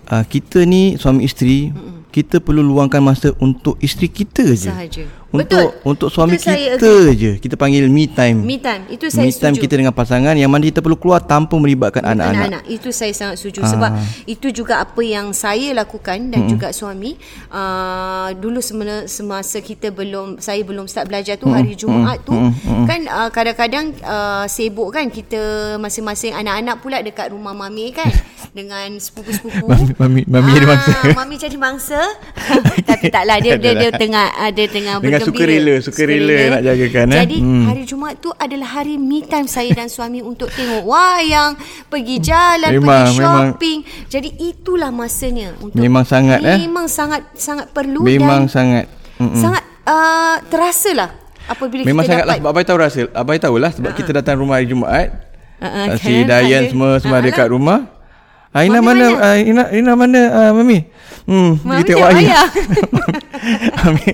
uh, 0.10 0.26
kita 0.26 0.66
ni 0.66 0.98
suami 0.98 1.30
isteri 1.30 1.70
Mm-mm. 1.70 2.10
kita 2.10 2.42
perlu 2.42 2.66
luangkan 2.66 3.06
masa 3.06 3.38
untuk 3.38 3.78
isteri 3.86 4.10
kita 4.10 4.50
je. 4.58 4.74
Sahaja 4.74 5.21
untuk 5.32 5.48
Betul. 5.48 5.88
untuk 5.88 6.10
suami 6.12 6.36
itu 6.36 6.52
kita 6.52 6.92
je. 7.16 7.32
Kita 7.40 7.56
panggil 7.56 7.88
me 7.88 8.04
time. 8.12 8.44
Me 8.44 8.60
time. 8.60 8.84
Itu 8.92 9.08
saya 9.08 9.24
me 9.24 9.32
time 9.32 9.56
setuju. 9.56 9.64
kita 9.64 9.74
dengan 9.80 9.96
pasangan 9.96 10.36
yang 10.36 10.52
mana 10.52 10.68
kita 10.68 10.84
perlu 10.84 11.00
keluar 11.00 11.24
tanpa 11.24 11.56
melibatkan 11.56 12.04
anak-anak. 12.04 12.48
anak. 12.52 12.64
Itu 12.68 12.92
saya 12.92 13.16
sangat 13.16 13.40
setuju. 13.40 13.64
Aa. 13.64 13.72
sebab 13.72 13.92
ah. 13.96 14.04
itu 14.28 14.52
juga 14.52 14.84
apa 14.84 15.00
yang 15.00 15.32
saya 15.32 15.72
lakukan 15.72 16.20
dan 16.28 16.44
mm-hmm. 16.44 16.52
juga 16.52 16.68
suami. 16.76 17.16
Uh, 17.48 18.36
dulu 18.44 18.60
semasa, 18.60 19.08
semasa 19.08 19.58
kita 19.64 19.88
belum 19.96 20.44
saya 20.44 20.60
belum 20.68 20.92
start 20.92 21.08
belajar 21.08 21.40
tu 21.40 21.48
hari 21.48 21.80
Jumaat 21.80 22.28
tu 22.28 22.36
mm-hmm. 22.36 22.84
kan 22.84 23.00
uh, 23.08 23.30
kadang-kadang 23.32 23.96
uh, 24.04 24.44
sibuk 24.52 24.92
kan 24.92 25.08
kita 25.08 25.76
masing-masing 25.80 26.36
anak-anak 26.36 26.84
pula 26.84 27.00
dekat 27.00 27.32
rumah 27.32 27.56
mami 27.56 27.96
kan 27.96 28.12
dengan 28.58 29.00
sepupu-sepupu. 29.00 29.64
Mami 29.64 29.96
mami, 29.96 30.22
mami 30.28 30.50
jadi 30.52 30.68
mangsa. 30.68 30.92
mami 31.16 31.36
jadi 31.40 31.56
mangsa. 31.56 32.02
Tapi 32.92 33.08
taklah 33.08 33.40
dia 33.40 33.56
dia, 33.64 33.74
dia 33.80 33.92
tengah 33.96 34.28
dia 34.52 34.68
tengah 34.68 35.00
suka 35.00 35.21
rela 35.30 35.76
suka 35.84 36.02
rela 36.10 36.38
nak 36.58 36.62
jagakan 36.66 37.06
eh? 37.14 37.22
Jadi 37.22 37.38
hmm. 37.38 37.66
hari 37.70 37.84
Jumaat 37.86 38.16
tu 38.18 38.30
adalah 38.34 38.70
hari 38.82 38.96
me 38.98 39.22
time 39.22 39.46
saya 39.46 39.70
dan 39.78 39.88
suami 39.92 40.26
untuk 40.26 40.50
tengok 40.50 40.82
wayang 40.82 41.54
pergi 41.86 42.18
jalan 42.18 42.72
memang, 42.74 43.14
pergi 43.14 43.20
shopping. 43.22 43.80
Memang, 43.86 44.10
jadi 44.10 44.30
itulah 44.42 44.90
masanya 44.90 45.48
untuk 45.62 45.78
memang 45.78 46.04
sangat 46.08 46.40
memang 46.42 46.58
eh? 46.58 46.60
Memang 46.66 46.88
sangat 46.90 47.22
sangat 47.38 47.68
perlu 47.70 48.02
memang 48.02 48.48
dan 48.48 48.52
sangat. 48.52 48.86
Mm-mm. 49.22 49.38
sangat 49.38 49.64
uh, 49.86 50.42
terasa 50.50 50.92
lah 50.98 51.10
apabila 51.46 51.86
memang 51.86 52.02
kita 52.02 52.12
sangat 52.18 52.26
lah 52.26 52.36
sebab 52.42 52.50
abai 52.50 52.66
tahu 52.66 52.78
rasa 52.82 53.00
abai 53.14 53.38
tahulah 53.38 53.72
sebab 53.76 53.90
uh-huh. 53.94 54.00
kita 54.02 54.12
datang 54.18 54.42
rumah 54.42 54.58
hari 54.58 54.72
Jumaat. 54.72 55.30
Uh-huh, 55.62 55.94
si 56.02 56.26
Dayan 56.26 56.74
semua 56.74 56.98
semua 56.98 57.22
uh-huh. 57.22 57.30
dekat 57.30 57.48
rumah 57.54 58.01
Aina 58.52 58.84
mana? 58.84 59.16
mana? 59.16 59.32
Aina, 59.32 59.64
Aina 59.72 59.92
mana 59.96 60.20
uh, 60.28 60.52
Mami? 60.60 60.84
Hmm, 61.24 61.56
Mami 61.64 61.88
tengok 61.88 62.04
wayang. 62.04 62.50
Mami. 63.88 64.08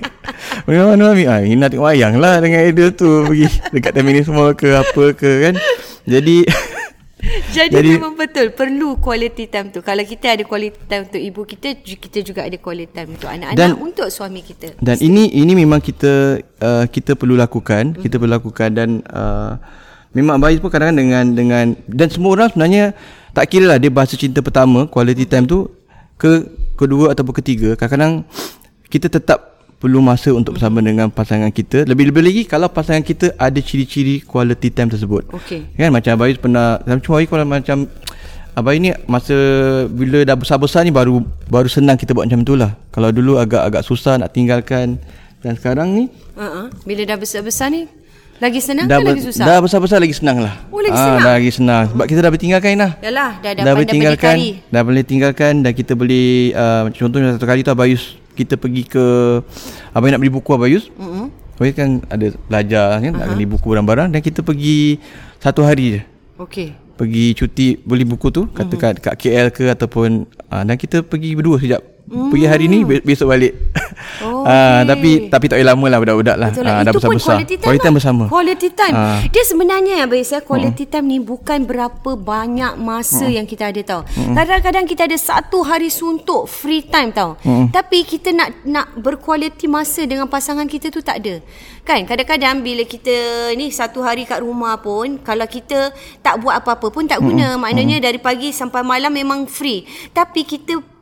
Mami 0.62 0.78
mana 0.78 1.02
Mami? 1.10 1.24
Ah, 1.26 1.42
Aina 1.42 1.66
tengok 1.66 1.86
wayang 1.90 2.22
lah 2.22 2.38
dengan 2.38 2.62
Adel 2.62 2.94
tu 2.94 3.26
pergi 3.26 3.50
dekat 3.74 3.92
terminal 3.98 4.22
semua 4.22 4.54
ke 4.54 4.78
apa 4.78 5.04
ke 5.18 5.30
kan. 5.42 5.54
Jadi 6.06 6.46
Jadi, 7.50 7.74
Jadi 7.74 7.90
memang 7.98 8.14
betul 8.14 8.54
perlu 8.54 8.94
quality 9.02 9.50
time 9.50 9.74
tu. 9.74 9.82
Kalau 9.82 10.06
kita 10.06 10.38
ada 10.38 10.46
quality 10.46 10.78
time 10.86 11.10
untuk 11.10 11.18
ibu 11.18 11.42
kita, 11.42 11.74
kita 11.82 12.22
juga 12.22 12.46
ada 12.46 12.54
quality 12.54 12.94
time 12.94 13.10
untuk 13.18 13.26
anak-anak 13.26 13.58
dan, 13.58 13.74
untuk 13.74 14.06
suami 14.06 14.46
kita. 14.46 14.78
Dan 14.78 14.96
Mesti. 14.96 15.02
ini 15.02 15.26
ini 15.34 15.52
memang 15.58 15.82
kita 15.82 16.38
uh, 16.62 16.86
kita 16.86 17.18
perlu 17.18 17.34
lakukan, 17.34 17.98
mm. 17.98 18.06
kita 18.06 18.22
perlu 18.22 18.38
lakukan 18.38 18.70
dan 18.70 19.02
uh, 19.10 19.58
memang 20.14 20.38
baik 20.38 20.62
pun 20.62 20.70
kadang-kadang 20.70 20.98
dengan 21.02 21.24
dengan 21.34 21.66
dan 21.90 22.08
semua 22.08 22.38
orang 22.38 22.48
sebenarnya 22.54 22.94
tak 23.36 23.44
kira 23.50 23.64
lah 23.70 23.78
dia 23.80 23.92
bahasa 23.92 24.14
cinta 24.14 24.40
pertama, 24.44 24.88
quality 24.88 25.24
time 25.24 25.44
tu 25.48 25.68
ke 26.18 26.46
kedua 26.74 27.14
ataupun 27.14 27.34
ketiga. 27.42 27.74
Kadang-kadang 27.74 28.26
kita 28.88 29.12
tetap 29.12 29.58
perlu 29.78 30.02
masa 30.02 30.34
untuk 30.34 30.58
bersama 30.58 30.82
dengan 30.82 31.06
pasangan 31.06 31.54
kita 31.54 31.86
lebih-lebih 31.86 32.22
lagi 32.26 32.42
kalau 32.50 32.66
pasangan 32.66 33.06
kita 33.06 33.30
ada 33.38 33.62
ciri-ciri 33.62 34.26
quality 34.26 34.74
time 34.74 34.90
tersebut 34.90 35.30
okey 35.30 35.70
kan 35.78 35.94
macam 35.94 36.18
Abayus 36.18 36.34
pernah 36.42 36.82
cuma 36.98 37.22
kalau 37.22 37.46
macam 37.46 37.86
Abai 38.58 38.82
ni 38.82 38.90
masa 39.06 39.38
bila 39.86 40.26
dah 40.26 40.34
besar-besar 40.34 40.82
ni 40.82 40.90
baru 40.90 41.22
baru 41.46 41.70
senang 41.70 41.94
kita 41.94 42.10
buat 42.10 42.26
macam 42.26 42.42
itulah 42.42 42.74
kalau 42.90 43.14
dulu 43.14 43.38
agak-agak 43.38 43.86
susah 43.86 44.18
nak 44.18 44.34
tinggalkan 44.34 44.98
dan 45.46 45.54
sekarang 45.54 45.94
ni 45.94 46.04
uh-uh. 46.34 46.66
bila 46.82 47.06
dah 47.06 47.14
besar-besar 47.14 47.70
ni 47.70 47.86
lagi 48.38 48.60
senang 48.62 48.86
dah 48.86 48.98
ke 49.02 49.06
lagi 49.10 49.22
susah? 49.26 49.44
Dah 49.44 49.58
besar-besar 49.58 49.98
lagi 49.98 50.14
senang 50.14 50.38
lah. 50.38 50.54
Oh 50.70 50.78
lagi 50.78 50.94
ha, 50.94 51.02
senang? 51.02 51.22
Dah 51.22 51.32
lagi 51.34 51.50
senang. 51.50 51.84
Sebab 51.90 52.06
kita 52.06 52.18
dah 52.22 52.30
boleh 52.30 52.42
tinggalkan 52.42 52.70
lah. 52.78 52.92
Yalah, 53.02 53.32
dah, 53.42 53.50
dah, 53.54 53.62
dah 53.66 53.72
boleh 53.74 53.88
tinggalkan. 53.90 54.36
Dah 54.70 54.82
boleh 54.86 55.02
tinggalkan 55.02 55.52
dan 55.66 55.72
kita 55.74 55.92
boleh, 55.98 56.54
uh, 56.54 56.86
contohnya 56.94 57.34
satu 57.34 57.46
kali 57.50 57.66
tu 57.66 57.74
Abayus 57.74 58.18
kita 58.38 58.54
pergi 58.54 58.86
ke 58.86 59.04
Abang 59.90 60.14
nak 60.14 60.22
beli 60.22 60.30
buku 60.30 60.50
Abayus 60.54 60.86
mm-hmm. 60.94 61.58
Abayus 61.58 61.74
kan 61.74 61.90
ada 62.06 62.26
belajar 62.46 62.86
kan 63.02 63.10
uh-huh. 63.10 63.18
Nak 63.26 63.28
beli 63.34 63.46
buku 63.50 63.66
barang-barang 63.66 64.08
Dan 64.14 64.20
kita 64.22 64.46
pergi 64.46 65.02
Satu 65.42 65.66
hari 65.66 65.98
je 65.98 66.00
Okay 66.38 66.78
Pergi 66.94 67.34
cuti 67.34 67.74
beli 67.82 68.06
buku 68.06 68.30
tu 68.30 68.46
Katakan 68.54 68.94
mm-hmm. 68.94 69.10
kat 69.10 69.14
KL 69.18 69.48
ke 69.50 69.64
Ataupun 69.74 70.30
uh, 70.54 70.62
Dan 70.62 70.78
kita 70.78 71.02
pergi 71.02 71.34
berdua 71.34 71.58
sekejap 71.58 71.82
mm. 72.06 72.30
Pergi 72.30 72.46
hari 72.46 72.70
ni 72.70 72.86
Besok 72.86 73.34
balik 73.34 73.58
Oh, 74.18 74.42
uh, 74.42 74.80
tapi 74.82 75.30
tapi 75.30 75.46
tak 75.46 75.62
lama 75.62 75.86
lah 75.86 75.98
budak-budak 76.02 76.36
lah. 76.38 76.50
Uh, 76.50 76.82
dah 76.82 76.92
besar-besar. 76.92 77.38
Quality 77.38 77.54
time, 77.54 77.66
quality 77.66 77.82
time 77.82 77.92
lah. 77.92 77.98
bersama. 77.98 78.24
Quality 78.26 78.68
time. 78.74 78.94
Uh. 78.94 79.18
Dia 79.30 79.42
sebenarnya 79.46 79.94
ya 80.02 80.06
Abis, 80.08 80.32
ya, 80.32 80.40
quality 80.40 80.84
uh. 80.84 80.90
time 80.90 81.06
ni 81.06 81.18
bukan 81.20 81.58
berapa 81.68 82.10
banyak 82.16 82.74
masa 82.80 83.28
uh. 83.28 83.30
yang 83.30 83.44
kita 83.44 83.70
ada 83.70 83.80
tau. 83.84 84.00
Uh. 84.16 84.34
Kadang-kadang 84.34 84.84
kita 84.88 85.06
ada 85.06 85.16
satu 85.20 85.60
hari 85.62 85.92
suntuk 85.92 86.48
free 86.48 86.82
time 86.82 87.12
tau. 87.12 87.36
Uh. 87.44 87.68
Tapi 87.70 88.02
kita 88.08 88.32
nak 88.32 88.64
nak 88.64 88.86
berkualiti 88.96 89.68
masa 89.70 90.02
dengan 90.08 90.26
pasangan 90.26 90.64
kita 90.64 90.88
tu 90.88 91.04
tak 91.04 91.20
ada. 91.22 91.44
Kan 91.84 92.08
kadang-kadang 92.08 92.64
bila 92.64 92.82
kita 92.88 93.14
ni 93.54 93.70
satu 93.70 94.02
hari 94.02 94.24
kat 94.24 94.40
rumah 94.40 94.80
pun 94.80 95.20
kalau 95.20 95.44
kita 95.44 95.92
tak 96.24 96.40
buat 96.40 96.58
apa-apa 96.58 96.88
pun 96.90 97.04
tak 97.06 97.22
guna. 97.22 97.54
Uh. 97.54 97.60
Maknanya 97.60 98.00
uh. 98.00 98.04
dari 98.10 98.18
pagi 98.18 98.50
sampai 98.50 98.82
malam 98.82 99.12
memang 99.12 99.46
free. 99.46 99.84
Tapi 100.10 100.42
kita 100.42 100.97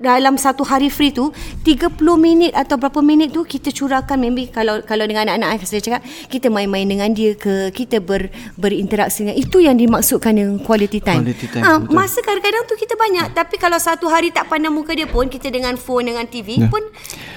dalam 0.00 0.40
satu 0.40 0.64
hari 0.64 0.88
free 0.88 1.12
tu 1.12 1.28
30 1.62 2.00
minit 2.16 2.56
atau 2.56 2.80
berapa 2.80 3.04
minit 3.04 3.36
tu 3.36 3.44
kita 3.44 3.68
curahkan 3.68 4.16
maybe 4.16 4.48
kalau 4.48 4.80
kalau 4.80 5.04
dengan 5.04 5.28
anak-anak 5.28 5.60
saya 5.68 5.84
cakap 5.84 6.00
kita 6.32 6.48
main-main 6.48 6.88
dengan 6.88 7.12
dia 7.12 7.36
ke 7.36 7.68
kita 7.68 8.00
ber, 8.00 8.32
berinteraksi 8.56 9.28
dengan 9.28 9.36
itu 9.36 9.60
yang 9.60 9.76
dimaksudkan 9.76 10.32
dengan 10.32 10.56
quality 10.64 11.04
time, 11.04 11.20
quality 11.20 11.46
time 11.52 11.62
ha, 11.62 11.76
masa 11.92 12.24
kadang-kadang 12.24 12.64
tu 12.64 12.80
kita 12.80 12.96
banyak 12.96 13.28
ha. 13.28 13.34
tapi 13.36 13.60
kalau 13.60 13.76
satu 13.76 14.08
hari 14.08 14.32
tak 14.32 14.48
pandang 14.48 14.72
muka 14.72 14.96
dia 14.96 15.04
pun 15.04 15.28
kita 15.28 15.52
dengan 15.52 15.76
phone 15.76 16.08
dengan 16.08 16.24
TV 16.24 16.64
ya. 16.64 16.72
pun 16.72 16.80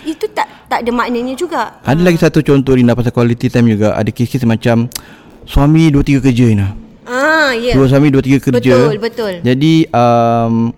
itu 0.07 0.31
tak 0.31 0.47
tak 0.71 0.87
ada 0.87 0.91
maknanya 0.95 1.35
juga 1.35 1.83
ada 1.83 1.99
ha. 1.99 2.05
lagi 2.07 2.15
satu 2.15 2.39
contoh 2.39 2.79
Rina 2.79 2.95
pasal 2.95 3.11
quality 3.11 3.51
time 3.51 3.75
juga 3.75 3.91
ada 3.91 4.07
kes-kes 4.07 4.47
macam 4.47 4.87
suami 5.51 5.91
dua 5.91 6.07
tiga 6.07 6.23
kerja 6.23 6.47
Rina 6.47 6.79
Ah, 7.03 7.51
ya. 7.51 7.75
Dua 7.75 7.91
suami 7.91 8.07
dua 8.07 8.23
tiga 8.23 8.39
kerja. 8.39 8.87
Betul, 8.87 8.95
betul. 8.95 9.33
Jadi 9.43 9.83
um, 9.91 10.71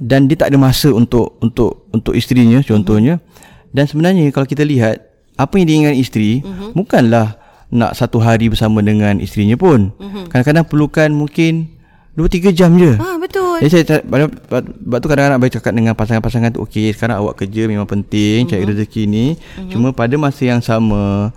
dan 0.00 0.26
dia 0.30 0.36
tak 0.38 0.54
ada 0.54 0.58
masa 0.58 0.90
untuk 0.90 1.38
untuk 1.40 1.88
untuk 1.94 2.12
isterinya 2.14 2.60
contohnya 2.64 3.18
mm-hmm. 3.18 3.70
dan 3.74 3.84
sebenarnya 3.86 4.24
kalau 4.30 4.46
kita 4.46 4.66
lihat 4.66 5.02
apa 5.34 5.54
yang 5.58 5.66
diinginkan 5.66 5.98
isteri 5.98 6.40
mm-hmm. 6.40 6.78
bukanlah 6.78 7.38
nak 7.74 7.98
satu 7.98 8.22
hari 8.22 8.50
bersama 8.50 8.84
dengan 8.84 9.18
isterinya 9.18 9.58
pun 9.58 9.90
mm-hmm. 9.94 10.30
kadang-kadang 10.30 10.66
perlukan 10.66 11.10
mungkin 11.10 11.74
2 12.14 12.22
3 12.30 12.54
jam 12.54 12.70
je. 12.78 12.94
Ah 12.94 13.18
betul. 13.18 13.58
Jadi 13.58 13.70
saya 13.74 13.98
sebab 13.98 14.98
tu 15.02 15.06
kadang-kadang 15.10 15.42
baik 15.42 15.58
cakap 15.58 15.74
dengan 15.74 15.98
pasangan-pasangan 15.98 16.54
tu 16.54 16.62
okey 16.62 16.94
sekarang 16.94 17.18
awak 17.18 17.42
kerja 17.42 17.66
memang 17.66 17.90
penting 17.90 18.46
mm-hmm. 18.46 18.54
cari 18.54 18.64
rezeki 18.70 19.02
ni 19.10 19.26
mm-hmm. 19.34 19.70
cuma 19.74 19.90
pada 19.90 20.14
masa 20.14 20.46
yang 20.46 20.62
sama 20.62 21.34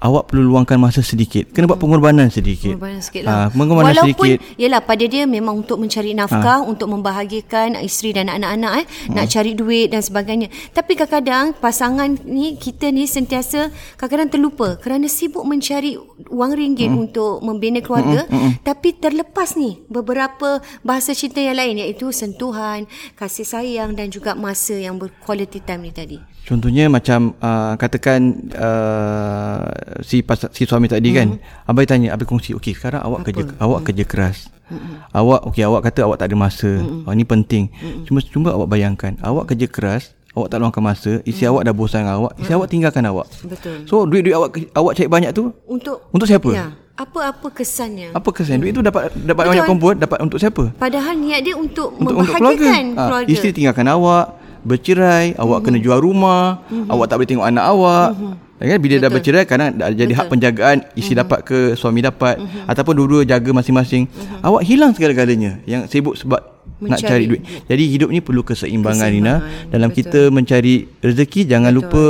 awak 0.00 0.32
perlu 0.32 0.48
luangkan 0.48 0.80
masa 0.80 1.04
sedikit. 1.04 1.52
Kena 1.52 1.68
buat 1.68 1.76
pengorbanan 1.76 2.32
sedikit. 2.32 2.72
Pengorbanan 2.72 3.00
sedikit 3.04 3.22
lah. 3.28 3.32
Ha, 3.32 3.46
pengorbanan 3.52 3.92
Walaupun, 3.92 4.26
sedikit. 4.26 4.38
Yelah, 4.56 4.80
pada 4.80 5.04
dia 5.04 5.24
memang 5.28 5.60
untuk 5.60 5.76
mencari 5.76 6.16
nafkah, 6.16 6.64
ha. 6.64 6.66
untuk 6.66 6.88
membahagiakan 6.88 7.76
isteri 7.84 8.16
dan 8.16 8.32
anak-anak. 8.32 8.72
Eh, 8.80 8.84
hmm. 8.88 9.14
Nak 9.14 9.26
cari 9.28 9.52
duit 9.52 9.92
dan 9.92 10.00
sebagainya. 10.00 10.48
Tapi 10.72 10.92
kadang-kadang 10.96 11.52
pasangan 11.60 12.08
ni, 12.24 12.56
kita 12.56 12.88
ni 12.88 13.04
sentiasa 13.04 13.68
kadang-kadang 14.00 14.32
terlupa. 14.32 14.68
Kerana 14.80 15.06
sibuk 15.06 15.44
mencari 15.44 16.00
wang 16.32 16.56
ringgit 16.56 16.88
hmm. 16.88 17.04
untuk 17.04 17.44
membina 17.44 17.84
keluarga. 17.84 18.24
Hmm. 18.26 18.40
Hmm. 18.40 18.52
Tapi 18.64 18.96
terlepas 18.96 19.54
ni 19.60 19.84
beberapa 19.92 20.64
bahasa 20.80 21.12
cinta 21.12 21.44
yang 21.44 21.60
lain. 21.60 21.76
Iaitu 21.80 22.08
sentuhan, 22.10 22.88
kasih 23.20 23.44
sayang 23.44 23.92
dan 23.92 24.08
juga 24.08 24.32
masa 24.32 24.74
yang 24.80 24.96
berquality 24.96 25.60
time 25.60 25.88
ni 25.88 25.92
tadi. 25.92 26.18
Contohnya 26.48 26.90
macam 26.90 27.38
uh, 27.38 27.78
katakan 27.78 28.50
uh, 28.58 29.70
si 30.02 30.24
pas, 30.26 30.40
si 30.50 30.66
suami 30.66 30.90
tadi 30.90 31.14
kan 31.14 31.38
mm-hmm. 31.38 31.70
abai 31.70 31.86
tanya 31.86 32.10
abai 32.16 32.26
kongsi 32.26 32.58
okey 32.58 32.74
sekarang 32.74 33.06
awak 33.06 33.22
Apa? 33.22 33.26
kerja 33.30 33.42
awak 33.46 33.54
mm-hmm. 33.54 33.86
kerja 33.86 34.04
keras 34.08 34.38
mm-hmm. 34.66 34.94
awak 35.14 35.40
okey 35.46 35.62
awak 35.62 35.80
kata 35.86 36.00
awak 36.10 36.18
tak 36.18 36.34
ada 36.34 36.36
masa 36.36 36.70
mm-hmm. 36.70 37.06
oh, 37.06 37.12
ini 37.14 37.24
penting 37.28 37.64
mm-hmm. 37.70 38.02
cuma 38.10 38.18
cuma 38.24 38.48
awak 38.56 38.66
bayangkan 38.66 39.14
awak 39.22 39.54
kerja 39.54 39.66
keras 39.70 40.16
awak 40.34 40.50
tak 40.50 40.58
luangkan 40.58 40.82
masa 40.82 41.12
isi 41.22 41.46
mm-hmm. 41.46 41.50
awak 41.54 41.62
dah 41.62 41.74
bosan 41.74 41.98
dengan 42.02 42.14
awak 42.18 42.32
isi 42.34 42.42
mm-hmm. 42.42 42.56
awak 42.58 42.68
tinggalkan 42.72 43.04
awak 43.06 43.26
betul 43.46 43.76
so 43.86 43.94
duit-duit 44.10 44.34
awak 44.34 44.50
awak 44.74 44.92
cari 44.98 45.06
banyak 45.06 45.30
tu 45.30 45.54
untuk 45.70 45.96
untuk 46.10 46.26
siapa 46.26 46.50
ya 46.50 46.66
apa-apa 47.00 47.48
kesannya 47.56 48.12
apa 48.12 48.28
kesan 48.28 48.60
duit 48.60 48.76
tu 48.76 48.84
dapat 48.84 49.08
dapat 49.24 49.48
Betul. 49.48 49.52
banyak 49.56 49.64
kumpul 49.64 49.92
dapat 49.96 50.18
untuk 50.20 50.36
siapa 50.36 50.68
padahal 50.76 51.16
niat 51.16 51.40
dia 51.40 51.56
untuk, 51.56 51.96
untuk 51.96 52.12
membahagiakan 52.12 52.44
untuk 52.44 52.60
keluarga. 52.60 53.08
keluarga. 53.08 53.28
Ha, 53.28 53.32
isteri 53.32 53.52
tinggalkan 53.56 53.88
awak 53.88 54.36
bercerai, 54.62 55.32
mm-hmm. 55.32 55.42
awak 55.42 55.58
kena 55.64 55.78
jual 55.80 55.98
rumah, 56.00 56.64
mm-hmm. 56.68 56.92
awak 56.92 57.06
tak 57.08 57.16
boleh 57.20 57.28
tengok 57.28 57.46
anak 57.48 57.64
awak. 57.64 58.08
Mm-hmm. 58.14 58.34
Kan 58.60 58.76
bila 58.76 58.92
Betul. 58.92 59.00
dah 59.00 59.10
bercerai 59.10 59.44
kadang 59.48 59.68
dah 59.72 59.88
jadi 59.88 60.12
Betul. 60.12 60.18
hak 60.20 60.26
penjagaan 60.28 60.76
isi 60.92 61.16
mm-hmm. 61.16 61.20
dapat 61.24 61.38
ke 61.48 61.58
suami 61.80 62.00
dapat 62.04 62.36
mm-hmm. 62.36 62.68
ataupun 62.68 62.94
dua-dua 62.96 63.22
jaga 63.24 63.50
masing-masing. 63.56 64.04
Mm-hmm. 64.04 64.44
Awak 64.44 64.62
hilang 64.68 64.92
segala-galanya 64.92 65.52
yang 65.64 65.88
sibuk 65.88 66.12
sebab 66.20 66.44
mencari. 66.76 66.92
nak 66.92 67.00
cari 67.00 67.24
duit. 67.24 67.42
Jadi 67.68 67.84
hidup 67.88 68.08
ni 68.12 68.20
perlu 68.20 68.44
keseimbangan, 68.44 69.08
keseimbangan. 69.08 69.40
Rina. 69.48 69.68
Dalam 69.72 69.88
Betul. 69.88 70.00
kita 70.04 70.20
mencari 70.28 70.74
rezeki 71.00 71.40
jangan 71.48 71.72
Betul. 71.72 71.80
lupa 71.88 72.04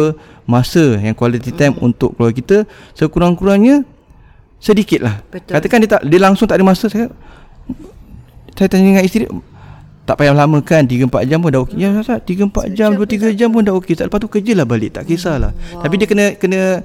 masa 0.50 0.84
yang 0.98 1.14
quality 1.14 1.54
time 1.54 1.78
mm-hmm. 1.78 1.86
untuk 1.86 2.18
keluarga 2.18 2.34
kita 2.34 2.56
sekurang-kurangnya 2.98 3.86
sedikitlah. 4.58 5.22
Katakan 5.30 5.86
dia 5.86 5.90
tak 5.98 6.02
dia 6.02 6.18
langsung 6.18 6.50
tak 6.50 6.58
ada 6.58 6.66
masa 6.66 6.90
saya 6.90 7.08
saya 8.58 8.68
tanya 8.68 8.92
dengan 8.92 9.04
isteri 9.06 9.24
tak 10.10 10.26
payah 10.26 10.34
lama 10.34 10.58
kan 10.58 10.82
3 10.82 11.06
4 11.06 11.30
jam 11.30 11.38
pun 11.38 11.54
dah 11.54 11.62
okey. 11.62 11.78
Ya 11.78 11.94
Ustaz 11.94 12.18
3 12.26 12.50
4 12.50 12.74
jam 12.74 12.90
2 12.98 12.98
3 12.98 13.30
jam 13.38 13.54
pun 13.54 13.62
dah 13.62 13.78
okey. 13.78 13.94
Lepas 13.94 14.18
tu 14.18 14.26
kerjalah 14.26 14.66
balik 14.66 14.98
tak 14.98 15.06
kisahlah. 15.06 15.54
Wow. 15.54 15.86
Tapi 15.86 15.94
dia 16.02 16.06
kena 16.10 16.24
kena 16.34 16.82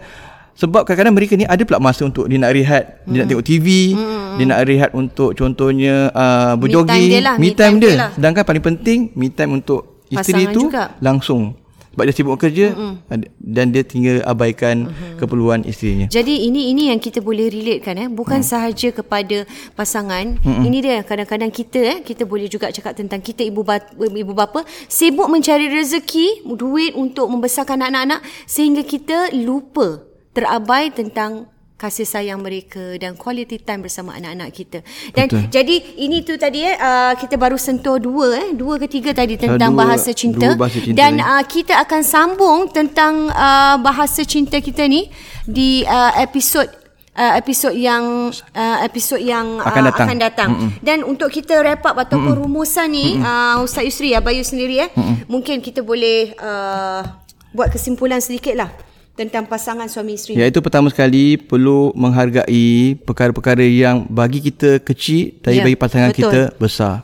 sebab 0.54 0.86
kadang-kadang 0.86 1.18
mereka 1.18 1.34
ni 1.34 1.44
ada 1.50 1.58
pula 1.66 1.82
masa 1.82 2.06
untuk 2.06 2.30
dia 2.30 2.38
nak 2.38 2.54
rehat, 2.54 3.02
hmm. 3.02 3.10
dia 3.10 3.18
nak 3.18 3.28
tengok 3.34 3.46
TV, 3.50 3.68
hmm. 3.98 4.38
dia 4.38 4.46
nak 4.46 4.60
rehat 4.62 4.90
untuk 4.94 5.34
contohnya 5.34 6.14
uh, 6.14 6.54
berjogging, 6.54 6.96
me 6.96 7.02
time 7.02 7.10
dia, 7.10 7.20
lah. 7.26 7.36
me 7.36 7.50
time 7.50 7.50
me 7.50 7.50
time 7.58 7.76
dia. 7.82 7.90
dia 7.90 7.98
lah. 7.98 8.10
Sedangkan 8.14 8.44
paling 8.46 8.64
penting 8.64 9.00
me 9.18 9.28
time 9.34 9.52
untuk 9.58 10.06
isteri 10.14 10.46
tu 10.54 10.70
langsung 11.02 11.58
sebab 11.96 12.12
dia 12.12 12.16
sibuk 12.20 12.36
kerja 12.36 12.76
Mm-mm. 12.76 13.24
dan 13.40 13.72
dia 13.72 13.88
tinggal 13.88 14.20
abaikan 14.28 14.92
mm-hmm. 14.92 15.16
keperluan 15.16 15.64
isterinya. 15.64 16.12
Jadi 16.12 16.44
ini 16.44 16.76
ini 16.76 16.92
yang 16.92 17.00
kita 17.00 17.24
boleh 17.24 17.48
relate 17.48 17.88
kan 17.88 17.96
eh 17.96 18.12
bukan 18.12 18.44
mm. 18.44 18.48
sahaja 18.52 18.92
kepada 18.92 19.48
pasangan. 19.80 20.36
Mm-mm. 20.44 20.68
Ini 20.68 20.78
dia 20.84 20.98
kadang-kadang 21.08 21.56
kita 21.56 21.80
eh 21.80 21.98
kita 22.04 22.28
boleh 22.28 22.52
juga 22.52 22.68
cakap 22.68 23.00
tentang 23.00 23.24
kita 23.24 23.48
ibu 23.48 23.64
bapa, 23.64 23.96
ibu 23.96 24.36
bapa 24.36 24.68
sibuk 24.92 25.32
mencari 25.32 25.72
rezeki, 25.72 26.44
duit 26.60 26.92
untuk 27.00 27.32
membesarkan 27.32 27.88
anak-anak 27.88 28.20
sehingga 28.44 28.84
kita 28.84 29.32
lupa 29.32 30.04
terabai 30.36 30.92
tentang 30.92 31.48
kasih 31.76 32.08
sayang 32.08 32.40
mereka 32.40 32.96
dan 32.96 33.20
quality 33.20 33.60
time 33.60 33.84
bersama 33.84 34.16
anak-anak 34.16 34.50
kita. 34.56 34.80
Dan 35.12 35.28
Betul. 35.28 35.52
jadi 35.52 35.76
ini 36.00 36.24
tu 36.24 36.40
tadi 36.40 36.64
eh 36.64 36.76
uh, 36.80 37.14
kita 37.20 37.36
baru 37.36 37.60
sentuh 37.60 38.00
dua 38.00 38.48
eh 38.48 38.50
dua 38.56 38.80
ketiga 38.80 39.12
tadi 39.12 39.36
tentang 39.36 39.76
dua, 39.76 39.84
bahasa 39.84 40.16
cinta, 40.16 40.56
bahasa 40.56 40.80
cinta 40.80 40.96
dan 40.96 41.20
uh, 41.20 41.44
kita 41.44 41.76
akan 41.84 42.02
sambung 42.02 42.72
tentang 42.72 43.28
uh, 43.28 43.76
bahasa 43.84 44.24
cinta 44.24 44.64
kita 44.64 44.88
ni 44.88 45.12
di 45.44 45.84
uh, 45.84 46.16
episod 46.24 46.64
uh, 47.12 47.34
episod 47.36 47.76
yang 47.76 48.32
uh, 48.56 48.78
episod 48.88 49.20
yang 49.20 49.60
uh, 49.60 49.68
akan 49.68 49.84
datang, 49.92 50.08
akan 50.08 50.18
datang. 50.20 50.50
dan 50.80 51.04
untuk 51.04 51.28
kita 51.28 51.60
wrap 51.60 51.84
up 51.84 52.00
ataupun 52.08 52.40
Mm-mm. 52.40 52.44
rumusan 52.48 52.88
ni 52.88 53.20
uh, 53.20 53.60
Ustaz 53.60 53.84
Yusri 53.84 54.16
ya 54.16 54.24
Bayu 54.24 54.48
sendiri 54.48 54.80
eh 54.80 54.90
Mm-mm. 54.96 55.28
mungkin 55.28 55.60
kita 55.60 55.84
boleh 55.84 56.40
uh, 56.40 57.04
buat 57.52 57.68
kesimpulan 57.68 58.24
sedikit 58.24 58.56
lah 58.56 58.72
tentang 59.16 59.48
pasangan 59.48 59.88
suami 59.88 60.20
isteri. 60.20 60.36
Iaitu 60.36 60.60
pertama 60.60 60.92
sekali 60.92 61.40
perlu 61.40 61.96
menghargai 61.96 63.00
perkara-perkara 63.00 63.64
yang 63.64 64.04
bagi 64.12 64.44
kita 64.44 64.84
kecil 64.84 65.40
tapi 65.40 65.60
ya, 65.60 65.64
bagi 65.64 65.80
pasangan 65.80 66.12
betul. 66.12 66.22
kita 66.28 66.42
besar. 66.60 66.96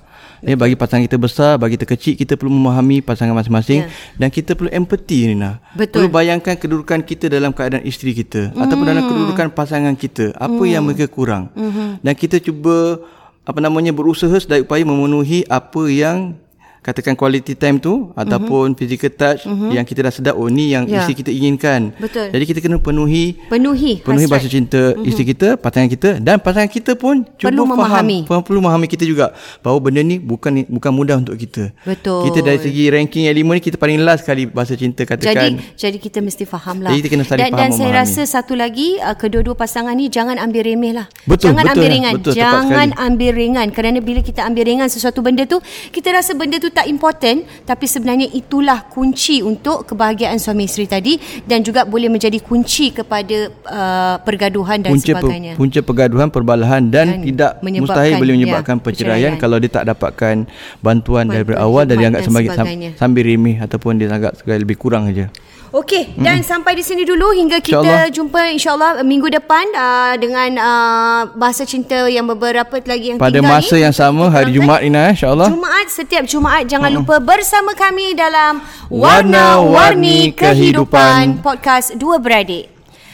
Ya, 0.42 0.58
bagi 0.58 0.74
pasangan 0.74 1.06
kita 1.06 1.22
besar, 1.22 1.62
bagi 1.62 1.78
kita 1.78 1.86
kecil, 1.86 2.18
kita 2.18 2.34
perlu 2.34 2.50
memahami 2.50 3.06
pasangan 3.06 3.30
masing-masing 3.38 3.86
ya. 3.86 3.94
dan 4.18 4.34
kita 4.34 4.58
perlu 4.58 4.74
empati 4.74 5.30
Nina. 5.30 5.62
Betul. 5.78 6.10
Perlu 6.10 6.18
bayangkan 6.18 6.58
kedudukan 6.58 7.06
kita 7.06 7.30
dalam 7.30 7.54
keadaan 7.54 7.86
isteri 7.86 8.18
kita 8.18 8.50
mm. 8.50 8.58
ataupun 8.58 8.86
dalam 8.90 9.06
kedudukan 9.06 9.54
pasangan 9.54 9.94
kita. 9.94 10.34
Apa 10.34 10.66
mm. 10.66 10.72
yang 10.74 10.82
mereka 10.82 11.06
kurang. 11.14 11.54
Mm-hmm. 11.54 12.02
Dan 12.02 12.14
kita 12.18 12.42
cuba 12.42 13.06
apa 13.46 13.60
namanya 13.62 13.94
berusaha 13.94 14.34
sedaya 14.42 14.66
upaya 14.66 14.82
memenuhi 14.82 15.46
apa 15.46 15.82
yang 15.94 16.34
katakan 16.82 17.14
quality 17.14 17.54
time 17.54 17.78
tu 17.78 18.10
mm-hmm. 18.10 18.22
ataupun 18.26 18.74
physical 18.74 19.14
touch 19.14 19.46
mm-hmm. 19.46 19.70
yang 19.78 19.86
kita 19.86 20.02
dah 20.02 20.14
sedar 20.14 20.34
oh 20.34 20.50
ni 20.50 20.74
yang 20.74 20.90
yeah. 20.90 21.06
isteri 21.06 21.22
kita 21.22 21.30
inginkan. 21.30 21.94
Betul. 22.02 22.34
Jadi 22.34 22.44
kita 22.50 22.60
kena 22.66 22.82
penuhi 22.82 23.38
penuhi 23.46 24.02
penuhi 24.02 24.26
bahasa 24.26 24.50
cinta 24.50 24.98
mm-hmm. 24.98 25.06
isteri 25.06 25.26
kita, 25.30 25.48
pasangan 25.62 25.90
kita 25.94 26.10
dan 26.18 26.42
pasangan 26.42 26.66
kita 26.66 26.98
pun 26.98 27.22
cuba 27.38 27.54
perlu 27.54 27.64
faham, 27.70 27.78
memahami. 27.78 28.20
Faham, 28.26 28.42
perlu 28.42 28.60
memahami 28.66 28.88
kita 28.90 29.06
juga 29.06 29.30
bahawa 29.62 29.78
benda 29.78 30.02
ni 30.02 30.18
bukan 30.18 30.66
bukan 30.66 30.92
mudah 30.92 31.22
untuk 31.22 31.38
kita. 31.38 31.70
Betul. 31.86 32.34
Kita 32.34 32.40
dari 32.42 32.58
segi 32.58 32.90
ranking 32.90 33.30
yang 33.30 33.38
lima 33.38 33.54
ni 33.54 33.62
kita 33.62 33.78
paling 33.78 34.02
last 34.02 34.26
sekali 34.26 34.50
bahasa 34.50 34.74
cinta 34.74 35.06
katakan. 35.06 35.62
Jadi 35.62 35.78
jadi 35.78 35.98
kita 36.02 36.18
mesti 36.26 36.50
faham 36.50 36.82
lah. 36.82 36.90
Jadi 36.90 37.06
kita 37.06 37.10
kena 37.14 37.26
saling 37.30 37.42
dan, 37.46 37.52
faham 37.54 37.62
Dan 37.62 37.70
saya 37.78 37.92
rasa 37.94 38.22
satu 38.26 38.58
lagi 38.58 38.98
uh, 38.98 39.14
kedua-dua 39.14 39.54
pasangan 39.54 39.94
ni 39.94 40.10
jangan 40.10 40.42
ambil 40.42 40.66
remeh 40.66 40.98
lah. 40.98 41.06
Betul, 41.30 41.54
jangan 41.54 41.70
betul, 41.70 41.78
ambil 41.78 41.90
ringan. 41.94 42.14
Betul, 42.18 42.34
jangan 42.34 42.88
ambil 42.98 43.32
ringan 43.38 43.68
kerana 43.70 44.02
bila 44.02 44.26
kita 44.26 44.42
ambil 44.50 44.66
ringan 44.66 44.90
sesuatu 44.90 45.22
benda 45.22 45.46
tu 45.46 45.62
kita 45.94 46.10
rasa 46.10 46.34
benda 46.34 46.58
tu 46.58 46.71
tak 46.72 46.88
important 46.88 47.44
tapi 47.68 47.86
sebenarnya 47.86 48.28
itulah 48.32 48.88
kunci 48.88 49.44
untuk 49.44 49.86
kebahagiaan 49.86 50.40
suami 50.40 50.66
isteri 50.66 50.88
tadi 50.88 51.14
dan 51.46 51.62
juga 51.62 51.84
boleh 51.84 52.08
menjadi 52.08 52.40
kunci 52.40 52.96
kepada 52.96 53.52
uh, 53.68 54.16
pergaduhan 54.24 54.82
dan 54.82 54.92
punca 54.96 55.14
sebagainya. 55.14 55.54
Per, 55.54 55.60
punca 55.60 55.80
pergaduhan, 55.84 56.28
perbalahan 56.32 56.82
dan, 56.88 57.20
dan 57.20 57.24
tidak 57.24 57.52
mustahil 57.62 58.16
boleh 58.18 58.34
menyebabkan 58.40 58.78
ya, 58.80 58.84
perceraian, 58.84 59.34
kalau 59.38 59.58
dia 59.60 59.72
tak 59.72 59.86
dapatkan 59.92 60.48
bantuan 60.80 61.28
daripada 61.28 61.62
awal 61.62 61.84
dan 61.84 62.00
dianggap 62.00 62.24
sebagai 62.26 62.50
sambil 62.96 63.24
remeh 63.28 63.60
ataupun 63.60 64.00
dia 64.00 64.08
anggap 64.10 64.40
sebagai 64.40 64.64
lebih 64.64 64.78
kurang 64.80 65.12
saja. 65.12 65.28
Okey, 65.72 66.04
hmm. 66.04 66.20
dan 66.20 66.44
sampai 66.44 66.76
di 66.76 66.84
sini 66.84 67.08
dulu 67.08 67.32
hingga 67.32 67.64
kita 67.64 67.80
InsyaAllah. 67.80 68.12
jumpa 68.12 68.40
insyaAllah 68.52 68.92
minggu 69.08 69.32
depan 69.32 69.64
uh, 69.72 70.20
dengan 70.20 70.52
uh, 70.60 71.22
bahasa 71.32 71.64
cinta 71.64 72.12
yang 72.12 72.28
beberapa 72.28 72.76
lagi 72.84 73.16
yang 73.16 73.20
Pada 73.24 73.40
tinggal 73.40 73.56
masa 73.56 73.80
ni. 73.80 73.88
yang 73.88 73.96
sama 73.96 74.28
hari 74.28 74.52
Jumaat 74.52 74.84
ini 74.84 75.00
eh, 75.00 75.16
insyaAllah. 75.16 75.48
Jumaat, 75.48 75.88
setiap 75.88 76.28
Jumaat 76.28 76.68
jangan 76.68 76.92
hmm. 76.92 77.00
lupa 77.08 77.24
bersama 77.24 77.72
kami 77.72 78.12
dalam 78.20 78.60
Warna-Warni 78.92 80.36
Kehidupan 80.36 81.40
Podcast 81.40 81.96
Dua 81.96 82.20
Beradik. 82.20 82.68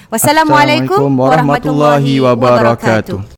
Wassalamualaikum 0.09 1.13
warahmatullahi 1.13 2.25
wabarakatuh. 2.25 3.36